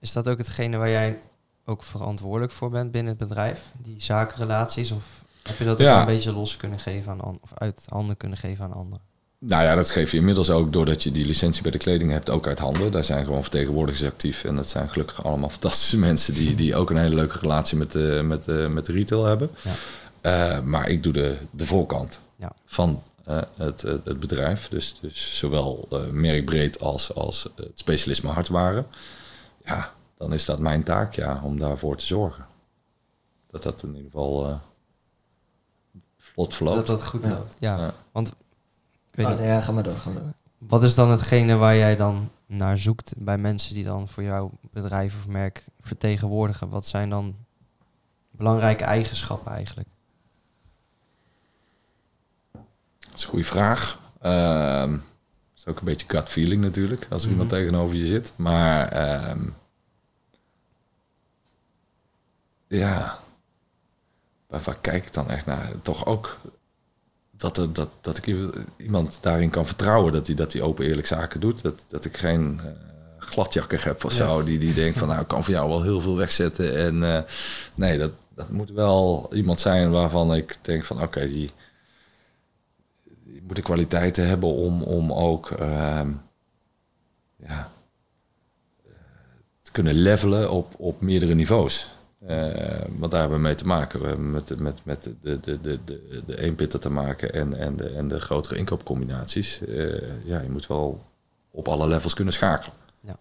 Is 0.00 0.12
dat 0.12 0.28
ook 0.28 0.38
hetgene 0.38 0.76
waar 0.76 0.88
jij 0.88 1.18
ook 1.64 1.82
verantwoordelijk 1.82 2.52
voor 2.52 2.70
bent 2.70 2.90
binnen 2.90 3.16
het 3.18 3.28
bedrijf? 3.28 3.72
Die 3.82 4.02
zakenrelaties? 4.02 4.90
Of 4.90 5.24
heb 5.46 5.58
je 5.58 5.64
dat 5.64 5.72
ook 5.72 5.80
Ja. 5.86 6.00
een 6.00 6.06
beetje 6.06 6.32
los 6.32 6.56
kunnen 6.56 6.78
geven 6.78 7.12
aan 7.12 7.20
an- 7.20 7.38
of 7.42 7.50
uit 7.54 7.82
handen 7.88 8.16
kunnen 8.16 8.38
geven 8.38 8.64
aan 8.64 8.72
anderen? 8.72 9.00
Nou 9.38 9.62
ja, 9.62 9.74
dat 9.74 9.90
geef 9.90 10.10
je 10.10 10.16
inmiddels 10.16 10.50
ook 10.50 10.72
doordat 10.72 11.02
je 11.02 11.10
die 11.10 11.26
licentie 11.26 11.62
bij 11.62 11.70
de 11.70 11.78
kleding 11.78 12.10
hebt, 12.10 12.30
ook 12.30 12.46
uit 12.46 12.58
handen. 12.58 12.90
Daar 12.92 13.04
zijn 13.04 13.24
gewoon 13.24 13.42
vertegenwoordigers 13.42 14.04
actief. 14.08 14.44
En 14.44 14.56
dat 14.56 14.68
zijn 14.68 14.88
gelukkig 14.88 15.24
allemaal 15.24 15.48
fantastische 15.58 15.98
mensen 15.98 16.34
die, 16.34 16.54
die 16.54 16.76
ook 16.76 16.90
een 16.90 16.96
hele 16.96 17.14
leuke 17.14 17.38
relatie 17.38 17.76
met 17.78 17.92
de, 17.92 18.20
met 18.24 18.44
de, 18.44 18.66
met 18.70 18.86
de 18.86 18.92
retail 18.92 19.24
hebben. 19.24 19.50
Ja. 19.62 19.72
Eh, 20.20 20.60
maar 20.60 20.88
ik 20.88 21.02
doe 21.02 21.12
de, 21.12 21.36
de 21.50 21.66
voorkant 21.66 22.20
Ja. 22.36 22.52
van 22.66 23.02
eh, 23.24 23.38
het, 23.56 23.82
het, 23.82 24.04
het 24.04 24.20
bedrijf. 24.20 24.68
Dus, 24.68 24.98
dus 25.00 25.38
zowel 25.38 25.86
eh, 25.90 25.98
merkbreed 26.10 26.80
als, 26.80 27.14
als 27.14 27.42
het 27.56 27.70
specialisme 27.74 28.30
hardwaren. 28.30 28.86
Ja, 29.64 29.92
dan 30.18 30.32
is 30.32 30.44
dat 30.44 30.58
mijn 30.58 30.82
taak 30.82 31.14
ja, 31.14 31.40
om 31.44 31.58
daarvoor 31.58 31.96
te 31.96 32.06
zorgen. 32.06 32.46
Dat 33.50 33.62
dat 33.62 33.82
in 33.82 33.88
ieder 33.94 34.10
geval 34.10 34.60
vlot 36.36 36.54
verloopt. 36.54 36.76
Dat 36.76 36.86
dat 36.86 37.06
goed 37.06 37.22
Ja. 37.22 37.28
loopt. 37.28 37.56
Ja, 37.58 37.76
Ja. 37.78 37.92
want 38.12 38.28
ik 38.28 38.34
weet 39.10 39.26
Ah, 39.26 39.32
niet, 39.32 39.40
nee, 39.40 39.48
ja, 39.50 39.60
ga 39.60 39.72
maar 39.72 39.82
door, 39.82 39.94
ga 39.96 40.10
maar 40.10 40.22
door. 40.22 40.32
wat 40.58 40.82
is 40.82 40.94
dan 40.94 41.10
hetgene 41.10 41.54
waar 41.56 41.76
jij 41.76 41.96
dan 41.96 42.30
naar 42.46 42.78
zoekt 42.78 43.12
bij 43.16 43.38
mensen 43.38 43.74
die 43.74 43.84
dan 43.84 44.08
voor 44.08 44.22
jouw 44.22 44.50
bedrijf 44.70 45.14
of 45.18 45.26
merk 45.26 45.64
vertegenwoordigen? 45.80 46.68
Wat 46.68 46.86
zijn 46.86 47.10
dan 47.10 47.36
belangrijke 48.30 48.84
eigenschappen 48.84 49.52
eigenlijk? 49.52 49.88
Dat 52.98 53.14
is 53.14 53.22
een 53.22 53.28
goede 53.28 53.44
vraag. 53.44 54.00
Ehm 54.20 54.96
is 55.56 55.66
ook 55.66 55.78
een 55.78 55.84
beetje 55.84 56.08
gut 56.08 56.28
feeling 56.28 56.62
natuurlijk, 56.62 57.06
als 57.10 57.24
er 57.24 57.30
iemand 57.30 57.50
Mhm. 57.50 57.58
tegenover 57.60 57.96
je 57.96 58.06
zit. 58.06 58.32
Maar 58.36 58.88
ehm, 58.88 59.48
ja, 62.66 63.18
waar, 64.56 64.64
waar 64.64 64.78
kijk 64.80 65.06
ik 65.06 65.12
dan 65.14 65.30
echt 65.30 65.46
naar? 65.46 65.70
Toch 65.82 66.06
ook 66.06 66.36
dat, 67.30 67.58
er, 67.58 67.72
dat, 67.72 67.88
dat 68.00 68.16
ik 68.16 68.36
iemand 68.76 69.18
daarin 69.20 69.50
kan 69.50 69.66
vertrouwen 69.66 70.12
dat 70.12 70.26
hij 70.26 70.36
dat 70.36 70.52
hij 70.52 70.62
open 70.62 70.84
eerlijk 70.86 71.06
zaken 71.06 71.40
doet. 71.40 71.62
Dat, 71.62 71.84
dat 71.88 72.04
ik 72.04 72.16
geen 72.16 72.60
eh, 72.64 72.70
gladjakker 73.18 73.84
heb 73.84 74.04
of 74.04 74.16
Ja. 74.16 74.26
zo, 74.26 74.44
die, 74.44 74.58
die 74.58 74.74
denkt 74.74 74.98
van 74.98 75.08
nou, 75.08 75.20
ik 75.20 75.28
kan 75.28 75.44
voor 75.44 75.54
jou 75.54 75.68
wel 75.68 75.82
heel 75.82 76.00
veel 76.00 76.16
wegzetten. 76.16 76.76
En 76.76 77.14
eh, 77.14 77.22
nee, 77.74 77.98
dat, 77.98 78.10
dat 78.34 78.50
moet 78.50 78.70
wel 78.70 79.28
iemand 79.32 79.60
zijn 79.60 79.90
waarvan 79.90 80.34
ik 80.34 80.58
denk 80.62 80.84
van 80.84 81.02
oké, 81.02 81.26
die 81.26 81.50
je 83.24 83.42
moet 83.46 83.56
de 83.56 83.62
kwaliteiten 83.62 84.26
hebben 84.26 84.48
om, 84.48 84.82
om 84.82 85.12
ook 85.12 85.50
ehm, 85.50 86.10
ja, 87.36 87.70
eh, 88.84 88.92
te 89.62 89.72
kunnen 89.72 89.94
levelen 89.94 90.50
op, 90.50 90.74
op 90.76 91.00
meerdere 91.00 91.34
niveaus. 91.34 91.94
Eh, 92.26 92.82
want 92.98 93.10
daar 93.10 93.20
hebben 93.20 93.38
we 93.38 93.44
mee 93.44 93.54
te 93.54 93.66
maken. 93.66 94.00
We 94.00 94.06
hebben 94.06 94.30
met, 94.30 94.48
de- 94.48 94.56
met, 94.62 94.80
met 94.82 95.02
de, 95.02 95.40
de, 95.40 95.60
de, 95.60 95.78
de, 95.84 96.22
de 96.26 96.40
eenpitten 96.40 96.80
te 96.80 96.90
maken 96.90 97.32
en, 97.32 97.58
en, 97.58 97.76
de, 97.76 97.88
en 97.88 98.08
de 98.08 98.20
grotere 98.20 98.56
inkoopcombinaties. 98.56 99.60
Eh, 99.60 100.24
ja, 100.24 100.40
je 100.40 100.50
moet 100.50 100.66
wel 100.66 101.04
op 101.50 101.68
alle 101.68 101.86
levels 101.88 102.14
kunnen 102.14 102.32
schakelen. 102.34 102.74
Ja. 103.00 103.16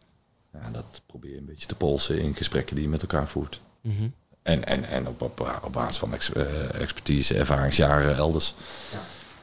Ja, 0.53 0.70
dat 0.72 1.01
probeer 1.06 1.32
je 1.32 1.38
een 1.38 1.45
beetje 1.45 1.68
te 1.68 1.76
polsen 1.76 2.20
in 2.20 2.36
gesprekken 2.36 2.76
die 2.76 2.84
je 2.84 2.89
met 2.89 3.01
elkaar 3.01 3.28
voert. 3.28 3.62
Mhm. 3.82 4.08
En, 4.41 4.66
en, 4.66 4.84
en 4.89 5.08
op, 5.08 5.22
op, 5.22 5.60
op 5.64 5.74
basis 5.74 5.97
van 5.97 6.14
ex- 6.14 6.34
eh, 6.34 6.82
expertise, 6.82 7.38
ervaringsjaren 7.38 8.16
elders. 8.16 8.53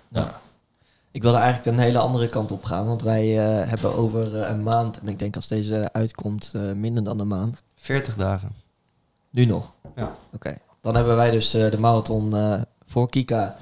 Ja. 0.09 0.41
Ik 1.11 1.23
wilde 1.23 1.39
eigenlijk 1.39 1.77
een 1.77 1.83
hele 1.83 1.99
andere 1.99 2.27
kant 2.27 2.53
op 2.53 2.65
gaan. 2.65 2.87
Want 2.87 3.03
wij 3.03 3.39
eh, 3.39 3.69
hebben 3.69 3.95
over 3.95 4.35
een 4.37 4.63
maand, 4.63 5.01
en 5.01 5.09
ik 5.09 5.19
denk 5.19 5.37
als 5.37 5.49
deze 5.49 5.93
uitkomt, 5.93 6.51
eh, 6.55 6.73
minder 6.73 7.05
dan 7.05 7.21
een 7.21 7.29
maand. 7.29 7.63
40 7.77 8.17
dagen. 8.17 8.53
Nu 9.33 9.45
nog? 9.45 9.73
Ja. 9.97 10.15
Oké. 10.35 10.57
Dan 10.81 10.95
hebben 10.97 11.17
wij 11.17 11.31
dus 11.31 11.55
eh, 11.55 11.71
de 11.71 11.79
marathon 11.79 12.37
eh, 12.37 12.61
voor 12.87 13.09
Kika 13.09 13.57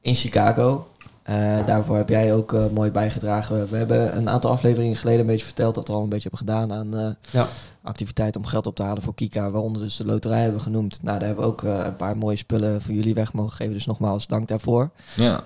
in 0.00 0.14
Chicago. 0.14 0.88
Eh, 1.22 1.66
daarvoor 1.66 1.96
heb 1.96 2.08
jij 2.08 2.34
ook 2.34 2.56
mooi 2.72 2.90
bijgedragen. 2.90 3.68
We 3.68 3.76
hebben 3.76 4.16
een 4.16 4.28
aantal 4.28 4.50
afleveringen 4.50 4.96
geleden 4.96 5.20
een 5.20 5.26
beetje 5.26 5.44
verteld 5.44 5.74
dat 5.74 5.86
we 5.88 5.94
al 5.94 6.02
een 6.02 6.08
beetje 6.08 6.28
hebben 6.30 6.48
gedaan 6.48 6.72
aan 6.72 6.96
eh, 6.96 7.32
Ja. 7.32 7.46
activiteiten 7.82 8.40
om 8.40 8.46
geld 8.46 8.66
op 8.66 8.74
te 8.76 8.82
halen 8.82 9.02
voor 9.02 9.14
Kika. 9.14 9.50
Waaronder 9.50 9.82
dus 9.82 9.96
de 9.96 10.04
loterij 10.04 10.38
hebben 10.40 10.56
we 10.58 10.64
genoemd. 10.64 11.02
Nou, 11.02 11.18
daar 11.18 11.26
hebben 11.26 11.44
we 11.44 11.50
ook 11.50 11.62
een 11.62 11.96
paar 11.96 12.16
mooie 12.16 12.36
spullen 12.36 12.82
voor 12.82 12.94
jullie 12.94 13.14
weg 13.14 13.32
mogen 13.32 13.56
geven. 13.56 13.72
Dus 13.74 13.86
nogmaals 13.86 14.26
dank 14.26 14.48
daarvoor. 14.48 14.90
ja. 15.16 15.40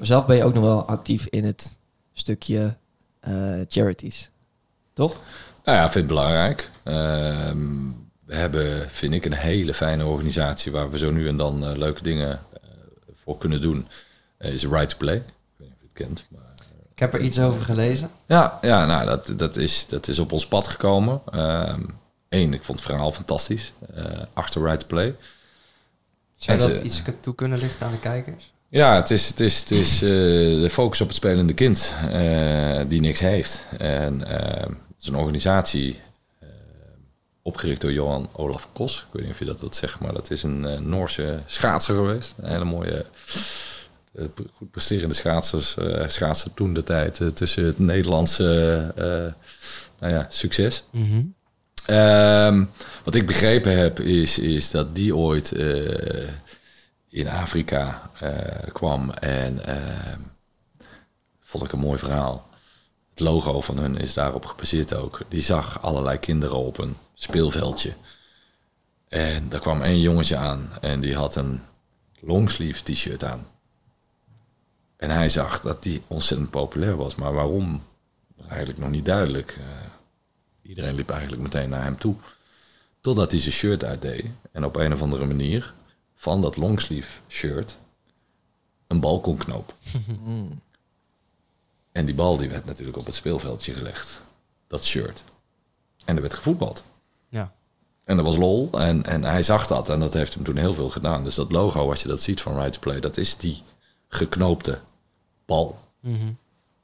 Zelf 0.00 0.26
ben 0.26 0.36
je 0.36 0.44
ook 0.44 0.54
nog 0.54 0.62
wel 0.64 0.84
actief 0.84 1.26
in 1.26 1.44
het 1.44 1.78
stukje 2.12 2.76
charities. 3.68 4.30
Toch? 4.92 5.20
Nou 5.64 5.76
ja, 5.78 5.82
vind 5.82 5.94
het 5.94 6.06
belangrijk. 6.06 6.70
Ehm, 8.26 8.30
we 8.30 8.34
hebben, 8.34 8.90
vind 8.90 9.14
ik, 9.14 9.24
een 9.24 9.32
hele 9.32 9.74
fijne 9.74 10.04
organisatie 10.04 10.72
waar 10.72 10.90
we 10.90 10.98
zo 10.98 11.10
nu 11.10 11.28
en 11.28 11.36
dan 11.36 11.66
eh, 11.66 11.76
leuke 11.76 12.02
dingen 12.02 12.30
eh, 12.30 12.60
voor 13.24 13.38
kunnen 13.38 13.60
doen. 13.60 13.86
Eh, 14.36 14.52
is 14.52 14.66
Right 14.66 14.88
to 14.88 14.96
Play. 14.96 15.16
Ik 15.16 15.22
weet 15.56 15.68
niet 15.68 15.76
of 15.76 15.80
je 15.80 15.86
het 15.86 16.06
kent. 16.06 16.26
Maar... 16.28 16.40
Ik 16.92 16.98
heb 16.98 17.14
er 17.14 17.20
iets 17.20 17.40
over 17.40 17.62
gelezen. 17.62 18.10
Ja, 18.26 18.58
ja 18.62 18.86
nou, 18.86 19.06
dat, 19.06 19.32
dat, 19.36 19.56
is, 19.56 19.86
dat 19.88 20.08
is 20.08 20.18
op 20.18 20.32
ons 20.32 20.46
pad 20.46 20.68
gekomen. 20.68 21.20
Eén, 22.28 22.54
ik 22.54 22.62
vond 22.62 22.78
het 22.78 22.88
verhaal 22.88 23.12
fantastisch. 23.12 23.72
achter 24.32 24.62
Right 24.62 24.80
to 24.80 24.86
Play. 24.86 25.14
Zou 26.36 26.58
je 26.58 26.66
dat 26.66 26.76
ze- 26.76 26.82
iets 26.82 27.02
toe 27.20 27.34
kunnen 27.34 27.58
lichten 27.58 27.86
aan 27.86 27.92
de 27.92 27.98
kijkers? 27.98 28.52
Ja, 28.68 28.94
het 28.94 29.10
is, 29.10 29.28
het 29.28 29.40
is, 29.40 29.58
het 29.60 29.70
is 29.70 29.98
de 29.98 30.68
focus 30.70 31.00
op 31.00 31.06
het 31.06 31.16
spelende 31.16 31.54
kind 31.54 31.94
die 32.88 33.00
niks 33.00 33.20
heeft. 33.20 33.62
En 33.78 34.24
eh, 34.26 34.62
het 34.62 35.00
is 35.00 35.06
een 35.08 35.16
organisatie 35.16 36.00
opgericht 37.42 37.80
door 37.80 37.92
Johan 37.92 38.28
Olaf 38.32 38.68
Kos. 38.72 38.98
Ik 38.98 39.12
weet 39.12 39.22
niet 39.22 39.32
of 39.32 39.38
je 39.38 39.44
dat 39.44 39.60
wilt 39.60 39.76
zeggen, 39.76 40.04
maar 40.04 40.14
dat 40.14 40.30
is 40.30 40.42
een 40.42 40.64
eh, 40.64 40.78
Noorse 40.78 41.40
schaatser 41.46 41.94
geweest. 41.94 42.34
Een 42.36 42.50
hele 42.50 42.64
mooie, 42.64 43.06
eh, 44.14 44.24
goed 44.54 44.70
presterende 44.70 45.14
schaatsers. 45.14 45.76
eh 45.76 46.08
schaatser 46.08 46.54
toen 46.54 46.74
de 46.74 46.82
tijd 46.82 47.20
tussen 47.34 47.64
het 47.64 47.78
Nederlandse 47.78 48.44
nou 49.98 50.12
ja, 50.12 50.26
succes. 50.30 50.84
Mhm. 50.90 51.22
Ehm, 51.86 52.64
wat 53.04 53.14
ik 53.14 53.26
begrepen 53.26 53.78
heb 53.78 54.00
is, 54.00 54.38
is 54.38 54.70
dat 54.70 54.94
die 54.94 55.16
ooit 55.16 55.52
in 57.08 57.28
Afrika 57.28 58.10
kwam 58.72 59.10
en 59.10 59.64
ehm, 59.66 60.18
vond 61.42 61.64
ik 61.64 61.72
een 61.72 61.78
mooi 61.78 61.98
verhaal. 61.98 62.50
Logo 63.22 63.60
van 63.60 63.78
hun 63.78 63.96
is 63.96 64.14
daarop 64.14 64.44
gebaseerd 64.46 64.94
ook. 64.94 65.20
Die 65.28 65.42
zag 65.42 65.82
allerlei 65.82 66.18
kinderen 66.18 66.56
op 66.56 66.78
een 66.78 66.96
speelveldje. 67.14 67.92
En 69.08 69.48
daar 69.48 69.60
kwam 69.60 69.82
één 69.82 70.00
jongetje 70.00 70.36
aan 70.36 70.68
en 70.80 71.00
die 71.00 71.16
had 71.16 71.36
een 71.36 71.60
longsleeve 72.20 72.82
t-shirt 72.82 73.24
aan. 73.24 73.46
En 74.96 75.10
hij 75.10 75.28
zag 75.28 75.60
dat 75.60 75.82
die 75.82 76.02
ontzettend 76.06 76.50
populair 76.50 76.96
was, 76.96 77.14
maar 77.14 77.32
waarom 77.32 77.82
was 78.36 78.46
eigenlijk 78.46 78.78
nog 78.78 78.90
niet 78.90 79.04
duidelijk. 79.04 79.56
Eh, 79.58 79.64
Iedereen 80.62 80.94
liep 80.94 81.10
eigenlijk 81.10 81.42
meteen 81.42 81.68
naar 81.68 81.82
hem 81.82 81.98
toe. 81.98 82.14
Totdat 83.00 83.30
hij 83.30 83.40
zijn 83.40 83.52
shirt 83.54 83.84
uitdeed. 83.84 84.26
En 84.52 84.64
op 84.64 84.76
een 84.76 84.92
of 84.92 85.02
andere 85.02 85.26
manier 85.26 85.74
van 86.16 86.40
dat 86.40 86.56
longsleeve 86.56 87.20
shirt 87.28 87.78
een 88.86 89.00
bal 89.00 89.20
kon 89.20 89.36
knopen. 89.36 89.74
En 91.92 92.06
die 92.06 92.14
bal 92.14 92.36
die 92.36 92.48
werd 92.48 92.64
natuurlijk 92.64 92.96
op 92.98 93.06
het 93.06 93.14
speelveldje 93.14 93.72
gelegd. 93.72 94.20
Dat 94.66 94.84
shirt. 94.84 95.24
En 96.04 96.14
er 96.14 96.20
werd 96.22 96.34
gevoetbald. 96.34 96.82
Ja. 97.28 97.52
En 98.04 98.16
dat 98.16 98.26
was 98.26 98.36
lol. 98.36 98.68
En, 98.72 99.04
en 99.04 99.24
hij 99.24 99.42
zag 99.42 99.66
dat. 99.66 99.88
En 99.88 100.00
dat 100.00 100.12
heeft 100.14 100.34
hem 100.34 100.44
toen 100.44 100.56
heel 100.56 100.74
veel 100.74 100.88
gedaan. 100.90 101.24
Dus 101.24 101.34
dat 101.34 101.52
logo, 101.52 101.90
als 101.90 102.02
je 102.02 102.08
dat 102.08 102.20
ziet 102.20 102.40
van 102.40 102.54
Right 102.56 102.72
to 102.72 102.78
Play, 102.80 103.00
dat 103.00 103.16
is 103.16 103.36
die 103.36 103.62
geknoopte 104.08 104.78
bal. 105.46 105.76
Mhm. 106.00 106.32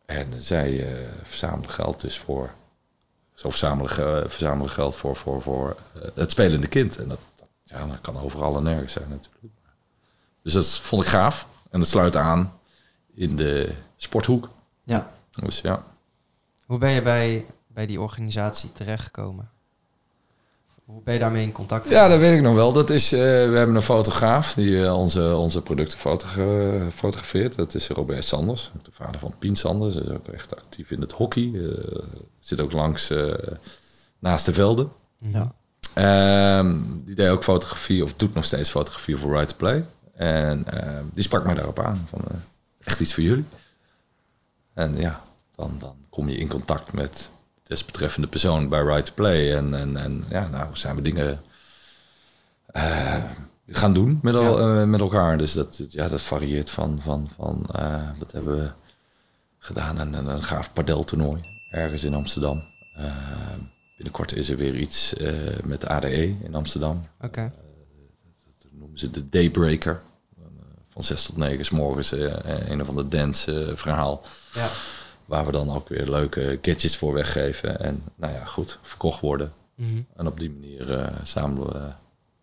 En 0.06 0.42
zij 0.42 0.86
eh, 0.86 1.08
verzamelen 1.22 1.70
geld 1.70 2.00
dus 2.00 2.18
voor. 2.18 2.50
Zo 3.34 3.50
verzamelen, 3.50 3.90
ge- 3.90 4.24
verzamelen 4.28 4.70
geld 4.70 4.96
voor, 4.96 5.16
voor, 5.16 5.42
voor 5.42 5.76
eh, 5.94 6.08
het 6.14 6.30
spelende 6.30 6.66
kind. 6.68 6.96
En 6.98 7.08
dat, 7.08 7.18
dat, 7.36 7.48
ja, 7.64 7.86
dat 7.86 8.00
kan 8.00 8.18
overal 8.20 8.56
en 8.56 8.62
nergens 8.62 8.92
zijn 8.92 9.08
natuurlijk. 9.08 9.44
Dus 10.42 10.52
dat 10.52 10.68
vond 10.70 11.02
ik 11.02 11.08
gaaf. 11.08 11.46
En 11.70 11.80
dat 11.80 11.88
sluit 11.88 12.16
aan 12.16 12.52
in 13.14 13.36
de 13.36 13.72
sporthoek. 13.96 14.48
Ja. 14.88 15.10
Dus 15.42 15.60
ja. 15.60 15.84
Hoe 16.66 16.78
ben 16.78 16.90
je 16.90 17.02
bij, 17.02 17.46
bij 17.66 17.86
die 17.86 18.00
organisatie 18.00 18.72
terechtgekomen? 18.72 19.50
Hoe 20.84 21.02
ben 21.02 21.14
je 21.14 21.20
daarmee 21.20 21.42
in 21.42 21.52
contact 21.52 21.88
Ja, 21.88 22.08
dat 22.08 22.18
weet 22.18 22.36
ik 22.36 22.42
nog 22.42 22.54
wel. 22.54 22.72
Dat 22.72 22.90
is, 22.90 23.12
eh, 23.12 23.18
we 23.20 23.24
hebben 23.56 23.74
een 23.76 23.82
fotograaf 23.82 24.54
die 24.54 24.84
eh, 24.84 24.98
onze, 24.98 25.36
onze 25.36 25.62
producten 25.62 25.98
fotogra- 25.98 26.90
fotografeert. 26.90 27.54
Dat 27.56 27.74
is 27.74 27.88
Robert 27.88 28.24
Sanders, 28.24 28.72
de 28.82 28.90
vader 28.92 29.20
van 29.20 29.34
Pien 29.38 29.56
Sanders. 29.56 29.96
Is 29.96 30.08
ook 30.08 30.28
echt 30.28 30.56
actief 30.56 30.90
in 30.90 31.00
het 31.00 31.12
hockey. 31.12 31.50
Eh, 31.54 31.98
zit 32.40 32.60
ook 32.60 32.72
langs 32.72 33.12
naast 34.18 34.46
de 34.46 34.52
velden. 34.52 34.92
Ja. 35.18 35.52
Ehm, 35.94 36.76
die 37.04 37.14
deed 37.14 37.28
ook 37.28 37.42
fotografie, 37.44 38.02
of 38.04 38.14
doet 38.14 38.34
nog 38.34 38.44
steeds 38.44 38.68
fotografie 38.70 39.16
voor 39.16 39.32
Right 39.32 39.48
to 39.48 39.56
Play. 39.56 39.84
En 40.14 40.64
ehm, 40.66 41.04
die 41.12 41.22
sprak 41.22 41.44
mij 41.44 41.54
daarop 41.54 41.78
aan. 41.78 42.06
Van, 42.10 42.20
echt 42.84 43.00
iets 43.00 43.14
voor 43.14 43.22
jullie. 43.22 43.44
En 44.78 44.96
ja, 44.96 45.20
dan, 45.54 45.76
dan 45.78 45.96
kom 46.10 46.28
je 46.28 46.36
in 46.36 46.48
contact 46.48 46.92
met 46.92 47.30
desbetreffende 47.62 48.28
persoon 48.28 48.68
bij 48.68 48.82
Right 48.82 49.04
to 49.04 49.12
Play. 49.14 49.54
En, 49.56 49.74
en, 49.74 49.96
en 49.96 50.24
ja, 50.28 50.48
nou 50.48 50.68
zijn 50.72 50.96
we 50.96 51.02
dingen 51.02 51.40
eh, 52.66 53.24
gaan 53.68 53.92
doen 53.92 54.18
met, 54.22 54.34
el- 54.34 54.58
eh, 54.58 54.84
met 54.84 55.00
elkaar. 55.00 55.38
Dus 55.38 55.52
dat, 55.52 55.82
ja, 55.88 56.08
dat 56.08 56.22
varieert 56.22 56.70
van, 56.70 57.00
van, 57.02 57.28
van 57.36 57.66
eh, 57.72 58.08
wat 58.18 58.32
hebben 58.32 58.56
we 58.56 58.70
gedaan? 59.58 59.98
Een, 59.98 60.12
een, 60.12 60.26
een 60.26 60.42
gaaf 60.42 60.72
padeltoernooi 60.72 61.40
ergens 61.70 62.04
in 62.04 62.14
Amsterdam. 62.14 62.62
Binnenkort 63.96 64.32
is 64.36 64.48
er 64.50 64.56
weer 64.56 64.74
iets 64.76 65.14
met 65.64 65.86
ADE 65.86 66.36
in 66.42 66.54
Amsterdam. 66.54 67.06
Oké. 67.20 67.52
Dat 68.62 68.72
noemen 68.72 68.98
ze 68.98 69.10
de 69.10 69.28
Daybreaker. 69.28 70.00
Eh, 70.98 71.04
Van 71.04 71.16
6 71.16 71.22
tot 71.26 71.36
9 71.36 71.64
s 71.64 71.70
morgens 71.70 72.12
eh, 72.12 72.32
een 72.70 72.80
of 72.80 72.88
ander 72.88 73.08
dance 73.08 73.64
eh, 73.64 73.76
verhaal. 73.76 74.22
Ja. 74.54 74.68
Waar 75.24 75.46
we 75.46 75.52
dan 75.52 75.70
ook 75.70 75.88
weer 75.88 76.10
leuke 76.10 76.58
gadgets 76.62 76.96
voor 76.96 77.12
weggeven. 77.12 77.80
En 77.80 78.02
nou 78.16 78.32
ja, 78.32 78.44
goed, 78.44 78.78
verkocht 78.82 79.20
worden. 79.20 79.52
Mhm. 79.74 80.00
En 80.16 80.26
op 80.26 80.40
die 80.40 80.50
manier 80.50 80.92
eh, 80.98 81.16
zamelen 81.22 81.72
we 81.72 81.92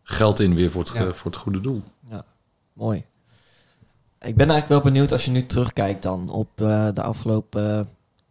geld 0.03 0.39
in 0.39 0.56
weer 0.56 0.72
voor 0.72 0.84
het, 0.84 0.91
Ja. 0.93 1.12
voor 1.14 1.32
het 1.32 1.39
goede 1.39 1.60
doel. 1.60 1.82
Mooi. 2.74 3.06
Ik 4.22 4.36
ben 4.36 4.49
eigenlijk 4.49 4.68
wel 4.68 4.91
benieuwd 4.93 5.12
als 5.12 5.26
je 5.26 5.32
nu 5.32 5.45
terugkijkt 5.45 6.03
dan 6.03 6.30
op 6.30 6.62
eh, 6.62 6.88
de 6.93 7.01
afgelopen 7.01 7.80
eh, 7.80 7.86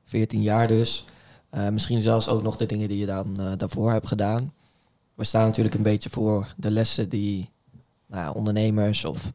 14 0.05 0.43
jaar 0.43 0.67
dus. 0.69 1.05
Eh, 1.51 1.69
misschien 1.69 2.01
zelfs 2.01 2.29
ook 2.29 2.43
nog 2.43 2.57
de 2.57 2.67
dingen 2.67 2.89
die 2.89 2.99
je 2.99 3.07
dan 3.07 3.37
eh, 3.37 3.53
daarvoor 3.57 3.91
hebt 3.93 4.07
gedaan. 4.09 4.53
We 5.15 5.25
staan 5.25 5.47
natuurlijk 5.47 5.75
een 5.75 5.83
beetje 5.83 6.11
voor 6.11 6.55
de 6.57 6.71
lessen 6.71 7.09
die 7.09 7.51
nou 8.07 8.23
ja, 8.23 8.31
ondernemers 8.31 9.05
of 9.05 9.25
eh, 9.27 9.33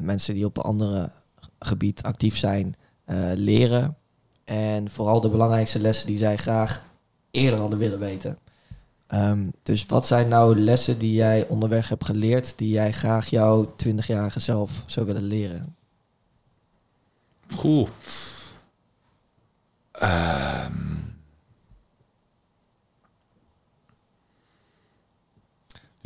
mensen 0.00 0.34
die 0.34 0.44
op 0.44 0.56
een 0.56 0.62
andere 0.62 1.10
gebied 1.58 2.02
actief 2.02 2.36
zijn 2.36 2.74
eh, 3.04 3.16
leren. 3.34 3.96
En 4.44 4.90
vooral 4.90 5.20
de 5.20 5.28
belangrijkste 5.28 5.80
lessen 5.80 6.06
die 6.06 6.18
zij 6.18 6.36
graag 6.36 6.84
eerder 7.30 7.60
hadden 7.60 7.78
willen 7.78 7.98
weten. 7.98 8.38
Ehm, 9.06 9.48
dus 9.62 9.86
wat 9.86 10.06
zijn 10.06 10.28
nou 10.28 10.60
lessen 10.60 10.98
die 10.98 11.14
jij 11.14 11.46
onderweg 11.48 11.88
hebt 11.88 12.04
geleerd, 12.04 12.58
die 12.58 12.70
jij 12.70 12.92
graag 12.92 13.26
jouw 13.26 13.74
20-jarige 13.76 14.40
zelf 14.40 14.82
zou 14.86 15.06
willen 15.06 15.22
leren? 15.24 15.76
Goed. 17.54 17.90
Ehm. 19.92 20.85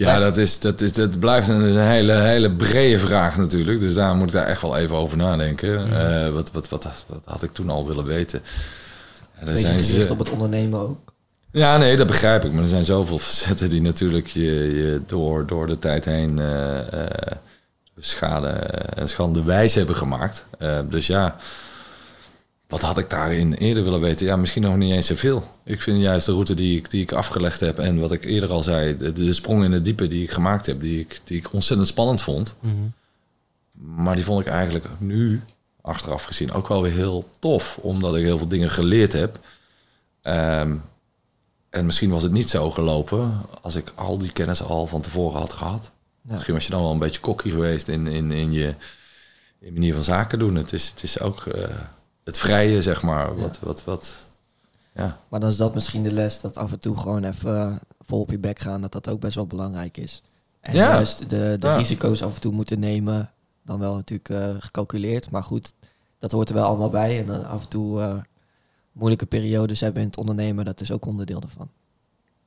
Ja, 0.07 0.19
dat, 0.19 0.37
is, 0.37 0.59
dat, 0.59 0.81
is, 0.81 0.93
dat 0.93 1.19
blijft 1.19 1.49
een, 1.49 1.77
hele, 1.79 2.13
hele 2.13 2.51
brede 2.51 2.99
vraag 2.99 3.37
natuurlijk. 3.37 3.81
Dus 3.81 3.95
daar 3.95 4.15
moet 4.15 4.27
ik 4.27 4.33
daar 4.33 4.47
echt 4.47 4.63
wel 4.63 4.77
even 4.77 4.97
over 4.97 5.17
nadenken. 5.17 5.93
Eh, 5.93 6.33
wat, 6.33 6.51
wat, 6.53 6.69
wat, 6.69 7.05
wat 7.07 7.25
had 7.25 7.43
ik 7.43 7.53
toen 7.53 7.71
al 7.71 7.87
willen 7.87 8.05
weten? 8.05 8.41
Ja, 9.35 9.41
er 9.41 9.45
Beetje 9.45 9.67
zijn 9.67 9.83
ze- 9.83 10.07
op 10.13 10.19
het 10.19 10.31
ondernemen 10.31 10.81
ook. 10.81 11.13
ja, 11.53 11.77
nee, 11.77 11.97
dat 11.97 12.07
begrijp 12.07 12.45
ik. 12.45 12.53
Maar 12.53 12.63
er 12.63 12.69
zijn 12.69 12.85
zoveel 12.85 13.19
facetten 13.29 13.71
die 13.71 13.83
natuurlijk 13.83 14.27
je, 14.27 14.43
je 14.77 15.01
door, 15.07 15.47
door 15.47 15.67
de 15.67 15.79
tijd 15.79 16.05
heen 16.05 16.39
eh, 16.39 16.93
eh, 16.93 17.11
schade 17.99 18.49
en 18.95 19.09
schande 19.09 19.43
wijs 19.43 19.75
hebben 19.75 19.97
gemaakt. 19.97 20.45
Dus 20.89 21.07
ja, 21.07 21.37
wat 22.71 22.81
had 22.81 22.99
ik 22.99 23.11
daarin 23.11 23.53
eerder 23.53 23.85
willen 23.85 24.01
weten? 24.01 24.27
Ja, 24.27 24.37
misschien 24.37 24.63
nog 24.63 24.77
niet 24.77 24.93
eens 24.93 25.07
zoveel. 25.07 25.45
Ik 25.65 25.83
vind 25.83 26.01
juist 26.01 26.27
de 26.27 26.33
route 26.33 26.55
die 26.55 26.79
ik, 26.79 26.91
die 26.91 27.03
ik 27.03 27.13
afgelegd 27.13 27.61
heb 27.61 27.79
en 27.79 28.01
wat 28.01 28.13
ik 28.13 28.25
eerder 28.25 28.51
al 28.51 28.63
zei, 28.63 28.97
de, 28.97 29.13
de 29.13 29.33
sprong 29.33 29.65
in 29.65 29.73
het 29.73 29.85
diepe 29.85 30.09
die 30.09 30.23
ik 30.23 30.31
gemaakt 30.31 30.67
heb, 30.67 30.81
die 30.81 31.01
ik, 31.01 31.21
die 31.25 31.39
ik 31.39 31.53
ontzettend 31.53 31.89
spannend 31.89 32.23
vond. 32.23 32.57
Mhm. 32.61 32.75
Maar 34.03 34.15
die 34.15 34.25
vond 34.25 34.41
ik 34.41 34.47
eigenlijk 34.47 34.85
nu, 34.99 35.43
achteraf 35.81 36.25
gezien, 36.25 36.53
ook 36.53 36.69
wel 36.69 36.83
weer 36.83 36.93
heel 36.93 37.25
tof. 37.39 37.79
Omdat 37.81 38.15
ik 38.15 38.23
heel 38.23 38.39
veel 38.39 38.49
dingen 38.49 38.71
geleerd 38.71 39.13
heb. 39.13 39.39
Ehm, 40.23 40.77
en 41.71 41.87
misschien 41.87 42.11
was 42.11 42.23
het 42.23 42.33
niet 42.33 42.51
zo 42.51 42.71
gelopen 42.71 43.41
als 43.61 43.75
ik 43.75 43.93
al 43.95 44.19
die 44.19 44.33
kennis 44.33 44.63
al 44.63 44.87
van 44.87 45.01
tevoren 45.01 45.41
had 45.41 45.53
gehad. 45.53 45.91
Ja. 46.23 46.33
Misschien 46.33 46.55
was 46.55 46.65
je 46.65 46.71
dan 46.71 46.83
wel 46.83 46.93
een 46.93 46.99
beetje 46.99 47.21
kokkie 47.21 47.53
geweest 47.53 47.89
in, 47.89 48.07
in, 48.07 48.33
in, 48.33 48.53
je, 48.53 48.75
in 49.61 49.73
manier 49.73 49.95
van 49.95 50.03
zaken 50.03 50.39
doen. 50.39 50.55
Het 50.55 50.73
is, 50.73 50.89
het 50.89 51.03
is 51.03 51.21
ook 51.21 51.47
eh, 51.47 51.69
het 52.31 52.39
vrije, 52.39 52.83
zeg 52.83 53.03
maar. 53.03 53.37
Wat, 53.37 53.59
wat, 53.63 53.85
wat, 53.85 54.25
ja. 54.95 55.19
Maar 55.29 55.41
dan 55.41 55.49
is 55.49 55.57
dat 55.57 55.75
misschien 55.75 56.03
de 56.03 56.13
les 56.13 56.41
dat 56.41 56.57
af 56.57 56.73
en 56.73 56.81
toe 56.81 56.97
gewoon 56.99 57.25
even 57.25 57.57
eh, 57.57 57.73
vol 58.01 58.21
op 58.21 58.31
je 58.31 58.39
bek 58.39 58.59
gaan, 58.59 58.81
dat 58.81 58.93
dat 58.93 59.09
ook 59.09 59.21
best 59.21 59.35
wel 59.35 59.47
belangrijk 59.47 59.97
is. 59.97 60.23
En 60.61 60.75
Ja. 60.75 60.89
juist 60.93 61.19
de, 61.31 61.57
de 61.59 61.67
Ja. 61.67 61.75
risico's 61.75 62.23
af 62.23 62.35
en 62.35 62.41
toe 62.41 62.53
moeten 62.53 62.79
nemen, 62.79 63.31
dan 63.65 63.79
wel 63.79 63.95
natuurlijk 63.95 64.29
eh, 64.29 64.55
gecalculeerd. 64.59 65.31
Maar 65.31 65.43
goed, 65.43 65.73
dat 66.19 66.31
hoort 66.33 66.49
er 66.49 66.55
wel 66.55 66.65
allemaal 66.67 66.91
bij. 66.91 67.19
En 67.19 67.27
dan 67.27 67.45
af 67.47 67.63
en 67.63 67.69
toe 67.69 68.01
eh, 68.01 68.15
moeilijke 68.93 69.27
periodes 69.27 69.81
hebben 69.81 70.03
in 70.03 70.09
het 70.09 70.17
ondernemen, 70.19 70.65
dat 70.65 70.81
is 70.81 70.93
ook 70.93 71.07
onderdeel 71.07 71.41
daarvan. 71.41 71.69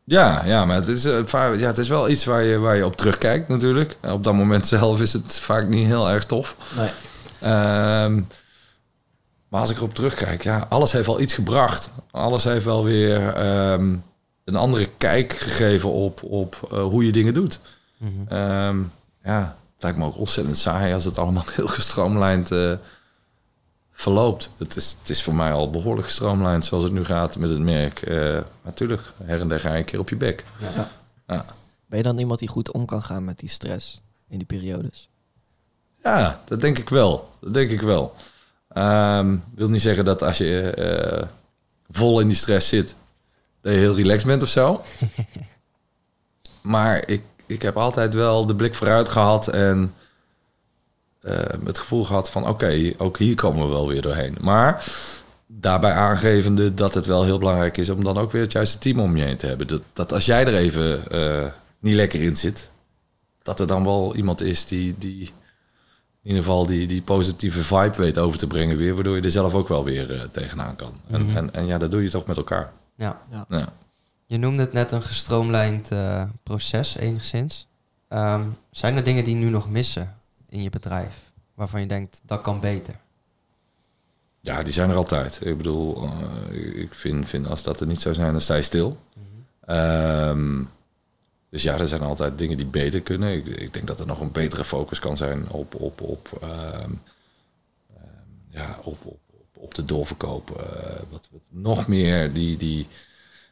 Ja, 0.06 0.46
ja, 0.46 0.66
maar 0.66 0.76
het 0.76 0.88
is, 0.88 1.06
eh, 1.06 1.20
vaak- 1.26 1.60
ja, 1.60 1.68
het 1.68 1.78
is 1.78 1.90
wel 1.90 2.10
iets 2.10 2.26
waar 2.26 2.44
je, 2.44 2.58
waar 2.58 2.76
je 2.76 2.86
op 2.86 2.96
terugkijkt 2.96 3.48
natuurlijk. 3.48 3.98
Op 4.02 4.24
dat 4.24 4.34
moment 4.34 4.68
zelf 4.68 5.02
is 5.02 5.14
het 5.14 5.34
vaak 5.40 5.68
niet 5.68 5.86
heel 5.88 6.10
erg 6.10 6.26
tof. 6.26 6.56
Nee. 6.78 6.90
Ehm, 7.52 8.22
maar 9.54 9.62
als 9.62 9.72
ik 9.72 9.78
erop 9.78 9.94
terugkijk, 9.94 10.44
ja, 10.44 10.66
alles 10.70 10.92
heeft 10.92 11.08
wel 11.08 11.20
iets 11.20 11.34
gebracht. 11.34 11.90
Alles 12.12 12.44
heeft 12.44 12.66
wel 12.66 12.84
weer 12.84 13.34
ehm, 13.34 13.96
een 14.44 14.56
andere 14.56 14.90
kijk 14.98 15.34
gegeven 15.34 15.90
op, 15.90 16.24
op 16.24 16.68
eh, 16.72 16.84
hoe 16.84 17.06
je 17.06 17.12
dingen 17.12 17.34
doet. 17.34 17.60
Mhm. 17.98 18.12
Ehm, 18.28 18.82
ja, 19.24 19.58
het 19.74 19.84
lijkt 19.84 19.98
me 19.98 20.06
ook 20.06 20.18
ontzettend 20.18 20.58
saai 20.58 20.94
als 20.94 21.06
het 21.06 21.18
allemaal 21.18 21.44
heel 21.56 21.68
gestroomlijnd 21.68 22.52
eh, 22.52 22.74
verloopt. 23.92 24.50
Het 24.58 24.76
is, 24.76 24.96
het 25.00 25.10
is 25.10 25.24
voor 25.24 25.36
mij 25.36 25.52
al 25.52 25.70
behoorlijk 25.70 26.08
gestroomlijnd 26.08 26.66
zoals 26.66 26.84
het 26.84 26.94
nu 26.94 27.06
gaat 27.06 27.38
met 27.38 27.50
het 27.50 27.60
merk. 27.60 28.02
Eh, 28.02 28.40
natuurlijk, 28.62 29.02
her 29.24 29.40
en 29.40 29.48
der 29.48 29.60
ga 29.60 29.72
je 29.72 29.78
een 29.78 29.86
keer 29.86 30.00
op 30.00 30.10
je 30.10 30.16
bek. 30.16 30.44
Ja. 30.60 30.92
Ja. 31.28 31.46
Ben 31.86 31.98
je 31.98 32.04
dan 32.04 32.18
iemand 32.18 32.40
die 32.40 32.50
goed 32.50 32.72
om 32.72 32.86
kan 32.86 33.04
gaan 33.04 33.26
met 33.26 33.40
die 33.40 33.50
stress 33.50 34.02
in 34.28 34.38
die 34.38 34.48
periodes? 34.48 35.10
Ja, 36.04 36.42
dat 36.46 36.62
denk 36.62 36.78
ik 36.78 36.90
wel. 36.90 37.30
Dat 37.40 37.54
denk 37.54 37.72
ik 37.72 37.82
wel. 37.82 38.16
Ehm 38.74 39.36
wil 39.56 39.70
niet 39.70 39.82
zeggen 39.82 40.06
dat 40.06 40.24
als 40.24 40.38
je 40.38 40.70
eh, 40.70 41.28
vol 41.90 42.20
in 42.20 42.28
die 42.28 42.38
stress 42.38 42.68
zit, 42.68 42.96
dat 43.62 43.74
je 43.74 43.80
heel 43.80 43.96
relaxed 43.96 44.28
bent 44.28 44.42
of 44.42 44.50
zo. 44.50 44.82
maar 46.62 47.08
ik, 47.08 47.22
ik 47.46 47.62
heb 47.62 47.78
altijd 47.78 48.14
wel 48.14 48.46
de 48.46 48.56
blik 48.56 48.76
vooruit 48.76 49.10
gehad 49.10 49.48
en 49.48 49.94
eh, 51.22 51.36
het 51.66 51.78
gevoel 51.78 52.04
gehad 52.04 52.30
van 52.30 52.48
oké, 52.48 52.94
ook 52.98 53.18
hier 53.18 53.36
komen 53.36 53.66
we 53.68 53.74
wel 53.74 53.88
weer 53.88 54.02
doorheen. 54.02 54.38
Maar 54.42 54.86
daarbij 55.48 55.94
aangevende 55.94 56.74
dat 56.74 56.94
het 56.94 57.06
wel 57.06 57.24
heel 57.24 57.38
belangrijk 57.38 57.78
is 57.78 57.90
om 57.90 58.04
dan 58.04 58.18
ook 58.18 58.32
weer 58.32 58.42
het 58.42 58.52
juiste 58.52 58.78
team 58.78 59.00
om 59.00 59.18
je 59.18 59.24
heen 59.24 59.38
te 59.38 59.46
hebben. 59.46 59.68
Dat, 59.68 59.82
dat 59.94 60.14
als 60.14 60.26
jij 60.26 60.46
er 60.46 60.56
even 60.56 61.12
eh, 61.12 61.46
niet 61.80 61.96
lekker 61.96 62.22
in 62.22 62.36
zit, 62.36 62.72
dat 63.44 63.60
er 63.60 63.68
dan 63.68 63.84
wel 63.84 64.16
iemand 64.16 64.42
is 64.42 64.66
die, 64.66 64.96
die 64.98 65.32
in 66.24 66.30
ieder 66.30 66.44
geval 66.44 66.66
die, 66.66 66.88
die 66.88 67.02
positieve 67.02 67.64
vibe 67.64 67.96
weet 67.98 68.18
over 68.18 68.38
te 68.40 68.48
brengen 68.48 68.78
weer, 68.78 68.94
waardoor 68.94 69.16
je 69.16 69.22
er 69.22 69.32
zelf 69.32 69.54
ook 69.54 69.68
wel 69.68 69.84
weer 69.84 70.14
eh, 70.16 70.22
tegenaan 70.32 70.76
kan. 70.76 70.94
En, 71.10 71.26
Mhm. 71.26 71.38
en, 71.38 71.54
en 71.54 71.66
ja, 71.66 71.78
dat 71.78 71.92
doe 71.92 72.04
je 72.04 72.10
toch 72.10 72.26
met 72.26 72.38
elkaar. 72.38 72.72
Ja. 72.96 73.22
Ja. 73.50 73.68
Je 74.26 74.38
noemde 74.38 74.62
het 74.62 74.74
net 74.74 74.92
een 74.92 75.02
gestroomlijnd 75.02 75.92
eh, 75.92 76.24
proces, 76.44 76.96
enigszins. 76.98 77.68
Ehm, 78.08 78.44
zijn 78.72 78.96
er 78.96 79.04
dingen 79.04 79.24
die 79.24 79.36
nu 79.36 79.50
nog 79.50 79.70
missen 79.70 80.16
in 80.50 80.64
je 80.64 80.70
bedrijf? 80.70 81.32
Waarvan 81.54 81.82
je 81.82 81.88
denkt, 81.88 82.22
dat 82.26 82.42
kan 82.42 82.60
beter? 82.60 82.96
ja, 84.42 84.64
die 84.64 84.74
zijn 84.74 84.90
er 84.90 84.96
altijd. 84.96 85.40
Ik 85.46 85.58
bedoel, 85.58 86.04
eh, 86.52 86.82
ik 86.82 86.94
vind, 86.94 87.28
vind 87.30 87.48
als 87.48 87.64
dat 87.64 87.80
er 87.80 87.88
niet 87.88 88.02
zou 88.02 88.16
zijn, 88.16 88.32
dan 88.32 88.42
sta 88.42 88.56
je 88.56 88.62
stil. 88.62 88.98
Ehm, 89.66 90.62
dus 91.54 91.64
ja, 91.64 91.80
er 91.80 91.88
zijn 91.88 92.02
altijd 92.02 92.38
dingen 92.38 92.58
die 92.58 92.66
beter 92.66 93.02
kunnen. 93.02 93.34
Ik, 93.34 93.48
ik 93.48 93.74
denk 93.74 93.88
dat 93.88 94.00
er 94.00 94.06
nog 94.06 94.20
een 94.20 94.32
betere 94.32 94.64
focus 94.64 95.00
kan 95.00 95.18
zijn 95.18 95.50
op, 95.50 95.76
op, 95.76 96.02
op, 96.02 96.30
ehm, 96.42 96.92
ehm, 97.96 98.32
ja, 98.50 98.80
op, 98.84 98.98
op, 99.06 99.20
op, 99.54 99.76
de 99.76 99.86
doorverkoop. 99.86 100.50
eh, 100.50 100.96
wat, 101.10 101.30
nog 101.50 101.88
meer 101.88 102.34
die, 102.34 102.58
die, 102.58 102.88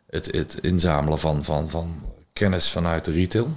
het, 0.09 0.31
het 0.31 0.57
inzamelen 0.61 1.19
van, 1.19 1.43
van, 1.43 1.69
van 1.69 2.01
kennis 2.33 2.69
vanuit 2.69 3.05
de 3.05 3.11
retail. 3.11 3.47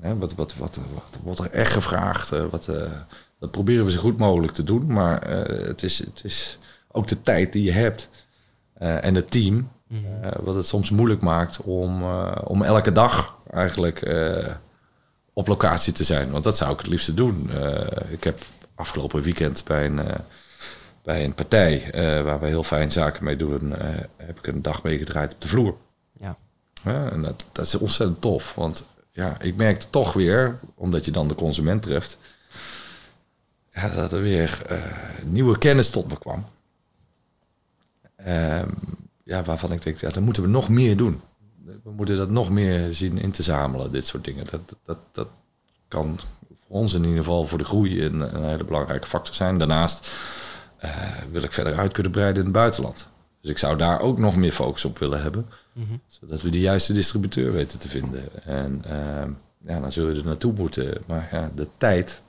Hè, 0.00 0.16
wat, 0.16 0.34
wat, 0.34 0.54
wat, 0.56 0.78
wat 0.94 1.18
wordt 1.22 1.40
er 1.40 1.50
echt 1.50 1.72
gevraagd? 1.72 2.32
eh, 2.32 2.44
wat, 2.50 2.68
eh, 2.68 2.92
dat 3.38 3.50
proberen 3.50 3.84
we 3.84 3.90
zo 3.90 4.00
goed 4.00 4.18
mogelijk 4.18 4.52
te 4.52 4.64
doen. 4.64 4.86
Maar 4.86 5.28
het, 5.66 5.82
is, 5.82 5.98
het 5.98 6.24
is 6.24 6.58
ook 6.88 7.08
de 7.08 7.22
tijd 7.22 7.52
die 7.52 7.62
je 7.62 7.72
hebt 7.72 8.08
en 8.74 9.14
het 9.14 9.30
team. 9.30 9.70
Eh, 9.88 10.30
wat 10.40 10.54
het 10.54 10.66
soms 10.66 10.90
moeilijk 10.90 11.20
maakt 11.20 11.60
om, 11.60 12.02
eh, 12.02 12.36
om 12.44 12.62
elke 12.62 12.92
dag 12.92 13.38
eigenlijk 13.50 14.02
eh, 14.02 14.54
op 15.32 15.48
locatie 15.48 15.92
te 15.92 16.04
zijn. 16.04 16.30
Want 16.30 16.44
dat 16.44 16.56
zou 16.56 16.72
ik 16.72 16.78
het 16.78 16.86
liefste 16.86 17.14
doen. 17.14 17.50
Ik 18.08 18.24
heb 18.24 18.40
afgelopen 18.74 19.22
weekend 19.22 19.64
bij 19.64 19.86
een, 19.86 20.00
bij 21.02 21.24
een 21.24 21.34
partij 21.34 21.90
waar 22.24 22.40
we 22.40 22.46
heel 22.46 22.62
fijn 22.62 22.92
zaken 22.92 23.24
mee 23.24 23.36
doen, 23.36 23.74
heb 24.16 24.38
ik 24.38 24.46
een 24.46 24.62
dag 24.62 24.82
meegedraaid 24.82 25.34
op 25.34 25.40
de 25.40 25.48
vloer. 25.48 25.76
Ja. 26.20 26.36
En 26.84 27.22
dat, 27.22 27.44
dat 27.52 27.66
is 27.66 27.74
ontzettend 27.74 28.20
tof. 28.20 28.54
Want 28.54 28.84
ja, 29.10 29.40
ik 29.40 29.56
merkte 29.56 29.90
toch 29.90 30.12
weer, 30.12 30.58
omdat 30.74 31.04
je 31.04 31.10
dan 31.10 31.28
de 31.28 31.34
consument 31.34 31.82
treft, 31.82 32.18
ja, 33.70 33.88
dat 33.88 34.12
er 34.12 34.22
weer 34.22 34.62
nieuwe 35.24 35.58
kennis 35.58 35.90
tot 35.90 36.08
me 36.08 36.18
kwam. 36.18 36.44
Ehm, 38.16 38.68
ja, 39.24 39.42
waarvan 39.42 39.72
ik 39.72 39.82
denk, 39.82 40.00
ja, 40.00 40.10
dan 40.10 40.22
moeten 40.22 40.42
we 40.42 40.48
nog 40.48 40.68
meer 40.68 40.96
doen. 40.96 41.20
We 41.82 41.90
moeten 41.90 42.16
dat 42.16 42.30
nog 42.30 42.50
meer 42.50 42.92
zien 42.92 43.18
in 43.18 43.30
te 43.30 43.42
zamelen, 43.42 43.92
dit 43.92 44.06
soort 44.06 44.24
dingen. 44.24 44.46
Dat, 44.50 44.76
dat, 44.82 44.98
dat 45.12 45.28
kan 45.88 46.18
voor 46.66 46.76
ons 46.76 46.94
in 46.94 47.02
ieder 47.02 47.18
geval 47.18 47.46
voor 47.46 47.58
de 47.58 47.64
groei 47.64 48.04
een, 48.04 48.36
een 48.36 48.48
hele 48.48 48.64
belangrijke 48.64 49.06
factor 49.06 49.34
zijn. 49.34 49.58
Daarnaast 49.58 50.10
eh, 50.76 50.90
wil 51.30 51.42
ik 51.42 51.52
verder 51.52 51.78
uit 51.78 51.92
kunnen 51.92 52.12
breiden 52.12 52.38
in 52.38 52.44
het 52.44 52.52
buitenland. 52.52 53.08
Dus 53.40 53.50
ik 53.50 53.58
zou 53.58 53.76
daar 53.76 54.00
ook 54.00 54.18
nog 54.18 54.36
meer 54.36 54.52
focus 54.52 54.84
op 54.84 54.98
willen 54.98 55.22
hebben. 55.22 55.46
Mhm. 55.72 55.94
Zodat 56.06 56.42
we 56.42 56.50
de 56.50 56.60
juiste 56.60 56.92
distributeur 56.92 57.52
weten 57.52 57.78
te 57.78 57.88
vinden. 57.88 58.44
En 58.44 58.84
ehm, 58.84 59.30
ja, 59.58 59.80
dan 59.80 59.92
zullen 59.92 60.12
we 60.12 60.20
er 60.20 60.26
naartoe 60.26 60.52
moeten. 60.52 61.02
Maar 61.06 61.28
ja, 61.32 61.50
de 61.54 61.68
tijd 61.76 62.22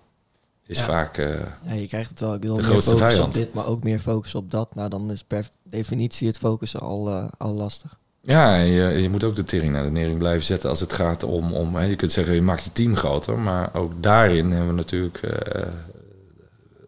is 0.65 0.77
Ja. 0.77 0.83
vaak... 0.83 1.17
eh, 1.17 1.39
Ja, 1.63 1.73
je 1.73 1.87
krijgt 1.87 2.09
het 2.09 2.19
wel. 2.19 2.33
Ik 2.33 2.41
wil 2.41 2.53
De 2.55 2.61
meer 2.61 2.69
grootste 2.69 2.89
focus 2.91 3.05
vijand. 3.13 3.27
op 3.27 3.33
dit, 3.33 3.53
maar 3.53 3.67
ook 3.67 3.83
meer 3.83 3.99
focus 3.99 4.35
op 4.35 4.51
dat. 4.51 4.75
Nou, 4.75 4.89
dan 4.89 5.11
is 5.11 5.23
per 5.23 5.49
definitie 5.63 6.27
het 6.27 6.37
focussen 6.37 6.79
al, 6.79 7.09
eh, 7.09 7.27
al 7.37 7.53
lastig. 7.53 7.97
Ja, 8.21 8.55
en 8.57 8.65
je, 8.65 9.01
je 9.01 9.09
moet 9.09 9.23
ook 9.23 9.35
de 9.35 9.43
tering 9.43 9.73
naar 9.73 9.83
de 9.83 9.89
nering 9.91 10.17
blijven 10.17 10.45
zetten 10.45 10.69
als 10.69 10.79
het 10.79 10.93
gaat 10.93 11.23
om, 11.23 11.53
om 11.53 11.75
hè, 11.75 11.83
je 11.83 11.95
kunt 11.95 12.11
zeggen 12.11 12.33
je 12.33 12.41
maakt 12.41 12.63
je 12.63 12.71
team 12.71 12.95
groter, 12.95 13.37
maar 13.39 13.73
ook 13.73 13.91
daarin 14.03 14.49
hebben 14.51 14.67
we 14.69 14.73
natuurlijk 14.75 15.17
eh, 15.17 15.67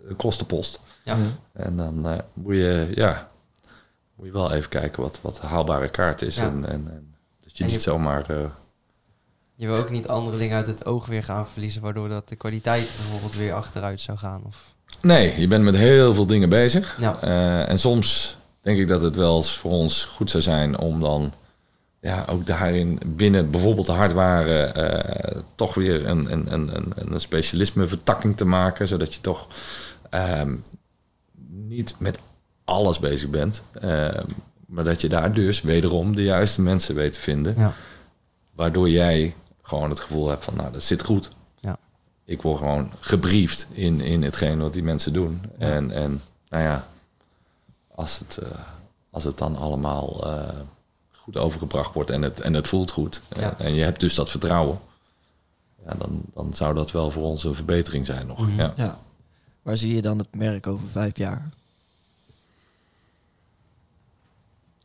een 0.07 0.15
kostenpost. 0.15 0.79
Ja. 1.03 1.15
Mhm. 1.15 1.27
En 1.53 1.77
dan 1.77 2.07
eh, 2.07 2.17
moet 2.33 2.55
je, 2.55 2.87
ja, 2.95 3.29
moet 4.15 4.25
je 4.25 4.31
wel 4.31 4.51
even 4.51 4.69
kijken 4.69 5.01
wat, 5.01 5.19
wat 5.21 5.35
de 5.41 5.47
haalbare 5.47 5.89
kaart 5.89 6.21
is. 6.21 6.35
Ja. 6.35 6.43
En, 6.43 6.65
en, 6.65 6.71
en 6.71 7.15
dat 7.43 7.57
je 7.57 7.63
En 7.63 7.69
je- 7.69 7.75
niet 7.75 7.83
zomaar, 7.83 8.29
eh, 8.29 8.37
Je 9.59 9.67
wil 9.67 9.75
ook 9.75 9.89
niet 9.89 10.07
andere 10.07 10.37
dingen 10.37 10.55
uit 10.57 10.67
het 10.67 10.85
oog 10.85 11.05
weer 11.05 11.23
gaan 11.23 11.47
verliezen, 11.47 11.81
waardoor 11.81 12.09
dat 12.09 12.29
de 12.29 12.35
kwaliteit 12.35 12.89
bijvoorbeeld 12.97 13.35
weer 13.35 13.53
achteruit 13.53 14.01
zou 14.01 14.17
gaan. 14.17 14.41
Of... 14.45 14.73
nee, 15.01 15.39
je 15.39 15.47
bent 15.47 15.63
met 15.63 15.75
heel 15.75 16.13
veel 16.13 16.25
dingen 16.25 16.49
bezig. 16.49 16.97
Ja. 16.99 17.21
Eh, 17.21 17.69
en 17.69 17.79
soms 17.79 18.37
denk 18.61 18.77
ik 18.77 18.87
dat 18.87 19.01
het 19.01 19.15
wel 19.15 19.35
eens 19.35 19.51
voor 19.57 19.71
ons 19.71 20.05
goed 20.05 20.29
zou 20.29 20.43
zijn 20.43 20.77
om 20.77 20.99
dan 20.99 21.33
ja, 21.99 22.25
ook 22.29 22.45
daarin 22.45 22.99
binnen 23.05 23.51
bijvoorbeeld 23.51 23.85
de 23.85 23.91
hardware 23.91 24.63
eh, 24.63 25.41
toch 25.55 25.73
weer 25.73 26.05
een, 26.07 26.31
een, 26.31 26.53
een, 26.53 26.75
een, 26.75 27.13
een 27.13 27.19
specialisme 27.19 27.87
vertakking 27.87 28.37
te 28.37 28.45
maken, 28.45 28.87
zodat 28.87 29.13
je 29.13 29.21
toch 29.21 29.47
ehm, 30.09 30.55
niet 31.49 31.95
met 31.99 32.19
alles 32.65 32.99
bezig 32.99 33.29
bent, 33.29 33.63
ehm, 33.81 34.23
maar 34.65 34.83
dat 34.83 35.01
je 35.01 35.09
daar 35.09 35.33
dus 35.33 35.61
wederom 35.61 36.15
de 36.15 36.23
juiste 36.23 36.61
mensen 36.61 36.95
weet 36.95 37.13
te 37.13 37.19
vinden, 37.19 37.53
Ja. 37.57 37.73
waardoor 38.55 38.89
jij 38.89 39.35
gewoon 39.67 39.89
het 39.89 39.99
gevoel 39.99 40.29
hebt 40.29 40.43
van 40.43 40.55
nou 40.55 40.71
dat 40.71 40.83
zit 40.83 41.03
goed. 41.03 41.31
Ja. 41.59 41.77
Ik 42.25 42.41
word 42.41 42.57
gewoon 42.57 42.91
gebriefd 42.99 43.67
in, 43.71 44.01
in 44.01 44.23
hetgeen 44.23 44.59
wat 44.59 44.73
die 44.73 44.83
mensen 44.83 45.13
doen. 45.13 45.41
Ja. 45.59 45.65
En, 45.67 45.91
en 45.91 46.21
nou 46.49 46.63
ja, 46.63 46.87
als 47.95 48.19
het, 48.19 48.37
eh, 48.37 48.49
als 49.09 49.23
het 49.23 49.37
dan 49.37 49.55
allemaal 49.57 50.23
eh, 50.27 50.49
goed 51.11 51.37
overgebracht 51.37 51.93
wordt 51.93 52.09
en 52.09 52.21
het, 52.21 52.39
en 52.39 52.53
het 52.53 52.67
voelt 52.67 52.91
goed. 52.91 53.21
eh, 53.29 53.41
Ja. 53.41 53.57
en 53.59 53.73
je 53.73 53.83
hebt 53.83 53.99
dus 53.99 54.15
dat 54.15 54.29
vertrouwen. 54.29 54.79
Ja, 55.85 55.93
dan, 55.97 56.21
dan 56.33 56.53
zou 56.53 56.75
dat 56.75 56.91
wel 56.91 57.11
voor 57.11 57.23
ons 57.23 57.43
een 57.43 57.55
verbetering 57.55 58.05
zijn 58.05 58.27
nog. 58.27 58.39
Mhm. 58.39 58.59
Ja. 58.59 58.73
Ja. 58.75 58.99
Waar 59.61 59.77
zie 59.77 59.95
je 59.95 60.01
dan 60.01 60.17
het 60.17 60.35
merk 60.35 60.67
over 60.67 60.87
vijf 60.87 61.17
jaar? 61.17 61.49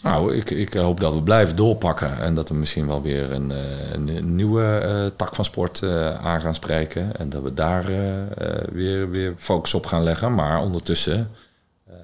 Nou, 0.03 0.35
ik, 0.37 0.51
ik 0.51 0.75
hoop 0.75 1.01
dat 1.01 1.15
we 1.15 1.23
blijven 1.23 1.57
doorpakken 1.57 2.19
en 2.19 2.35
dat 2.35 2.49
we 2.49 2.55
misschien 2.55 2.87
wel 2.87 3.03
weer 3.03 3.33
een, 3.33 3.51
eh, 3.53 3.91
een, 3.91 4.09
een 4.09 4.35
nieuwe 4.35 4.79
eh, 4.79 5.17
tak 5.17 5.35
van 5.35 5.45
sport 5.45 5.83
eh, 5.83 6.25
aan 6.25 6.41
gaan 6.41 6.55
spreken. 6.55 7.17
En 7.17 7.29
dat 7.31 7.43
we 7.43 7.55
daar 7.55 7.89
eh, 7.89 8.21
eh, 8.31 8.69
weer, 8.73 9.11
weer 9.11 9.35
focus 9.39 9.75
op 9.75 9.87
gaan 9.87 10.03
leggen. 10.03 10.35
Maar 10.35 10.61
ondertussen 10.61 11.31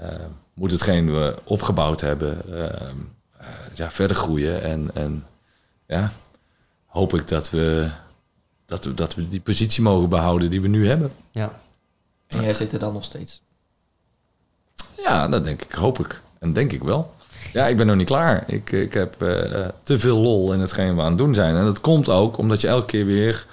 eh, 0.00 0.08
moet 0.54 0.70
hetgeen 0.72 1.12
we 1.12 1.36
opgebouwd 1.44 2.00
hebben 2.00 2.38
ja, 3.74 3.90
verder 3.90 4.16
groeien. 4.16 4.62
En, 4.62 4.90
en 4.94 5.24
ja, 5.86 6.12
hoop 6.86 7.14
ik 7.14 7.28
dat 7.28 7.50
we, 7.50 7.90
dat, 8.66 8.84
we, 8.84 8.94
dat 8.94 9.14
we 9.14 9.28
die 9.28 9.40
positie 9.40 9.82
mogen 9.82 10.08
behouden 10.08 10.50
die 10.50 10.60
we 10.60 10.68
nu 10.68 10.88
hebben. 10.88 11.12
Ja, 11.30 11.52
En 12.26 12.42
jij 12.42 12.54
zit 12.54 12.72
er 12.72 12.78
dan 12.78 12.92
nog 12.92 13.04
steeds. 13.04 13.42
Ja, 14.96 15.28
dat 15.28 15.44
denk 15.44 15.62
ik, 15.62 15.72
hoop 15.72 15.98
ik. 15.98 16.20
En 16.38 16.52
denk 16.52 16.72
ik 16.72 16.82
wel. 16.82 17.14
Ja, 17.52 17.66
ik 17.66 17.76
ben 17.76 17.86
nog 17.86 17.96
niet 17.96 18.06
klaar. 18.06 18.44
Ik, 18.46 18.72
ik 18.72 18.94
heb 18.94 19.22
eh, 19.22 19.68
te 19.82 19.98
veel 19.98 20.18
lol 20.18 20.52
in 20.52 20.60
hetgeen 20.60 20.96
we 20.96 21.02
aan 21.02 21.08
het 21.08 21.18
doen 21.18 21.34
zijn. 21.34 21.56
En 21.56 21.64
dat 21.64 21.80
komt 21.80 22.08
ook 22.08 22.36
omdat 22.38 22.60
je 22.60 22.68
elke 22.68 22.86
keer 22.86 23.06
weer 23.06 23.46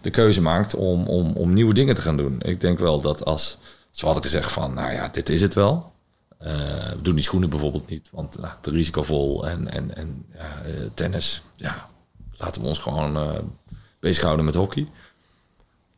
de 0.00 0.10
keuze 0.10 0.42
maakt 0.42 0.74
om, 0.74 1.06
om, 1.06 1.32
om 1.36 1.52
nieuwe 1.52 1.74
dingen 1.74 1.94
te 1.94 2.00
gaan 2.00 2.16
doen. 2.16 2.36
Ik 2.42 2.60
denk 2.60 2.78
wel 2.78 3.00
dat 3.00 3.24
als, 3.24 3.58
zoals 3.90 4.16
ik 4.16 4.26
zeg 4.26 4.52
van, 4.52 4.74
nou 4.74 4.92
ja, 4.92 5.08
dit 5.08 5.28
is 5.28 5.40
het 5.40 5.54
wel. 5.54 5.92
Eh, 6.38 6.50
we 6.96 7.02
doen 7.02 7.14
die 7.14 7.24
schoenen 7.24 7.50
bijvoorbeeld 7.50 7.88
niet, 7.88 8.08
want 8.12 8.38
nou, 8.38 8.52
te 8.60 8.70
risicovol. 8.70 9.48
En, 9.48 9.72
en, 9.72 9.96
en 9.96 10.24
ja, 10.34 10.62
eh, 10.64 10.72
tennis, 10.94 11.42
ja, 11.56 11.88
laten 12.36 12.62
we 12.62 12.68
ons 12.68 12.78
gewoon 12.78 13.16
eh 13.16 13.38
bezighouden 14.00 14.44
met 14.44 14.54
hockey. 14.54 14.88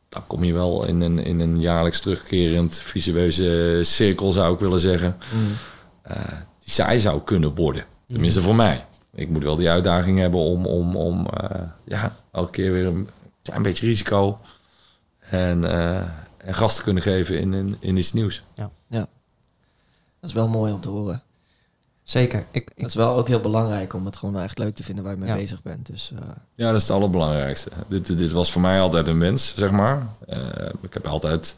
Dan 0.09 0.27
kom 0.27 0.43
je 0.43 0.53
wel 0.53 0.85
in 0.85 1.01
een, 1.01 1.19
in 1.19 1.39
een 1.39 1.59
jaarlijks 1.59 1.99
terugkerend 1.99 2.79
visueuze 2.79 3.79
cirkel, 3.83 4.31
zou 4.31 4.53
ik 4.53 4.59
willen 4.59 4.79
zeggen. 4.79 5.17
eh, 6.03 6.15
die 6.63 6.71
saai 6.73 6.99
zou 6.99 7.21
kunnen 7.21 7.55
worden. 7.55 7.85
Tenminste 8.07 8.41
voor 8.41 8.55
mij. 8.55 8.85
Ik 9.13 9.29
moet 9.29 9.43
wel 9.43 9.55
die 9.55 9.69
uitdaging 9.69 10.19
hebben 10.19 10.39
om, 10.39 10.65
om, 10.65 10.95
om 10.95 11.27
eh, 11.27 11.61
ja, 11.85 12.15
elke 12.31 12.51
keer 12.51 12.71
weer 12.71 12.85
een 12.85 13.09
klein 13.41 13.61
beetje 13.61 13.85
risico 13.85 14.39
en, 15.19 15.65
eh, 15.71 15.95
en 16.37 16.53
gas 16.53 16.75
te 16.75 16.83
kunnen 16.83 17.03
geven 17.03 17.39
in, 17.39 17.53
in, 17.53 17.77
in 17.79 17.97
iets 17.97 18.13
nieuws. 18.13 18.43
Dat 20.19 20.29
is 20.29 20.35
wel 20.35 20.47
mooi 20.47 20.73
om 20.73 20.79
te 20.79 20.89
horen. 20.89 21.23
zeker. 22.03 22.39
Ik, 22.51 22.69
ik, 22.69 22.79
Dat 22.81 22.89
is 22.89 22.95
wel 22.95 23.15
ook 23.15 23.27
heel 23.27 23.39
belangrijk 23.39 23.93
om 23.93 24.05
het 24.05 24.15
gewoon 24.15 24.39
echt 24.41 24.57
leuk 24.57 24.75
te 24.75 24.83
vinden 24.83 25.03
waar 25.03 25.13
je 25.13 25.19
mee 25.19 25.29
Ja. 25.29 25.35
bezig 25.35 25.61
bent. 25.61 25.85
Dus 25.85 26.11
eh, 26.11 26.27
Ja, 26.55 26.67
dat 26.71 26.75
is 26.81 26.87
het 26.87 26.91
allerbelangrijkste. 26.97 27.69
Dit, 27.87 28.17
dit 28.17 28.31
was 28.31 28.51
voor 28.51 28.61
mij 28.61 28.81
altijd 28.81 29.07
een 29.07 29.19
wens, 29.19 29.55
zeg 29.55 29.71
maar. 29.71 30.07
Eh, 30.27 30.39
ik 30.81 30.93
heb 30.93 31.07
altijd 31.07 31.55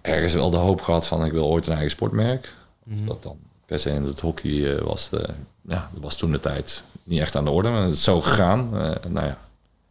ergens 0.00 0.32
wel 0.34 0.50
de 0.50 0.56
hoop 0.56 0.80
gehad 0.80 1.06
van 1.06 1.24
ik 1.24 1.32
wil 1.32 1.46
ooit 1.46 1.66
een 1.66 1.72
eigen 1.72 1.90
sportmerk. 1.90 2.54
Of 2.86 2.92
Mhm. 2.92 3.04
dat 3.06 3.22
dan 3.22 3.38
se 3.78 3.90
in 3.90 4.04
het 4.04 4.20
hockey 4.20 4.76
eh, 4.76 4.82
was, 4.82 5.08
de, 5.08 5.28
ja, 5.68 5.90
was 5.94 6.16
toen 6.16 6.32
de 6.32 6.40
tijd 6.40 6.82
niet 7.04 7.20
echt 7.20 7.36
aan 7.36 7.44
de 7.44 7.50
orde. 7.50 7.68
Maar 7.68 7.82
het 7.82 7.92
is 7.92 8.02
zo 8.04 8.20
gegaan. 8.20 8.78
Eh, 8.78 9.10
nou 9.10 9.26
ja, 9.26 9.38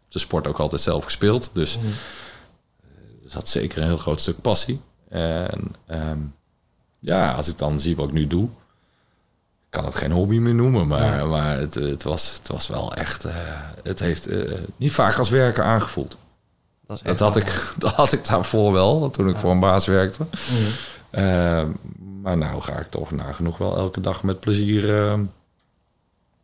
de 0.10 0.20
sport 0.20 0.48
ook 0.48 0.58
altijd 0.60 0.82
zelf 0.82 1.04
gespeeld. 1.04 1.50
Dus 1.54 1.78
Mhm. 1.78 1.88
er 3.24 3.30
zat 3.30 3.50
zeker 3.50 3.82
een 3.82 3.88
heel 3.88 3.98
groot 3.98 4.22
stuk 4.22 4.42
passie. 4.42 4.82
En 5.10 5.76
ehm, 5.86 6.18
ja, 7.00 7.32
als 7.34 7.48
ik 7.48 7.58
dan 7.58 7.80
zie 7.80 7.96
wat 7.96 8.08
ik 8.08 8.14
nu 8.14 8.28
doe, 8.28 8.48
kan 9.70 9.86
het 9.86 9.96
geen 9.96 10.12
hobby 10.12 10.38
meer 10.38 10.54
noemen, 10.56 10.88
maar, 10.88 11.18
Ja. 11.20 11.26
maar 11.26 11.58
het, 11.58 11.76
het, 11.76 12.04
was, 12.04 12.34
het 12.38 12.48
was 12.48 12.68
wel 12.68 12.94
echt, 12.94 13.26
het 13.84 14.00
heeft 14.00 14.28
niet 14.78 14.92
vaak 14.92 15.18
als 15.18 15.30
werken 15.30 15.64
aangevoeld. 15.64 16.18
dat, 17.04 17.20
had, 17.20 17.36
ik, 17.36 17.64
dat 17.78 17.92
had 17.94 18.12
ik 18.12 18.28
daarvoor 18.28 18.72
wel, 18.74 19.10
toen 19.10 19.28
ik 19.30 19.34
Ja. 19.36 19.40
voor 19.40 19.52
een 19.52 19.60
baas 19.60 19.86
werkte. 19.86 20.26
Ehm, 21.10 21.70
maar 22.22 22.38
nou 22.38 22.62
ga 22.62 22.80
ik 22.80 22.90
toch 22.90 23.12
nagenoeg 23.12 23.58
wel 23.58 23.78
elke 23.78 24.02
dag 24.02 24.24
met 24.24 24.40
plezier 24.40 24.98
ehm, 24.98 25.24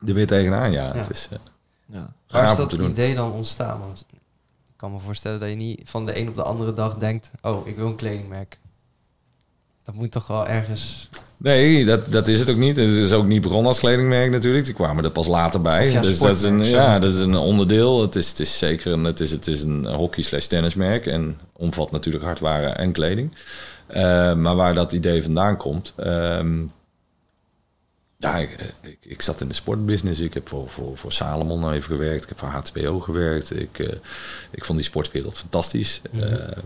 er 0.05 0.13
weer 0.13 0.27
tegenaan. 0.27 0.71
Ja, 0.71 0.83
Ja. 0.83 0.93
het 0.93 1.09
is 1.09 1.27
eh, 1.31 1.37
ja. 1.85 2.13
Waar 2.27 2.49
is 2.49 2.55
dat 2.55 2.73
idee 2.73 3.15
dan 3.15 3.31
ontstaan? 3.31 3.79
Want 3.79 4.05
ik 4.11 4.19
kan 4.75 4.91
me 4.91 4.99
voorstellen 4.99 5.39
dat 5.39 5.49
je 5.49 5.55
niet 5.55 5.81
van 5.83 6.05
de 6.05 6.19
een 6.19 6.27
op 6.27 6.35
de 6.35 6.43
andere 6.43 6.73
dag 6.73 6.97
denkt... 6.97 7.31
oh, 7.41 7.67
ik 7.67 7.75
wil 7.75 7.87
een 7.87 7.95
kledingmerk. 7.95 8.59
Dat 9.83 9.95
moet 9.95 10.11
toch 10.11 10.27
wel 10.27 10.47
ergens... 10.47 11.09
Nee, 11.37 11.85
dat, 11.85 12.11
dat 12.11 12.27
is 12.27 12.39
het 12.39 12.49
ook 12.49 12.57
niet. 12.57 12.77
Het 12.77 12.87
is 12.87 13.11
ook 13.11 13.25
niet 13.25 13.41
begonnen 13.41 13.67
als 13.67 13.79
kledingmerk 13.79 14.31
natuurlijk. 14.31 14.65
Die 14.65 14.73
kwamen 14.73 15.03
er 15.03 15.11
pas 15.11 15.27
later 15.27 15.61
bij. 15.61 15.91
Ja, 15.91 16.01
dus 16.01 16.19
dat 16.19 16.35
is, 16.35 16.41
een, 16.41 16.63
ja, 16.63 16.99
dat 16.99 17.13
is 17.13 17.19
een 17.19 17.35
onderdeel. 17.35 18.01
Het 18.01 18.15
is, 18.15 18.29
het 18.29 18.39
is 18.39 18.57
zeker 18.57 18.91
een, 18.91 19.03
het 19.03 19.19
is, 19.19 19.31
het 19.31 19.47
is 19.47 19.63
een 19.63 19.85
hockey 19.85 20.23
slash 20.23 20.45
tennismerk. 20.45 21.05
En 21.05 21.39
omvat 21.53 21.91
natuurlijk 21.91 22.23
hardwaren 22.25 22.77
en 22.77 22.91
kleding. 22.91 23.35
Eh, 23.87 24.33
maar 24.33 24.55
waar 24.55 24.73
dat 24.73 24.93
idee 24.93 25.23
vandaan 25.23 25.57
komt... 25.57 25.93
ehm, 25.97 26.63
ja, 28.17 28.35
ik, 28.35 28.73
ik, 28.81 28.97
ik 29.01 29.21
zat 29.21 29.41
in 29.41 29.47
de 29.47 29.53
sportbusiness. 29.53 30.19
Ik 30.19 30.33
heb 30.33 30.47
voor, 30.47 30.69
voor, 30.69 30.97
voor 30.97 31.11
Salomon 31.11 31.71
even 31.71 31.95
gewerkt. 31.95 32.23
Ik 32.23 32.29
heb 32.29 32.37
voor 32.39 32.81
HBO 32.83 32.99
gewerkt. 32.99 33.59
Ik, 33.59 33.79
eh, 33.79 33.95
ik 34.51 34.65
vond 34.65 34.77
die 34.77 34.87
sportwereld 34.87 35.37
fantastisch. 35.37 36.01
Mhm. 36.11 36.23
Ehm, 36.23 36.33
ehm, 36.33 36.57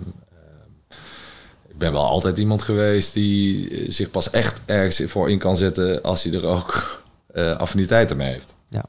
ik 1.67 1.77
ben 1.77 1.91
wel 1.91 2.05
altijd 2.05 2.37
iemand 2.37 2.61
geweest 2.61 3.13
die 3.13 3.69
eh, 3.69 3.91
zich 3.91 4.11
pas 4.11 4.29
echt 4.29 4.61
ergens 4.65 5.11
voor 5.11 5.29
in 5.29 5.39
kan 5.39 5.57
zetten 5.57 6.03
als 6.03 6.23
hij 6.23 6.33
er 6.33 6.45
ook 6.45 7.01
affiniteiten 7.57 8.17
mee 8.17 8.31
heeft. 8.31 8.55
Ja. 8.67 8.85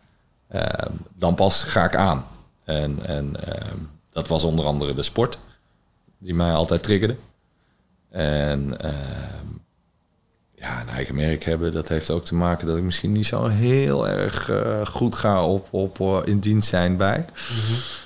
Dan 1.14 1.34
pas 1.34 1.62
ga 1.62 1.84
ik 1.84 1.96
aan. 1.96 2.26
En, 2.64 3.06
en 3.06 3.36
dat 4.12 4.28
was 4.28 4.44
onder 4.44 4.64
andere 4.64 4.94
de 4.94 5.02
sport, 5.02 5.38
die 6.18 6.34
mij 6.34 6.52
altijd 6.52 6.82
triggerde. 6.82 7.16
En 8.12 8.80
ehm, 8.80 9.46
ja, 10.54 10.80
een 10.80 10.88
eigen 10.88 11.14
merk 11.14 11.44
hebben, 11.44 11.72
dat 11.72 11.88
heeft 11.88 12.10
ook 12.10 12.24
te 12.24 12.34
maken 12.34 12.66
dat 12.66 12.76
ik 12.76 12.82
misschien 12.82 13.12
niet 13.12 13.26
zo 13.26 13.46
heel 13.46 14.08
erg 14.08 14.50
eh, 14.50 14.86
goed 14.86 15.14
ga 15.14 15.46
op, 15.46 15.68
op 15.70 16.00
eh, 16.00 16.18
in 16.24 16.38
dienst 16.38 16.68
zijn 16.68 16.96
bij. 16.96 17.26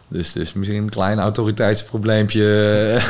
Dus, 0.08 0.32
dus 0.32 0.52
misschien 0.52 0.82
een 0.82 0.90
klein 0.90 1.18
autoriteitsprobleempje 1.18 2.44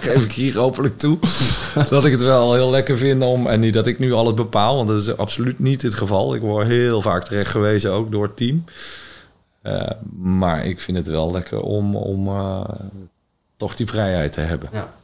geef 0.00 0.24
ik 0.24 0.32
hier 0.32 0.58
hopelijk 0.58 0.98
toe. 0.98 1.18
dat 1.88 2.04
ik 2.04 2.12
het 2.12 2.22
wel 2.22 2.54
heel 2.54 2.70
lekker 2.70 2.98
vind 2.98 3.22
om... 3.22 3.46
En 3.46 3.60
niet 3.60 3.74
dat 3.74 3.86
ik 3.86 3.98
nu 3.98 4.12
alles 4.12 4.34
bepaal, 4.34 4.76
want 4.76 4.88
dat 4.88 5.00
is 5.00 5.16
absoluut 5.16 5.58
niet 5.58 5.82
het 5.82 5.94
geval. 5.94 6.34
Ik 6.34 6.40
word 6.40 6.66
heel 6.66 7.02
vaak 7.02 7.24
terecht 7.24 7.50
gewezen, 7.50 7.92
ook 7.92 8.10
door 8.10 8.22
het 8.22 8.36
team. 8.36 8.64
Eh, 9.64 9.90
maar 10.20 10.66
ik 10.66 10.80
vind 10.80 10.96
het 10.96 11.06
wel 11.06 11.32
lekker 11.32 11.60
om, 11.60 11.96
om 11.96 12.28
eh, 12.28 12.64
toch 13.56 13.74
die 13.74 13.86
vrijheid 13.86 14.32
te 14.32 14.40
hebben. 14.40 14.68
Ja. 14.72 14.94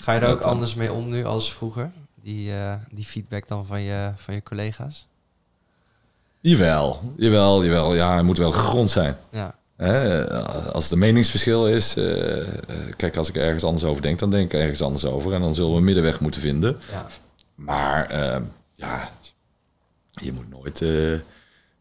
Ga 0.00 0.12
je 0.12 0.20
daar 0.20 0.30
ook 0.30 0.40
anders 0.42 0.74
mee 0.74 0.92
om 0.92 1.08
nu 1.08 1.24
als 1.24 1.52
vroeger? 1.52 1.90
Die, 2.22 2.54
eh, 2.54 2.74
die 2.90 3.04
feedback 3.04 3.48
dan 3.48 3.66
van 3.66 3.80
je, 3.80 4.12
van 4.16 4.34
je 4.34 4.42
collega's? 4.42 5.06
Jawel, 6.40 7.12
jawel, 7.16 7.64
jawel. 7.64 7.94
Ja, 7.94 8.16
het 8.16 8.24
moet 8.24 8.38
wel 8.38 8.52
gegrond 8.52 8.90
zijn. 8.90 9.16
Ja. 9.30 9.54
Hè, 9.76 10.30
als 10.72 10.82
het 10.82 10.92
een 10.92 10.98
meningsverschil 10.98 11.68
is, 11.68 11.96
eh, 11.96 12.40
eh, 12.40 12.46
kijk, 12.96 13.16
als 13.16 13.28
ik 13.28 13.36
er 13.36 13.42
ergens 13.42 13.64
anders 13.64 13.84
over 13.84 14.02
denk, 14.02 14.18
dan 14.18 14.30
denk 14.30 14.52
ik 14.52 14.60
ergens 14.60 14.82
anders 14.82 15.04
over. 15.04 15.32
En 15.32 15.40
dan 15.40 15.54
zullen 15.54 15.70
we 15.70 15.76
een 15.76 15.84
middenweg 15.84 16.20
moeten 16.20 16.40
vinden. 16.40 16.78
ja. 16.90 17.06
Maar 17.54 18.06
eh, 18.06 18.40
ja, 18.74 19.10
je 20.10 20.32
moet 20.32 20.50
nooit 20.50 20.82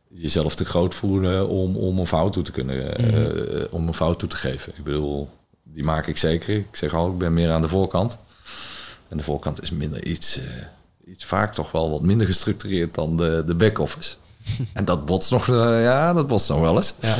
jezelf 0.09 0.55
te 0.55 0.65
groot 0.65 0.95
voelen 0.95 1.47
om, 1.47 1.75
om 1.75 1.99
een 1.99 2.07
fout 2.07 2.33
toe 2.33 2.43
te 2.43 2.51
kunnen, 2.51 2.97
eh, 2.97 3.73
om 3.73 3.87
een 3.87 3.93
fout 3.93 4.19
toe 4.19 4.29
te 4.29 4.35
geven. 4.35 4.73
Ik 4.77 4.83
bedoel, 4.83 5.29
die 5.73 5.83
maak 5.83 6.07
ik 6.07 6.17
zeker. 6.17 6.55
Ik 6.55 6.67
zeg 6.75 6.93
al, 6.93 7.11
ik 7.11 7.17
ben 7.17 7.33
meer 7.33 7.51
aan 7.51 7.61
de 7.61 7.67
voorkant. 7.69 8.17
En 9.07 9.17
de 9.17 9.23
voorkant 9.23 9.61
is 9.61 9.71
minder 9.71 10.05
iets, 10.05 10.37
eh, 10.37 10.45
iets 11.05 11.25
vaak 11.25 11.53
toch 11.53 11.71
wel 11.71 11.89
wat 11.91 12.01
minder 12.01 12.27
gestructureerd 12.27 12.95
dan 12.95 13.17
de, 13.17 13.43
de 13.45 13.55
back-office. 13.55 14.15
en 14.73 14.85
dat 14.85 15.05
botst 15.05 15.31
nog, 15.31 15.49
eh, 15.49 15.83
ja, 15.83 16.13
dat 16.13 16.27
botst 16.27 16.49
nog 16.49 16.59
wel 16.59 16.75
eens. 16.75 16.93
Ja. 16.99 17.15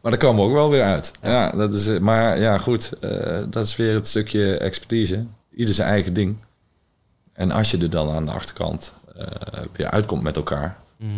Maar 0.00 0.10
daar 0.12 0.20
komen 0.20 0.42
we 0.42 0.48
ook 0.48 0.54
wel 0.56 0.70
weer 0.70 0.82
uit. 0.82 1.12
Ja, 1.22 1.50
dat 1.50 1.74
is, 1.74 1.88
eh, 1.88 1.98
maar 2.00 2.40
ja, 2.40 2.58
goed. 2.58 2.92
eh, 3.00 3.42
dat 3.50 3.64
is 3.66 3.76
weer 3.76 3.94
het 3.94 4.08
stukje 4.08 4.56
expertise. 4.58 5.24
Ieder 5.54 5.74
zijn 5.74 5.88
eigen 5.88 6.14
ding. 6.14 6.36
En 7.32 7.50
als 7.50 7.70
je 7.70 7.78
er 7.78 7.90
dan 7.90 8.10
aan 8.10 8.24
de 8.24 8.32
achterkant 8.32 8.92
eh, 9.16 9.26
weer 9.72 9.90
uitkomt 9.90 10.22
met 10.22 10.36
elkaar, 10.36 10.76
Mhm. 10.96 11.10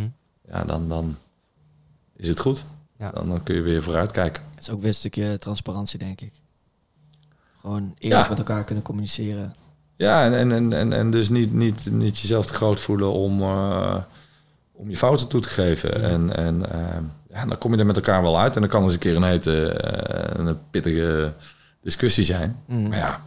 ja, 0.51 0.65
dan, 0.65 0.89
dan 0.89 1.17
is 2.17 2.29
het 2.29 2.41
goed. 2.41 2.65
Ja. 2.99 3.11
Dan, 3.11 3.29
dan 3.29 3.43
kun 3.43 3.55
je 3.55 3.61
weer 3.63 3.83
vooruit 3.83 4.11
kijken. 4.13 4.43
Het 4.55 4.61
is 4.63 4.71
ook 4.71 4.79
weer 4.81 4.89
een 4.89 4.95
stukje 4.95 5.39
transparantie, 5.39 5.99
denk 5.99 6.21
ik. 6.21 6.33
Gewoon 7.67 7.95
eerlijk 7.99 8.23
Ja. 8.23 8.29
met 8.29 8.39
elkaar 8.39 8.65
kunnen 8.65 8.85
communiceren. 8.85 9.55
Ja, 9.97 10.25
en, 10.25 10.51
en, 10.53 10.73
en, 10.73 10.93
en, 10.93 11.11
dus 11.11 11.29
niet, 11.29 11.53
niet, 11.53 11.91
niet 11.93 12.19
jezelf 12.19 12.47
te 12.47 12.53
groot 12.55 12.81
voelen 12.81 13.13
om, 13.13 13.41
eh, 13.43 13.97
om 14.73 14.91
je 14.91 14.97
fouten 14.97 15.29
toe 15.29 15.41
te 15.41 15.49
geven. 15.49 16.03
En, 16.03 16.37
en 16.37 16.73
eh, 16.73 16.79
ja, 17.31 17.47
dan 17.47 17.59
kom 17.59 17.73
je 17.73 17.79
er 17.79 17.87
met 17.87 17.97
elkaar 17.97 18.23
wel 18.23 18.39
uit. 18.39 18.55
En 18.55 18.61
dan 18.61 18.71
kan 18.71 18.83
eens 18.83 18.93
een 18.93 18.99
keer 18.99 19.17
een 19.17 19.23
hete, 19.23 19.69
eh, 19.73 20.45
een 20.47 20.59
pittige 20.71 21.33
discussie 21.83 22.25
zijn. 22.25 22.57
Mhm. 22.67 22.89
Maar 22.89 22.99
ja, 22.99 23.21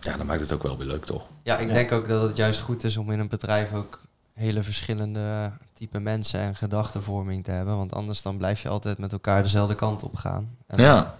ja, 0.00 0.16
dan 0.16 0.26
maakt 0.26 0.40
het 0.40 0.52
ook 0.52 0.62
wel 0.62 0.76
weer 0.78 0.86
leuk, 0.86 1.04
toch? 1.04 1.26
Ja, 1.42 1.58
ik 1.58 1.68
Ja. 1.68 1.74
denk 1.74 1.92
ook 1.92 2.08
dat 2.08 2.22
het 2.22 2.36
juist 2.36 2.60
goed 2.60 2.84
is 2.84 2.96
om 2.96 3.10
in 3.10 3.18
een 3.18 3.28
bedrijf 3.28 3.72
ook 3.74 4.00
hele 4.32 4.62
verschillende 4.62 5.52
type 5.72 6.00
mensen 6.00 6.40
en 6.40 6.56
gedachtenvorming 6.56 7.44
te 7.44 7.50
hebben. 7.50 7.76
Want 7.76 7.94
anders 7.94 8.22
dan 8.22 8.36
blijf 8.36 8.62
je 8.62 8.68
altijd 8.68 8.98
met 8.98 9.12
elkaar 9.12 9.42
dezelfde 9.42 9.74
kant 9.74 10.02
op 10.02 10.16
gaan. 10.16 10.48
En 10.66 10.80
Ja. 10.82 11.14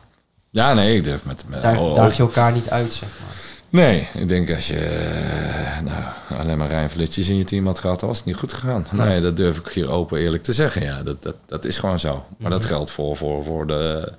Ja, 0.50 0.74
nee, 0.74 0.96
ik 0.96 1.04
durf 1.04 1.24
met... 1.24 1.44
met 1.48 1.62
Daar 1.62 1.80
oh, 1.80 1.94
daag 1.94 2.16
je 2.16 2.22
elkaar 2.22 2.52
niet 2.52 2.70
uit, 2.70 2.92
zeg 2.92 3.20
maar. 3.20 3.48
Nee, 3.68 4.08
ik 4.14 4.28
denk 4.28 4.50
als 4.54 4.66
je 4.68 4.78
eh, 4.78 5.80
nou, 5.80 6.04
alleen 6.40 6.58
maar 6.58 6.68
Rijn 6.68 6.90
Flitsjes 6.90 7.28
in 7.28 7.36
je 7.36 7.44
team 7.44 7.66
had 7.66 7.78
gehad, 7.78 8.00
dan 8.00 8.08
was 8.08 8.18
het 8.18 8.26
niet 8.26 8.36
goed 8.36 8.52
gegaan. 8.52 8.86
Nee, 8.92 9.20
dat 9.20 9.36
durf 9.36 9.58
ik 9.58 9.68
hier 9.68 9.90
open 9.90 10.18
eerlijk 10.18 10.42
te 10.42 10.52
zeggen. 10.52 10.82
Ja, 10.82 11.02
dat, 11.02 11.22
dat, 11.22 11.36
dat 11.46 11.64
is 11.64 11.78
gewoon 11.78 12.00
zo. 12.00 12.24
Maar 12.38 12.50
dat 12.50 12.60
Mhm. 12.60 12.68
geldt 12.68 12.90
voor, 12.90 13.16
voor, 13.16 13.44
voor 13.44 13.66
de, 13.66 14.12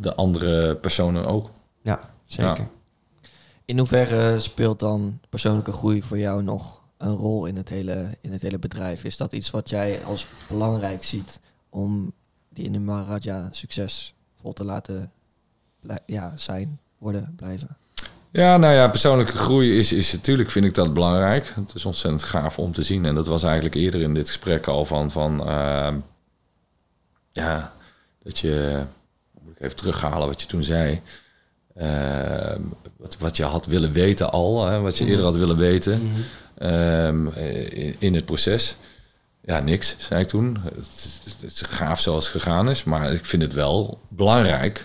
de 0.00 0.14
andere 0.14 0.76
personen 0.76 1.26
ook. 1.26 1.50
Ja, 1.82 2.00
zeker. 2.24 2.56
Ja. 2.56 2.68
In 3.64 3.78
hoeverre 3.78 4.40
speelt 4.40 4.78
dan 4.80 5.20
persoonlijke 5.28 5.72
groei 5.72 6.02
voor 6.02 6.18
jou 6.18 6.42
nog 6.42 6.82
een 6.98 7.14
rol 7.14 7.46
in 7.46 7.56
het 7.56 7.68
hele, 7.68 8.16
in 8.20 8.32
het 8.32 8.42
hele 8.42 8.58
bedrijf? 8.58 9.04
Is 9.04 9.16
dat 9.16 9.32
iets 9.32 9.50
wat 9.50 9.68
jij 9.70 10.04
als 10.04 10.26
belangrijk 10.48 11.04
ziet 11.04 11.40
om 11.70 12.12
die 12.48 12.64
in 12.64 12.72
de 12.72 12.78
Maharaja 12.80 13.48
succesvol 13.50 14.52
te 14.52 14.64
laten 14.64 15.10
ja, 16.06 16.32
zijn, 16.36 16.78
worden, 16.98 17.32
blijven? 17.36 17.76
Ja, 18.30 18.56
nou 18.56 18.74
ja, 18.74 18.88
persoonlijke 18.88 19.36
groei 19.36 19.78
is, 19.78 19.92
is 19.92 20.12
natuurlijk, 20.12 20.50
vind 20.50 20.64
ik 20.64 20.74
dat 20.74 20.94
belangrijk. 20.94 21.52
Het 21.54 21.74
is 21.74 21.84
ontzettend 21.84 22.22
gaaf 22.22 22.58
om 22.58 22.72
te 22.72 22.82
zien. 22.82 23.04
En 23.04 23.14
dat 23.14 23.26
was 23.26 23.42
eigenlijk 23.42 23.74
eerder 23.74 24.00
in 24.00 24.14
dit 24.14 24.26
gesprek 24.26 24.66
al 24.66 24.84
van, 24.84 25.10
van 25.10 25.46
ehm, 25.46 25.96
ja, 27.30 27.72
dat 28.22 28.38
je, 28.38 28.82
moet 29.42 29.56
ik 29.56 29.60
even 29.62 29.76
terughalen 29.76 30.28
wat 30.28 30.40
je 30.40 30.46
toen 30.46 30.64
zei. 30.64 31.00
Ehm, 31.76 32.60
wat, 32.96 33.16
wat 33.18 33.36
je 33.36 33.44
had 33.44 33.66
willen 33.66 33.92
weten 33.92 34.30
al, 34.32 34.66
hè, 34.66 34.80
wat 34.80 34.98
je 34.98 35.04
eerder 35.06 35.24
had 35.24 35.36
willen 35.36 35.56
weten 35.56 36.02
Mhm. 36.02 36.20
ehm, 36.54 37.26
in, 37.68 37.96
in 37.98 38.14
het 38.14 38.24
proces. 38.24 38.76
Ja, 39.44 39.60
niks, 39.60 39.94
zei 39.98 40.22
ik 40.22 40.28
toen. 40.28 40.58
Het 40.64 40.86
is, 41.24 41.34
het 41.40 41.52
is 41.52 41.60
gaaf 41.60 42.00
zoals 42.00 42.24
het 42.32 42.42
gegaan 42.42 42.70
is, 42.70 42.84
maar 42.84 43.12
ik 43.12 43.26
vind 43.26 43.42
het 43.42 43.52
wel 43.52 44.00
belangrijk 44.08 44.84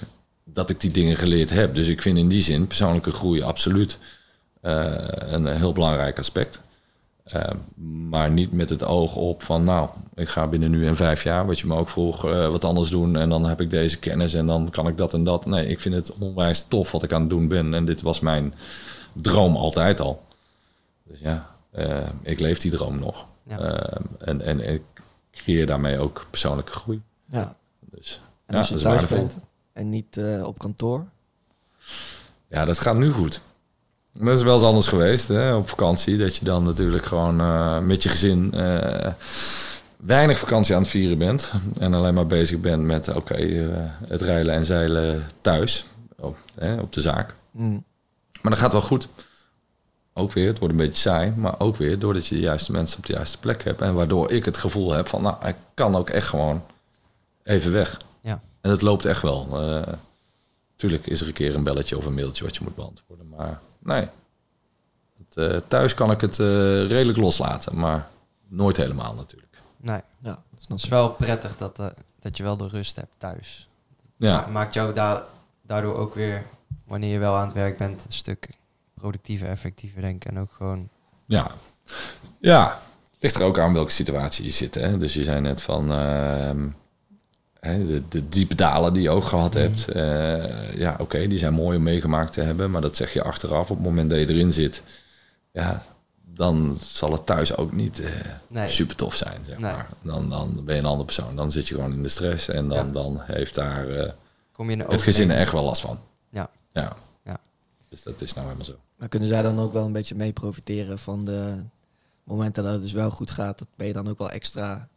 dat 0.53 0.69
ik 0.69 0.81
die 0.81 0.91
dingen 0.91 1.17
geleerd 1.17 1.49
heb. 1.49 1.75
Dus 1.75 1.87
ik 1.87 2.01
vind 2.01 2.17
in 2.17 2.27
die 2.27 2.41
zin 2.41 2.67
persoonlijke 2.67 3.11
groei 3.11 3.41
absoluut 3.41 3.99
eh, 4.61 4.93
een 5.07 5.47
heel 5.47 5.71
belangrijk 5.71 6.19
aspect. 6.19 6.61
Ehm, 7.23 7.57
maar 8.09 8.31
niet 8.31 8.51
met 8.51 8.69
het 8.69 8.83
oog 8.83 9.15
op 9.15 9.43
van, 9.43 9.63
nou, 9.63 9.89
ik 10.15 10.29
ga 10.29 10.47
binnen 10.47 10.71
nu 10.71 10.87
en 10.87 10.95
vijf 10.95 11.23
jaar, 11.23 11.45
wat 11.45 11.59
je 11.59 11.67
me 11.67 11.75
ook 11.75 11.89
vroeg, 11.89 12.25
eh, 12.25 12.47
wat 12.49 12.65
anders 12.65 12.89
doen. 12.89 13.15
En 13.15 13.29
dan 13.29 13.45
heb 13.45 13.61
ik 13.61 13.69
deze 13.69 13.99
kennis 13.99 14.33
en 14.33 14.45
dan 14.45 14.69
kan 14.69 14.87
ik 14.87 14.97
dat 14.97 15.13
en 15.13 15.23
dat. 15.23 15.45
Nee, 15.45 15.67
ik 15.67 15.79
vind 15.79 15.95
het 15.95 16.13
onwijs 16.17 16.67
tof 16.67 16.91
wat 16.91 17.03
ik 17.03 17.13
aan 17.13 17.21
het 17.21 17.29
doen 17.29 17.47
ben. 17.47 17.73
En 17.73 17.85
dit 17.85 18.01
was 18.01 18.19
mijn 18.19 18.53
droom 19.13 19.55
altijd 19.55 19.99
al. 19.99 20.23
Dus 21.03 21.19
ja, 21.19 21.55
eh, 21.71 21.97
ik 22.21 22.39
leef 22.39 22.59
die 22.59 22.71
droom 22.71 22.99
nog. 22.99 23.25
Ja. 23.47 23.59
En, 24.19 24.41
en 24.41 24.73
ik 24.73 24.81
creëer 25.31 25.65
daarmee 25.65 25.99
ook 25.99 26.25
persoonlijke 26.29 26.71
groei. 26.71 27.01
Ja. 27.25 27.55
Dus 27.79 28.21
En 28.45 28.53
Ja, 28.53 28.59
als 28.59 28.69
je 28.69 28.75
thuis 28.75 29.07
bent 29.07 29.35
en 29.73 29.89
niet 29.89 30.17
eh, 30.17 30.43
op 30.43 30.59
kantoor? 30.59 31.05
ja, 32.47 32.65
dat 32.65 32.79
gaat 32.79 32.97
nu 32.97 33.11
goed. 33.11 33.41
Dat 34.11 34.37
is 34.37 34.43
wel 34.43 34.53
eens 34.53 34.63
anders 34.63 34.87
geweest 34.87 35.27
hè, 35.27 35.55
op 35.55 35.69
vakantie. 35.69 36.17
Dat 36.17 36.35
je 36.35 36.45
dan 36.45 36.63
natuurlijk 36.63 37.05
gewoon 37.05 37.39
eh, 37.39 37.79
met 37.79 38.03
je 38.03 38.09
gezin 38.09 38.53
eh, 38.53 39.11
weinig 39.97 40.39
vakantie 40.39 40.75
aan 40.75 40.81
het 40.81 40.91
vieren 40.91 41.17
bent. 41.17 41.51
En 41.79 41.93
alleen 41.93 42.13
maar 42.13 42.27
bezig 42.27 42.59
bent 42.59 42.83
met 42.83 43.15
oké, 43.15 43.35
het 44.07 44.21
rijlen 44.21 44.53
en 44.53 44.65
zeilen 44.65 45.27
thuis. 45.41 45.87
Op, 46.19 46.37
hè, 46.55 46.79
op 46.79 46.93
de 46.93 47.01
zaak. 47.01 47.35
Mm. 47.51 47.83
Maar 48.41 48.51
dat 48.51 48.61
gaat 48.61 48.71
wel 48.71 48.81
goed. 48.81 49.07
Ook 50.13 50.31
weer, 50.31 50.47
het 50.47 50.59
wordt 50.59 50.73
een 50.73 50.79
beetje 50.79 51.09
saai, 51.09 51.33
maar 51.35 51.59
ook 51.59 51.75
weer 51.75 51.99
doordat 51.99 52.27
je 52.27 52.35
de 52.35 52.41
juiste 52.41 52.71
mensen 52.71 52.97
op 52.97 53.05
de 53.05 53.13
juiste 53.13 53.39
plek 53.39 53.63
hebt. 53.63 53.81
En 53.81 53.93
waardoor 53.93 54.31
ik 54.31 54.45
het 54.45 54.57
gevoel 54.57 54.91
heb 54.91 55.07
van, 55.07 55.21
nou, 55.21 55.47
ik 55.47 55.55
kan 55.73 55.95
ook 55.95 56.09
echt 56.09 56.27
gewoon 56.27 56.63
even 57.43 57.71
weg. 57.71 57.99
En 58.63 58.69
het 58.71 58.81
loopt 58.81 59.05
echt 59.05 59.21
wel. 59.21 59.47
Eh 59.61 59.93
tuurlijk 60.75 61.05
is 61.07 61.21
er 61.21 61.27
een 61.27 61.33
keer 61.33 61.55
een 61.55 61.63
belletje 61.63 61.97
of 61.97 62.05
een 62.05 62.13
mailtje 62.13 62.43
wat 62.43 62.55
je 62.55 62.63
moet 62.63 62.75
beantwoorden. 62.75 63.29
Maar 63.29 63.59
nee, 63.79 64.07
het, 65.17 65.37
eh, 65.37 65.57
thuis 65.67 65.93
kan 65.93 66.11
ik 66.11 66.21
het 66.21 66.39
eh, 66.39 66.45
redelijk 66.87 67.17
loslaten, 67.17 67.75
maar 67.77 68.07
nooit 68.47 68.77
helemaal 68.77 69.13
natuurlijk. 69.13 69.53
Nee, 69.77 70.01
Ja, 70.19 70.43
snap 70.59 70.71
het 70.77 70.83
is 70.83 70.89
wel 70.89 71.09
prettig 71.09 71.57
dat, 71.57 71.81
dat 72.19 72.37
je 72.37 72.43
wel 72.43 72.57
de 72.57 72.67
rust 72.67 72.95
hebt 72.95 73.13
thuis. 73.17 73.67
Ja, 74.17 74.35
Ma- 74.41 74.47
Maakt 74.47 74.73
jou 74.73 74.93
da- 74.93 75.25
daardoor 75.61 75.95
ook 75.95 76.13
weer, 76.15 76.45
wanneer 76.85 77.11
je 77.13 77.19
wel 77.19 77.35
aan 77.37 77.45
het 77.45 77.53
werk 77.55 77.77
bent, 77.77 78.05
een 78.05 78.13
stuk 78.13 78.49
productiever, 78.93 79.47
effectiever 79.47 80.01
denken. 80.01 80.31
En 80.31 80.39
ook 80.39 80.51
gewoon, 80.51 80.89
Ja. 81.25 81.51
Ja, 82.39 82.79
ligt 83.19 83.35
er 83.35 83.43
ook 83.43 83.59
aan 83.59 83.73
welke 83.73 83.91
situatie 83.91 84.45
je 84.45 84.51
zit. 84.51 84.73
Hè? 84.75 84.97
Dus 84.97 85.13
je 85.13 85.23
zei 85.23 85.41
net 85.41 85.61
van 85.61 85.91
ehm, 85.91 86.67
hè, 87.63 87.85
de, 87.85 88.01
de 88.09 88.29
diepe 88.29 88.55
dalen 88.55 88.93
die 88.93 89.01
je 89.03 89.09
ook 89.09 89.23
gehad 89.23 89.53
hebt. 89.53 89.87
eh, 89.87 90.73
ja, 90.77 90.95
oké, 90.99 91.27
die 91.27 91.37
zijn 91.37 91.53
mooi 91.53 91.77
om 91.77 91.83
meegemaakt 91.83 92.33
te 92.33 92.41
hebben. 92.41 92.71
Maar 92.71 92.81
dat 92.81 92.95
zeg 92.95 93.13
je 93.13 93.23
achteraf 93.23 93.69
op 93.71 93.77
het 93.77 93.85
moment 93.85 94.09
dat 94.09 94.19
je 94.19 94.29
erin 94.29 94.53
zit. 94.53 94.83
Ja, 95.51 95.85
dan 96.25 96.77
zal 96.81 97.11
het 97.11 97.25
thuis 97.25 97.57
ook 97.57 97.71
niet 97.71 97.99
eh, 97.99 98.11
nee, 98.47 98.69
super 98.69 98.95
tof 98.95 99.15
zijn. 99.15 99.39
Zeg 99.47 99.57
Nee. 99.57 99.71
maar. 99.71 99.87
dan, 100.01 100.29
dan 100.29 100.61
ben 100.65 100.75
je 100.75 100.81
een 100.81 100.87
andere 100.87 101.05
persoon. 101.05 101.35
Dan 101.35 101.51
zit 101.51 101.67
je 101.67 101.73
gewoon 101.75 101.93
in 101.93 102.03
de 102.03 102.09
stress. 102.09 102.49
En 102.49 102.67
dan, 102.67 102.85
Ja. 102.87 102.91
dan 102.91 103.19
heeft 103.21 103.55
daar 103.55 103.87
eh, 103.89 104.11
kom 104.51 104.69
je 104.69 104.77
het 104.77 105.01
gezin 105.01 105.31
er 105.31 105.37
echt 105.37 105.51
wel 105.51 105.63
last 105.63 105.81
van. 105.81 105.99
Ja. 106.29 106.49
ja. 106.71 106.95
Ja. 107.25 107.37
Dus 107.89 108.03
dat 108.03 108.21
is 108.21 108.33
nou 108.33 108.45
helemaal 108.45 108.65
zo. 108.67 108.75
Maar 108.95 109.07
kunnen 109.09 109.29
zij 109.29 109.41
dan 109.41 109.59
ook 109.59 109.73
wel 109.73 109.85
een 109.85 109.91
beetje 109.91 110.15
mee 110.15 110.33
profiteren 110.33 110.99
van 110.99 111.25
de 111.25 111.63
momenten 112.23 112.63
dat 112.63 112.73
het 112.73 112.81
dus 112.81 112.91
wel 112.91 113.11
goed 113.11 113.31
gaat? 113.31 113.57
Dat 113.59 113.67
ben 113.75 113.87
je 113.87 113.93
dan 113.93 114.09
ook 114.09 114.17
wel 114.17 114.29
extra 114.31 114.87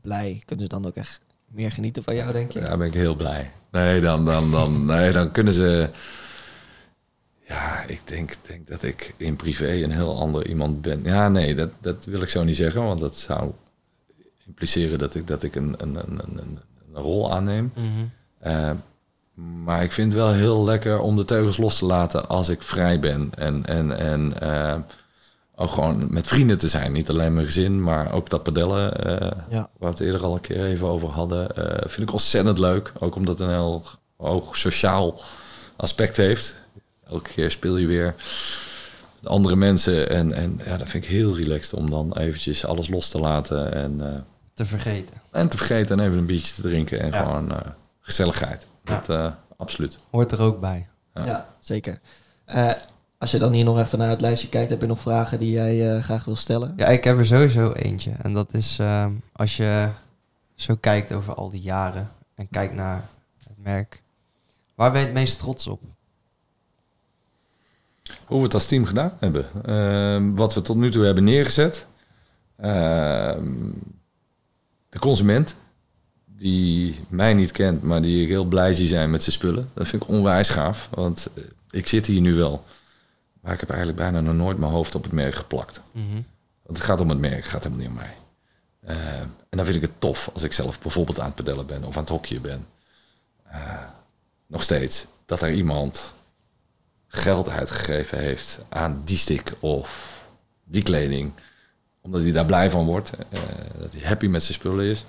blij? 0.00 0.42
Kunnen 0.44 0.64
ze 0.64 0.70
dan 0.70 0.86
ook 0.86 0.94
echt 0.94 1.20
meer 1.52 1.72
genieten 1.72 2.02
van 2.02 2.14
jou, 2.14 2.32
denk 2.32 2.50
je? 2.52 2.60
Ja, 2.60 2.76
ben 2.76 2.86
ik 2.86 2.94
heel 2.94 3.14
blij. 3.14 3.50
Nee, 3.70 4.00
dan, 4.00 4.24
dan, 4.24 4.50
dan, 4.50 4.84
nee, 4.94 5.12
dan 5.12 5.30
kunnen 5.32 5.52
ze. 5.52 5.88
Ja, 7.48 7.84
ik 7.86 8.00
denk, 8.04 8.32
denk 8.46 8.66
dat 8.66 8.82
ik 8.82 9.14
in 9.16 9.36
privé 9.36 9.68
een 9.82 9.90
heel 9.92 10.18
ander 10.20 10.46
iemand 10.48 10.80
ben. 10.82 11.00
Ja, 11.04 11.28
nee, 11.28 11.54
dat, 11.54 11.70
dat 11.80 12.04
wil 12.04 12.22
ik 12.22 12.28
zo 12.28 12.44
niet 12.44 12.56
zeggen, 12.56 12.84
want 12.84 13.00
dat 13.00 13.18
zou 13.18 13.50
impliceren 14.46 14.98
dat 14.98 15.14
ik, 15.14 15.26
dat 15.26 15.42
ik 15.42 15.54
een, 15.54 15.74
een, 15.78 15.94
een, 15.94 16.18
een, 16.18 16.38
een- 16.38 16.58
een 16.94 17.02
rol 17.02 17.32
aanneem. 17.32 17.72
Mhm. 17.74 17.86
Eh, 18.38 18.70
maar 19.64 19.82
ik 19.82 19.92
vind 19.92 20.12
het 20.12 20.22
wel 20.22 20.32
heel 20.32 20.64
lekker 20.64 20.98
om 21.00 21.16
de 21.16 21.24
teugels 21.24 21.56
los 21.56 21.78
te 21.78 21.84
laten 21.84 22.28
als 22.28 22.48
ik 22.48 22.62
vrij 22.62 22.98
ben. 23.00 23.30
En, 23.36 23.66
en, 23.66 23.98
en 23.98 24.40
eh, 24.40 24.74
ook 25.56 25.70
gewoon 25.70 26.12
met 26.12 26.26
vrienden 26.26 26.58
te 26.58 26.68
zijn. 26.68 26.92
Niet 26.92 27.08
alleen 27.10 27.34
mijn 27.34 27.46
gezin, 27.46 27.82
maar 27.82 28.12
ook 28.12 28.30
dat 28.30 28.42
padellen. 28.42 29.04
eh, 29.04 29.30
Ja. 29.48 29.58
waar 29.58 29.68
we 29.78 29.86
het 29.86 30.00
eerder 30.00 30.22
al 30.24 30.34
een 30.34 30.40
keer 30.40 30.64
even 30.64 30.86
over 30.86 31.08
hadden. 31.08 31.56
eh, 31.56 31.88
vind 31.88 32.02
ik 32.08 32.12
ontzettend 32.12 32.58
leuk. 32.58 32.92
Ook 32.98 33.14
omdat 33.14 33.38
het 33.38 33.48
een 33.48 33.54
heel 33.54 33.82
hoog 34.16 34.56
sociaal 34.56 35.20
aspect 35.76 36.16
heeft. 36.16 36.62
Elke 37.06 37.30
keer 37.30 37.50
speel 37.50 37.76
je 37.76 37.86
weer 37.86 38.14
met 39.20 39.30
andere 39.30 39.56
mensen. 39.56 40.08
En, 40.10 40.32
en 40.32 40.60
ja, 40.64 40.76
dat 40.76 40.88
vind 40.88 41.04
ik 41.04 41.10
heel 41.10 41.36
relaxed 41.36 41.74
om 41.74 41.90
dan 41.90 42.16
eventjes 42.16 42.64
alles 42.64 42.88
los 42.88 43.08
te 43.08 43.18
laten. 43.18 43.72
En, 43.74 44.12
eh, 44.14 44.20
Te 44.54 44.66
vergeten. 44.66 45.16
en 45.30 45.48
te 45.48 45.56
vergeten 45.56 45.98
en 46.00 46.06
even 46.06 46.18
een 46.18 46.26
biertje 46.26 46.54
te 46.54 46.62
drinken. 46.62 47.00
En 47.00 47.10
Ja. 47.10 47.22
gewoon 47.22 47.50
eh, 47.52 47.70
gezelligheid. 48.00 48.66
Ja. 48.84 48.94
Dat, 48.94 49.08
eh, 49.08 49.32
absoluut. 49.56 49.98
Hoort 50.10 50.32
er 50.32 50.40
ook 50.40 50.60
bij. 50.60 50.88
Ja. 51.14 51.24
Ja, 51.24 51.46
zeker. 51.60 52.00
Als 53.22 53.30
je 53.30 53.38
dan 53.38 53.52
hier 53.52 53.64
nog 53.64 53.78
even 53.78 53.98
naar 53.98 54.08
het 54.08 54.20
lijstje 54.20 54.48
kijkt, 54.48 54.70
heb 54.70 54.80
je 54.80 54.86
nog 54.86 55.00
vragen 55.00 55.38
die 55.38 55.50
jij 55.50 55.96
eh, 55.96 56.02
graag 56.02 56.24
wil 56.24 56.36
stellen? 56.36 56.74
Ja, 56.76 56.86
ik 56.86 57.04
heb 57.04 57.18
er 57.18 57.26
sowieso 57.26 57.72
eentje. 57.72 58.10
En 58.10 58.32
dat 58.32 58.54
is 58.54 58.78
ehm, 58.78 59.12
als 59.32 59.56
je 59.56 59.88
zo 60.54 60.76
kijkt 60.80 61.12
over 61.12 61.34
al 61.34 61.50
die 61.50 61.60
jaren 61.60 62.10
en 62.34 62.48
kijkt 62.50 62.74
naar 62.74 63.04
het 63.38 63.56
merk. 63.56 64.02
Waar 64.74 64.90
ben 64.92 65.00
je 65.00 65.06
het 65.06 65.14
meest 65.14 65.38
trots 65.38 65.66
op? 65.66 65.80
Hoe 68.24 68.38
we 68.38 68.44
het 68.44 68.54
als 68.54 68.66
team 68.66 68.84
gedaan 68.84 69.12
hebben. 69.20 69.46
Ehm, 69.64 70.34
wat 70.34 70.54
we 70.54 70.62
tot 70.62 70.76
nu 70.76 70.90
toe 70.90 71.04
hebben 71.04 71.24
neergezet. 71.24 71.86
Ehm, 72.56 73.70
de 74.88 74.98
consument. 74.98 75.54
Die 76.26 77.00
mij 77.08 77.34
niet 77.34 77.52
kent, 77.52 77.82
maar 77.82 78.02
die 78.02 78.22
ik 78.22 78.28
heel 78.28 78.44
blij 78.44 78.72
zie 78.72 78.86
zijn 78.86 79.10
met 79.10 79.22
zijn 79.22 79.34
spullen. 79.34 79.70
Dat 79.74 79.88
vind 79.88 80.02
ik 80.02 80.08
onwijs 80.08 80.48
gaaf. 80.48 80.88
Want 80.90 81.28
eh, 81.34 81.44
ik 81.70 81.86
zit 81.88 82.06
hier 82.06 82.20
nu 82.20 82.34
wel. 82.34 82.64
Maar 83.42 83.52
ik 83.52 83.60
heb 83.60 83.68
eigenlijk 83.68 83.98
bijna 83.98 84.20
nog 84.20 84.34
nooit 84.34 84.58
mijn 84.58 84.72
hoofd 84.72 84.94
op 84.94 85.02
het 85.02 85.12
merk 85.12 85.34
geplakt. 85.34 85.80
Mhm. 85.92 86.12
Want 86.62 86.76
het 86.78 86.80
gaat 86.86 87.00
om 87.00 87.08
het 87.08 87.18
merk, 87.18 87.34
het 87.36 87.44
gaat 87.44 87.64
helemaal 87.64 87.84
niet 87.86 87.94
om 87.98 88.02
mij. 88.04 88.16
Eh, 88.80 89.20
en 89.20 89.36
dan 89.56 89.64
vind 89.64 89.76
ik 89.76 89.82
het 89.82 90.00
tof 90.00 90.30
als 90.32 90.42
ik 90.42 90.52
zelf 90.52 90.80
bijvoorbeeld 90.80 91.20
aan 91.20 91.26
het 91.26 91.34
pedellen 91.34 91.66
ben 91.66 91.84
of 91.84 91.94
aan 91.96 92.00
het 92.02 92.10
hokje 92.10 92.40
ben. 92.40 92.66
Eh, 93.44 93.82
nog 94.46 94.62
steeds. 94.62 95.06
Dat 95.26 95.42
er 95.42 95.52
iemand 95.52 96.14
geld 97.06 97.48
uitgegeven 97.48 98.18
heeft 98.18 98.60
aan 98.68 99.02
die 99.04 99.18
stick 99.18 99.52
of 99.60 100.20
die 100.64 100.82
kleding. 100.82 101.32
Omdat 102.00 102.20
hij 102.20 102.32
daar 102.32 102.46
blij 102.46 102.70
van 102.70 102.84
wordt. 102.86 103.10
eh, 103.30 103.40
dat 103.78 103.92
hij 103.92 104.02
happy 104.02 104.26
met 104.26 104.42
zijn 104.42 104.54
spullen 104.54 104.84
is. 104.84 105.04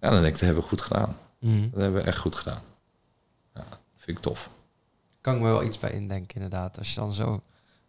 Ja, 0.00 0.10
dan 0.10 0.22
denk 0.22 0.24
ik, 0.26 0.32
dat 0.32 0.40
hebben 0.40 0.62
we 0.62 0.68
goed 0.68 0.80
gedaan. 0.82 1.16
Mhm. 1.38 1.60
Dat 1.70 1.80
hebben 1.80 2.00
we 2.02 2.06
echt 2.08 2.18
goed 2.18 2.34
gedaan. 2.34 2.62
Ja, 3.54 3.64
vind 3.96 4.16
ik 4.16 4.22
tof. 4.22 4.50
Kan 5.20 5.34
ik 5.34 5.40
me 5.40 5.46
wel 5.46 5.62
iets 5.64 5.78
bij 5.78 5.90
indenken, 5.90 6.34
inderdaad. 6.34 6.78
Als 6.78 6.88
je 6.94 7.00
dan 7.00 7.12
zo, 7.12 7.42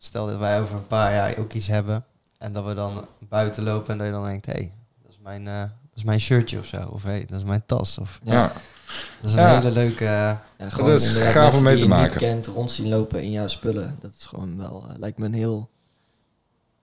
stel 0.06 0.28
dat 0.28 0.38
wij 0.38 0.62
over 0.62 0.76
een 0.76 0.88
paar 0.88 1.14
jaar 1.14 1.38
ook 1.38 1.54
iets 1.54 1.68
hebben. 1.68 2.06
En 2.38 2.54
dat 2.54 2.66
we 2.66 2.74
dan 2.74 3.06
buiten 3.20 3.64
lopen 3.64 3.92
en 3.92 3.98
dat 3.98 4.08
je 4.08 4.14
dan 4.14 4.24
denkt, 4.26 4.46
hé, 4.46 4.52
hey, 4.52 4.72
dat, 5.02 5.12
is 5.12 5.18
mijn, 5.24 5.48
eh, 5.48 5.60
dat 5.62 5.96
is 5.96 6.04
mijn 6.04 6.20
shirtje 6.20 6.60
of 6.60 6.66
zo. 6.66 6.88
Of 6.92 7.04
hé, 7.04 7.10
hey, 7.10 7.26
dat 7.30 7.38
is 7.40 7.46
mijn 7.46 7.64
tas. 7.66 7.98
Of, 7.98 8.20
Ja. 8.24 8.52
Dat 9.22 9.30
is 9.30 9.36
een 9.36 9.42
Ja. 9.42 9.60
hele 9.60 9.72
leuke... 9.72 10.04
Ja, 10.04 10.42
gewoon 10.58 10.92
is 10.92 11.08
inderdaad 11.08 11.32
gaaf 11.34 11.56
om 11.58 11.64
mee 11.64 11.74
die 11.76 11.84
te 11.84 11.90
je 11.90 11.96
maken. 11.96 12.18
kent 12.18 12.48
rond 12.48 12.72
zien 12.72 12.90
lopen 12.90 13.24
in 13.24 13.32
jouw 13.32 13.48
spullen. 13.48 13.98
Dat 14.00 14.16
is 14.18 14.26
gewoon 14.26 14.58
wel, 14.58 14.86
eh, 14.90 14.98
lijkt 15.00 15.18
me 15.18 15.26
een 15.26 15.34
heel 15.34 15.70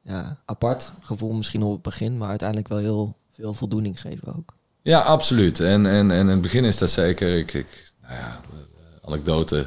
ja, 0.02 0.36
apart 0.44 0.92
gevoel 1.00 1.32
misschien 1.32 1.62
op 1.62 1.72
het 1.72 1.82
begin, 1.82 2.16
maar 2.16 2.28
uiteindelijk 2.28 2.68
wel 2.68 2.78
heel 2.78 3.16
veel 3.32 3.54
voldoening 3.54 4.00
geven 4.00 4.36
ook. 4.36 4.54
Ja, 4.82 5.00
absoluut. 5.00 5.60
En, 5.60 5.86
en, 5.86 6.10
en 6.10 6.18
in 6.20 6.28
het 6.28 6.40
begin 6.40 6.64
is 6.64 6.78
dat 6.78 6.90
zeker. 6.90 7.36
Ik, 7.38 7.52
ik, 7.54 7.92
nou 8.02 8.14
ja, 8.14 8.40
eh, 8.52 9.08
anekdote 9.08 9.66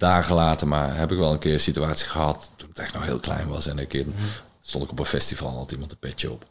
dagen 0.00 0.34
later, 0.34 0.68
maar 0.68 0.96
heb 0.96 1.12
ik 1.12 1.18
wel 1.18 1.32
een 1.32 1.38
keer 1.38 1.52
een 1.52 1.60
situatie 1.60 2.06
gehad 2.06 2.50
toen 2.56 2.68
het 2.68 2.78
echt 2.78 2.94
nog 2.94 3.04
heel 3.04 3.18
klein 3.18 3.48
was. 3.48 3.66
En 3.66 3.78
een 3.78 3.86
keer 3.86 4.06
stond 4.60 4.84
ik 4.84 4.90
op 4.90 4.98
een 4.98 5.06
festival 5.06 5.50
en 5.50 5.56
had 5.56 5.72
iemand 5.72 5.92
een 5.92 5.98
petje 5.98 6.30
op. 6.30 6.44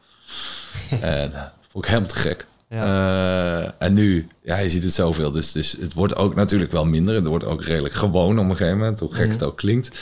en 1.01 1.33
eh, 1.33 1.41
vond 1.69 1.83
ik 1.85 1.89
helemaal 1.89 2.09
te 2.09 2.15
gek. 2.15 2.47
Eh, 2.67 3.81
en 3.81 3.93
nu, 3.93 4.27
ja, 4.43 4.57
je 4.57 4.69
ziet 4.69 4.83
het 4.83 4.93
zoveel. 4.93 5.31
Dus, 5.31 5.51
dus 5.51 5.71
het 5.79 5.93
wordt 5.93 6.15
ook 6.15 6.35
natuurlijk 6.35 6.71
wel 6.71 6.85
minder. 6.85 7.15
Het 7.15 7.25
wordt 7.25 7.45
ook 7.45 7.63
redelijk 7.63 7.93
gewoon 7.93 8.39
op 8.39 8.49
een 8.49 8.57
gegeven 8.57 8.77
moment, 8.77 8.99
hoe 8.99 9.13
gek 9.13 9.31
het 9.31 9.43
ook 9.43 9.57
klinkt. 9.57 9.99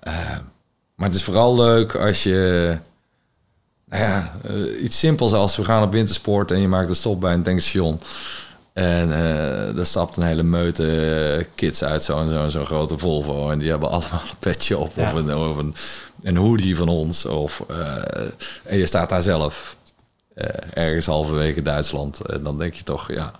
Eh, 0.00 0.14
maar 0.94 1.08
het 1.08 1.16
is 1.16 1.24
vooral 1.24 1.54
leuk 1.56 1.94
als 1.94 2.22
je 2.22 2.76
nou 3.84 4.02
ja, 4.02 4.32
iets 4.80 4.98
simpels 4.98 5.32
als 5.32 5.56
we 5.56 5.64
gaan 5.64 5.82
op 5.82 5.92
wintersport 5.92 6.50
en 6.50 6.60
je 6.60 6.68
maakt 6.68 6.88
een 6.88 6.94
stop 6.94 7.20
bij 7.20 7.34
een 7.34 7.42
tankstation. 7.42 8.00
En 8.72 9.12
eh 9.12 9.78
er 9.78 9.86
stapt 9.86 10.16
een 10.16 10.22
hele 10.22 10.42
meute 10.42 10.86
eh, 11.38 11.44
kids 11.54 11.84
uit 11.84 12.04
zo'n 12.04 12.28
zo, 12.28 12.48
zo'n 12.48 12.66
grote 12.66 12.98
Volvo. 12.98 13.50
En 13.50 13.58
die 13.58 13.70
hebben 13.70 13.90
allemaal 13.90 14.20
een 14.20 14.36
petje 14.38 14.78
op 14.78 14.92
Ja. 14.96 15.06
of, 15.12 15.12
een, 15.18 15.34
of 15.36 15.56
een, 15.56 15.74
een 16.22 16.36
hoodie 16.36 16.76
van 16.76 16.88
ons. 16.88 17.26
Of, 17.26 17.64
eh, 17.68 17.96
en 18.64 18.78
je 18.78 18.86
staat 18.86 19.08
daar 19.08 19.22
zelf 19.22 19.76
eh, 20.34 20.46
ergens 20.84 21.06
halverwege 21.06 21.62
Duitsland. 21.62 22.20
En 22.26 22.42
dan 22.42 22.58
denk 22.58 22.74
je 22.74 22.82
toch, 22.84 23.12
ja, 23.12 23.32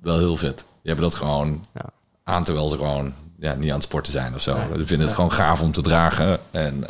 wel 0.00 0.18
heel 0.18 0.36
vet. 0.36 0.64
Je 0.82 0.88
hebt 0.88 1.00
dat 1.00 1.14
gewoon 1.14 1.64
Ja. 1.74 1.90
aan 2.24 2.44
terwijl 2.44 2.68
ze 2.68 2.76
gewoon 2.76 3.14
ja, 3.38 3.54
niet 3.54 3.68
aan 3.68 3.74
het 3.76 3.84
sporten 3.84 4.12
zijn 4.12 4.34
of 4.34 4.42
zo. 4.42 4.56
Nee. 4.56 4.78
Ze 4.78 4.86
vinden 4.86 5.06
het 5.06 5.14
gewoon 5.16 5.32
gaaf 5.32 5.62
om 5.62 5.72
te 5.72 5.82
dragen. 5.82 6.38
En 6.50 6.84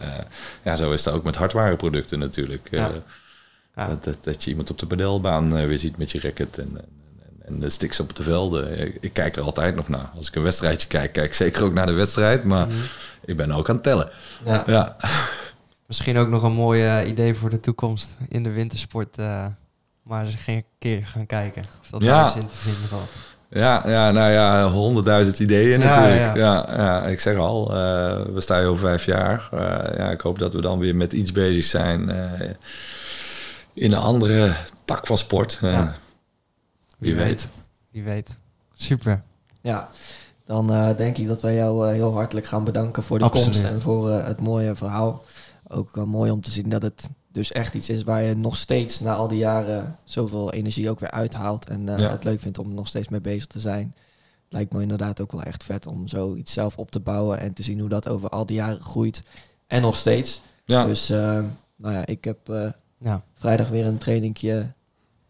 ja, 0.64 0.76
zo 0.76 0.92
is 0.92 1.04
het 1.04 1.14
ook 1.14 1.24
met 1.24 1.36
hardwareproducten 1.36 2.18
natuurlijk. 2.18 2.68
Dat, 3.74 4.04
dat, 4.04 4.18
dat 4.24 4.44
je 4.44 4.50
iemand 4.50 4.70
op 4.70 4.78
de 4.78 4.86
padelbaan 4.86 5.66
weer 5.66 5.78
ziet 5.78 5.96
met 5.96 6.10
je 6.10 6.20
racket 6.20 6.58
en, 6.58 6.78
en, 7.48 7.60
de 7.60 7.68
sticks 7.68 8.00
op 8.00 8.16
de 8.16 8.22
velden. 8.22 8.78
Ik, 8.86 8.96
ik 9.00 9.12
kijk 9.12 9.36
er 9.36 9.42
altijd 9.42 9.74
nog 9.74 9.88
naar. 9.88 10.10
Als 10.16 10.28
ik 10.28 10.34
een 10.34 10.42
wedstrijdje 10.42 10.88
kijk, 10.88 11.12
kijk 11.12 11.26
ik 11.26 11.34
zeker 11.34 11.62
ook 11.64 11.72
naar 11.74 11.86
de 11.86 11.92
wedstrijd. 11.92 12.44
Maar 12.44 12.66
Mhm. 12.66 12.76
ik 13.24 13.36
ben 13.36 13.52
ook 13.52 13.68
aan 13.68 13.74
het 13.74 13.84
tellen. 13.84 14.10
Ja, 14.44 14.62
Ja, 14.66 14.96
Misschien 15.86 16.16
ook 16.18 16.28
nog 16.28 16.42
een 16.42 16.52
mooi 16.52 17.02
idee 17.06 17.34
voor 17.34 17.50
de 17.50 17.60
toekomst 17.60 18.16
in 18.28 18.42
de 18.42 18.50
wintersport. 18.50 19.16
eh, 19.18 19.46
maar 20.02 20.24
eens 20.24 20.36
een 20.46 20.64
keer 20.78 21.06
gaan 21.06 21.26
kijken 21.26 21.62
of 21.82 21.90
dat 21.90 22.00
Ja. 22.02 22.06
daar 22.16 22.24
eens 22.24 22.34
in 22.34 22.48
te 22.48 22.56
vinden 22.56 22.88
valt. 22.88 23.08
ja, 23.50 23.82
ja 23.86 24.10
nou 24.10 24.30
ja, 24.32 24.68
honderdduizend 24.70 25.38
ideeën 25.38 25.80
Ja, 25.80 25.86
natuurlijk. 25.86 26.16
ja. 26.16 26.34
Ja. 26.34 26.76
Ja, 26.76 27.02
ik 27.06 27.20
zeg 27.20 27.36
al, 27.36 27.70
eh, 27.70 27.76
we 28.34 28.40
staan 28.40 28.58
hier 28.58 28.68
over 28.68 28.88
vijf 28.88 29.04
jaar. 29.04 29.48
Eh, 29.52 29.98
ja, 29.98 30.10
ik 30.10 30.20
hoop 30.20 30.38
dat 30.38 30.52
we 30.54 30.60
dan 30.60 30.78
weer 30.78 30.96
met 30.96 31.12
iets 31.12 31.32
bezig 31.32 31.64
zijn 31.64 32.08
in 33.74 33.92
een 33.92 33.98
andere 33.98 34.52
tak 34.84 35.06
van 35.06 35.18
sport. 35.18 35.58
Ja. 35.60 35.94
Wie 36.98 37.14
weet. 37.14 37.48
Wie 37.90 38.02
weet. 38.02 38.36
Super. 38.72 39.22
ja. 39.60 39.88
dan 40.46 40.72
eh, 40.72 40.96
denk 40.96 41.16
ik 41.18 41.26
dat 41.28 41.42
wij 41.42 41.54
jou 41.54 41.86
eh, 41.86 41.92
heel 41.92 42.12
hartelijk 42.12 42.46
gaan 42.46 42.64
bedanken 42.64 43.02
voor 43.02 43.18
de 43.18 43.24
Absoluut. 43.24 43.46
komst 43.50 43.64
en 43.64 43.80
voor 43.80 44.10
eh, 44.10 44.26
het 44.26 44.40
mooie 44.40 44.74
verhaal. 44.74 45.22
Ook 45.68 45.94
wel 45.94 46.06
mooi 46.06 46.30
om 46.30 46.40
te 46.40 46.50
zien 46.50 46.68
dat 46.68 46.82
het 46.82 47.10
dus 47.32 47.52
echt 47.52 47.74
iets 47.74 47.88
is 47.90 48.02
waar 48.02 48.22
je 48.22 48.34
nog 48.34 48.56
steeds 48.56 49.00
na 49.00 49.14
al 49.14 49.28
die 49.28 49.38
jaren 49.38 49.96
zoveel 50.04 50.52
energie 50.52 50.90
ook 50.90 51.00
weer 51.00 51.10
uithaalt. 51.10 51.68
En 51.68 51.88
eh, 51.88 51.98
Ja. 51.98 52.10
het 52.10 52.24
leuk 52.24 52.40
vindt 52.40 52.58
om 52.58 52.68
er 52.68 52.74
nog 52.74 52.86
steeds 52.88 53.08
mee 53.08 53.20
bezig 53.20 53.46
te 53.46 53.60
zijn. 53.60 53.94
Het 54.44 54.52
lijkt 54.52 54.72
me 54.72 54.82
inderdaad 54.82 55.20
ook 55.20 55.32
wel 55.32 55.42
echt 55.42 55.64
vet 55.64 55.86
om 55.86 56.08
zoiets 56.08 56.52
zelf 56.52 56.76
op 56.78 56.90
te 56.90 57.00
bouwen 57.00 57.38
en 57.38 57.52
te 57.52 57.62
zien 57.62 57.80
hoe 57.80 57.88
dat 57.88 58.08
over 58.08 58.28
al 58.28 58.46
die 58.46 58.56
jaren 58.56 58.80
groeit. 58.80 59.22
En 59.66 59.82
nog 59.82 59.96
steeds. 59.96 60.40
Ja, 60.64 60.84
Dus 60.86 61.10
eh, 61.10 61.42
nou 61.76 61.94
ja, 61.94 62.06
ik 62.06 62.24
heb 62.24 62.48
eh, 62.48 62.70
Ja. 62.98 63.22
vrijdag 63.34 63.68
weer 63.68 63.86
een 63.86 63.98
trainingje. 63.98 64.72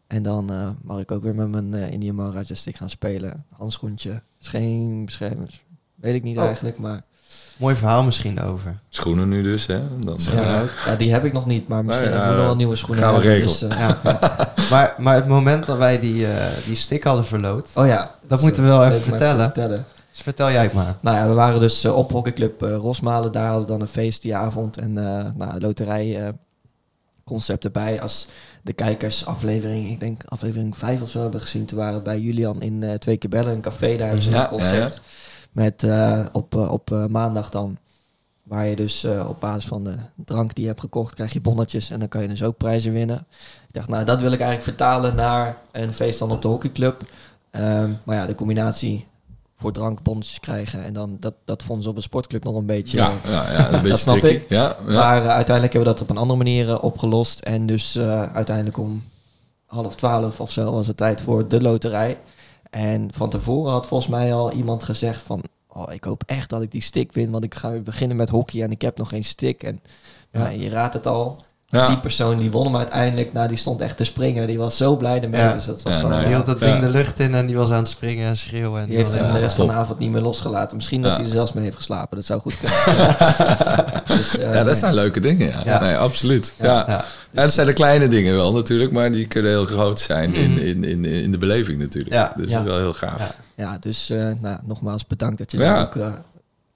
En 0.08 0.22
dan 0.22 0.50
eh, 0.52 0.68
mag 0.82 1.00
ik 1.00 1.10
ook 1.10 1.22
weer 1.22 1.34
met 1.34 1.48
mijn 1.48 1.74
eh 1.74 1.90
Indian 1.92 2.14
Maharaja 2.14 2.54
stick 2.54 2.76
gaan 2.76 2.90
spelen. 2.90 3.44
Handschoentje. 3.56 4.22
Is 4.40 4.48
geen 4.48 5.04
beschermers. 5.04 5.64
Weet 5.94 6.14
ik 6.14 6.22
niet 6.22 6.38
Oh. 6.38 6.44
eigenlijk, 6.44 6.78
maar... 6.78 7.02
Mooi 7.56 7.74
verhaal 7.76 8.02
misschien 8.04 8.40
over. 8.40 8.78
schoenen 8.88 9.28
nu 9.28 9.42
dus. 9.42 9.66
Hè? 9.66 9.98
Dan, 9.98 10.18
Ja, 10.34 10.62
eh, 10.62 10.68
ja, 10.86 10.96
die 10.96 11.12
heb 11.12 11.24
ik 11.24 11.32
nog 11.32 11.46
niet, 11.46 11.68
maar 11.68 11.84
misschien 11.84 12.08
Nou 12.10 12.16
ja, 12.18 12.22
heb 12.24 12.30
ik 12.32 12.36
nog 12.38 12.46
wel 12.46 12.56
nieuwe 12.56 12.76
schoenen. 12.76 13.04
gaan 13.04 13.14
we 13.14 13.20
hebben, 13.20 13.38
regelen. 13.44 13.68
dus, 13.68 13.78
eh, 13.78 13.88
Ja. 14.14 14.54
maar, 14.70 14.94
maar 14.98 15.14
het 15.14 15.26
moment 15.28 15.66
dat 15.66 15.76
wij 15.78 15.98
die, 15.98 16.26
eh, 16.26 16.46
die 16.66 16.74
stick 16.76 17.04
hadden 17.04 17.24
verloot, 17.26 17.68
Oh 17.74 17.86
ja. 17.86 18.14
dat 18.26 18.40
moeten 18.40 18.62
we 18.62 18.68
wel 18.68 18.84
even 18.86 19.00
vertellen. 19.00 19.44
vertellen. 19.44 19.84
Dus 20.10 20.20
vertel 20.22 20.50
jij 20.50 20.62
het 20.62 20.72
maar. 20.72 20.96
Nou 21.00 21.16
ja, 21.16 21.28
we 21.28 21.34
waren 21.34 21.60
dus 21.60 21.84
op 21.84 22.12
hockeyclub 22.12 22.60
Rosmalen. 22.60 23.32
Daar 23.32 23.44
hadden 23.46 23.62
we 23.62 23.68
dan 23.68 23.80
een 23.80 23.86
feest 23.88 24.22
die 24.22 24.36
avond. 24.36 24.76
En 24.76 24.98
eh 24.98 25.24
nou, 25.34 25.60
loterij 25.60 26.26
eh, 26.26 26.32
concept 27.24 27.64
erbij. 27.64 28.00
Als 28.00 28.28
de 28.68 28.74
kijkers 28.74 29.26
aflevering, 29.26 29.90
ik 29.90 30.00
denk 30.00 30.24
aflevering 30.24 30.76
5 30.76 31.02
of 31.02 31.10
zo 31.10 31.20
hebben 31.20 31.40
gezien. 31.40 31.64
Toen 31.64 31.78
waren 31.78 31.94
we 31.94 32.02
bij 32.02 32.20
Julian 32.20 32.62
in 32.62 32.82
eh, 32.82 32.94
Twee 32.94 33.16
keer 33.16 33.30
Bellen, 33.30 33.54
een 33.54 33.60
café. 33.60 33.96
Daar 33.96 34.06
hebben 34.06 34.24
ze 34.24 34.30
Ja, 34.30 34.42
een 34.42 34.48
concept. 34.48 35.00
Met 35.52 35.82
eh, 35.82 36.26
op, 36.32 36.54
eh, 36.54 36.72
op 36.72 37.06
maandag 37.08 37.50
dan. 37.50 37.78
Waar 38.42 38.66
je 38.66 38.76
dus 38.76 39.04
op 39.04 39.40
basis 39.40 39.66
van 39.66 39.84
de 39.84 39.94
drank 40.14 40.54
die 40.54 40.62
je 40.62 40.68
hebt 40.68 40.80
gekocht, 40.80 41.14
krijg 41.14 41.32
je 41.32 41.40
bonnetjes. 41.40 41.90
En 41.90 41.98
dan 41.98 42.08
kan 42.08 42.22
je 42.22 42.28
dus 42.28 42.42
ook 42.42 42.56
prijzen 42.56 42.92
winnen. 42.92 43.26
Ik 43.66 43.74
dacht, 43.74 43.88
nou, 43.88 44.04
dat 44.04 44.20
wil 44.20 44.32
ik 44.32 44.40
eigenlijk 44.40 44.68
vertalen 44.68 45.14
naar 45.14 45.56
een 45.72 45.92
feest 45.92 46.18
dan 46.18 46.30
op 46.30 46.42
de 46.42 46.48
hockeyclub. 46.48 47.02
Ehm, 47.50 47.90
maar 48.04 48.16
ja, 48.16 48.26
de 48.26 48.34
combinatie 48.34 49.06
voor 49.60 49.72
drank 49.72 50.02
bonnetjes 50.02 50.40
krijgen. 50.40 50.84
En 50.84 50.92
dan 50.92 51.16
dat, 51.20 51.34
dat 51.44 51.62
vonden 51.62 51.84
ze 51.84 51.90
op 51.90 51.96
een 51.96 52.02
sportclub 52.02 52.44
nog 52.44 52.54
een 52.56 52.66
beetje. 52.66 52.96
ja, 52.96 53.12
ja, 53.26 53.52
ja, 53.52 53.72
een 53.72 53.82
beetje 53.82 53.96
snap 53.98 54.18
tricky. 54.18 54.36
ik. 54.36 54.48
Ja, 54.48 54.76
ja. 54.86 54.92
Maar 54.92 55.22
eh, 55.22 55.28
uiteindelijk 55.28 55.72
hebben 55.72 55.92
we 55.92 55.98
dat 55.98 56.00
op 56.00 56.10
een 56.10 56.16
andere 56.22 56.38
manier 56.38 56.68
eh, 56.70 56.82
opgelost. 56.84 57.40
En 57.40 57.66
dus 57.66 57.96
eh, 57.96 58.22
uiteindelijk 58.34 58.76
om 58.78 59.02
half 59.66 59.94
twaalf 59.96 60.40
of 60.40 60.50
zo 60.50 60.72
was 60.72 60.86
het 60.86 60.96
tijd 60.96 61.20
voor 61.22 61.48
de 61.48 61.60
loterij. 61.60 62.18
En 62.70 63.08
van 63.14 63.30
tevoren 63.30 63.72
had 63.72 63.86
volgens 63.86 64.10
mij 64.10 64.34
al 64.34 64.52
iemand 64.52 64.82
gezegd 64.84 65.22
van... 65.22 65.42
Oh, 65.68 65.92
ik 65.92 66.04
hoop 66.04 66.22
echt 66.26 66.48
dat 66.48 66.62
ik 66.62 66.70
die 66.70 66.82
stick 66.82 67.12
win, 67.12 67.30
want 67.30 67.44
ik 67.44 67.54
ga 67.54 67.70
weer 67.70 67.82
beginnen 67.82 68.16
met 68.16 68.28
hockey 68.28 68.62
en 68.62 68.70
ik 68.70 68.80
heb 68.82 68.98
nog 68.98 69.08
geen 69.08 69.24
stick. 69.24 69.62
En 69.62 69.80
ja, 70.32 70.40
Ja. 70.40 70.48
je 70.48 70.68
raadt 70.68 70.94
het 70.94 71.06
al. 71.06 71.42
Ja. 71.70 71.86
Die 71.86 71.98
persoon 71.98 72.38
die 72.38 72.50
won 72.50 72.64
hem 72.64 72.76
uiteindelijk. 72.76 73.32
Nou, 73.32 73.48
die 73.48 73.56
stond 73.56 73.80
echt 73.80 73.96
te 73.96 74.04
springen. 74.04 74.46
Die 74.46 74.58
was 74.58 74.76
zo 74.76 74.96
blij 74.96 75.22
ermee. 75.22 75.40
Ja. 75.40 75.52
Dus 75.52 75.64
dat 75.64 75.82
was 75.82 75.94
Ja, 75.94 76.00
wel, 76.00 76.10
nice. 76.10 76.26
Die 76.26 76.36
had 76.36 76.46
dat 76.46 76.60
Ja. 76.60 76.66
ding 76.66 76.80
de 76.80 76.88
lucht 76.88 77.18
in 77.20 77.34
en 77.34 77.46
die 77.46 77.56
was 77.56 77.70
aan 77.70 77.76
het 77.78 77.88
springen 77.88 78.28
en 78.28 78.36
schreeuwen. 78.36 78.80
En 78.82 78.88
die 78.88 78.96
heeft 78.96 79.14
hem 79.18 79.32
de 79.32 79.38
rest 79.38 79.56
top. 79.56 79.66
van 79.66 79.74
de 79.74 79.80
avond 79.80 79.98
niet 79.98 80.10
meer 80.10 80.20
losgelaten. 80.20 80.76
Misschien 80.76 81.02
dat 81.02 81.12
hij 81.16 81.24
er 81.24 81.30
zelfs 81.30 81.52
mee 81.52 81.64
heeft 81.64 81.76
geslapen. 81.76 82.16
Dat 82.16 82.24
zou 82.26 82.40
goed 82.40 82.56
kunnen. 82.58 82.78
dus, 84.18 84.36
eh, 84.38 84.46
ja, 84.46 84.52
dat 84.52 84.64
nee. 84.64 84.74
zijn 84.74 84.94
leuke 84.94 85.20
dingen. 85.20 85.48
Ja, 85.48 85.60
Ja. 85.64 85.80
Nee, 85.80 85.96
absoluut. 85.96 86.52
Ja. 86.58 86.66
Ja. 86.66 86.84
Ja. 86.88 87.04
Ja. 87.30 87.42
Het 87.42 87.52
zijn 87.52 87.66
de 87.66 87.72
kleine 87.72 88.08
dingen 88.08 88.34
wel 88.34 88.52
natuurlijk, 88.52 88.92
maar 88.92 89.12
die 89.12 89.26
kunnen 89.26 89.50
heel 89.50 89.64
groot 89.64 90.00
zijn 90.00 90.34
in, 90.34 90.50
Mhm. 90.50 90.60
in, 90.60 90.84
in, 90.84 91.04
in 91.04 91.32
de 91.32 91.38
beleving 91.38 91.78
natuurlijk. 91.78 92.14
Ja. 92.14 92.32
Dus 92.36 92.50
Ja. 92.50 92.56
dat 92.56 92.64
is 92.66 92.70
wel 92.72 92.80
heel 92.80 92.92
gaaf. 92.92 93.18
Ja. 93.18 93.64
Ja, 93.64 93.76
dus 93.80 94.10
eh, 94.10 94.30
nou, 94.40 94.58
nogmaals 94.62 95.06
bedankt 95.06 95.38
dat 95.38 95.50
je 95.50 95.58
Ja. 95.58 95.64
daar 95.74 95.82
ook 95.84 95.96
eh, 95.96 96.12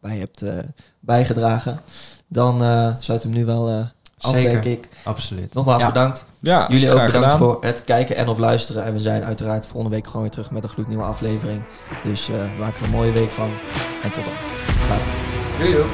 bij 0.01 0.16
hebt 0.16 0.43
eh, 0.43 0.55
bijgedragen. 1.01 1.80
Dan 2.28 2.62
eh 2.62 2.88
sluit 2.99 3.22
hem 3.22 3.32
nu 3.32 3.45
wel 3.45 3.68
eh 3.68 3.76
Zeker. 4.30 4.50
denk 4.62 4.64
ik. 4.64 4.88
Absoluut. 5.04 5.54
Nogmaals 5.54 5.80
Ja. 5.80 5.86
bedankt. 5.86 6.24
Ja, 6.40 6.66
Jullie 6.68 6.88
ook 6.88 6.94
bedankt 6.94 7.12
gedaan. 7.14 7.38
voor 7.38 7.58
het 7.60 7.84
kijken 7.84 8.16
en 8.16 8.28
of 8.28 8.38
luisteren. 8.38 8.84
En 8.84 8.92
we 8.92 8.98
zijn 8.98 9.24
uiteraard 9.24 9.66
volgende 9.66 9.96
week 9.96 10.06
gewoon 10.06 10.22
weer 10.22 10.30
terug 10.30 10.50
met 10.50 10.62
een 10.62 10.68
gloednieuwe 10.68 11.04
aflevering. 11.04 11.62
Dus 12.04 12.28
eh 12.28 12.58
maak 12.58 12.76
er 12.76 12.82
een 12.82 12.90
mooie 12.90 13.12
week 13.12 13.30
van. 13.30 13.50
En 14.02 14.10
tot 14.10 14.24
dan. 14.24 14.96
Doei, 15.58 15.72
doei. 15.72 15.84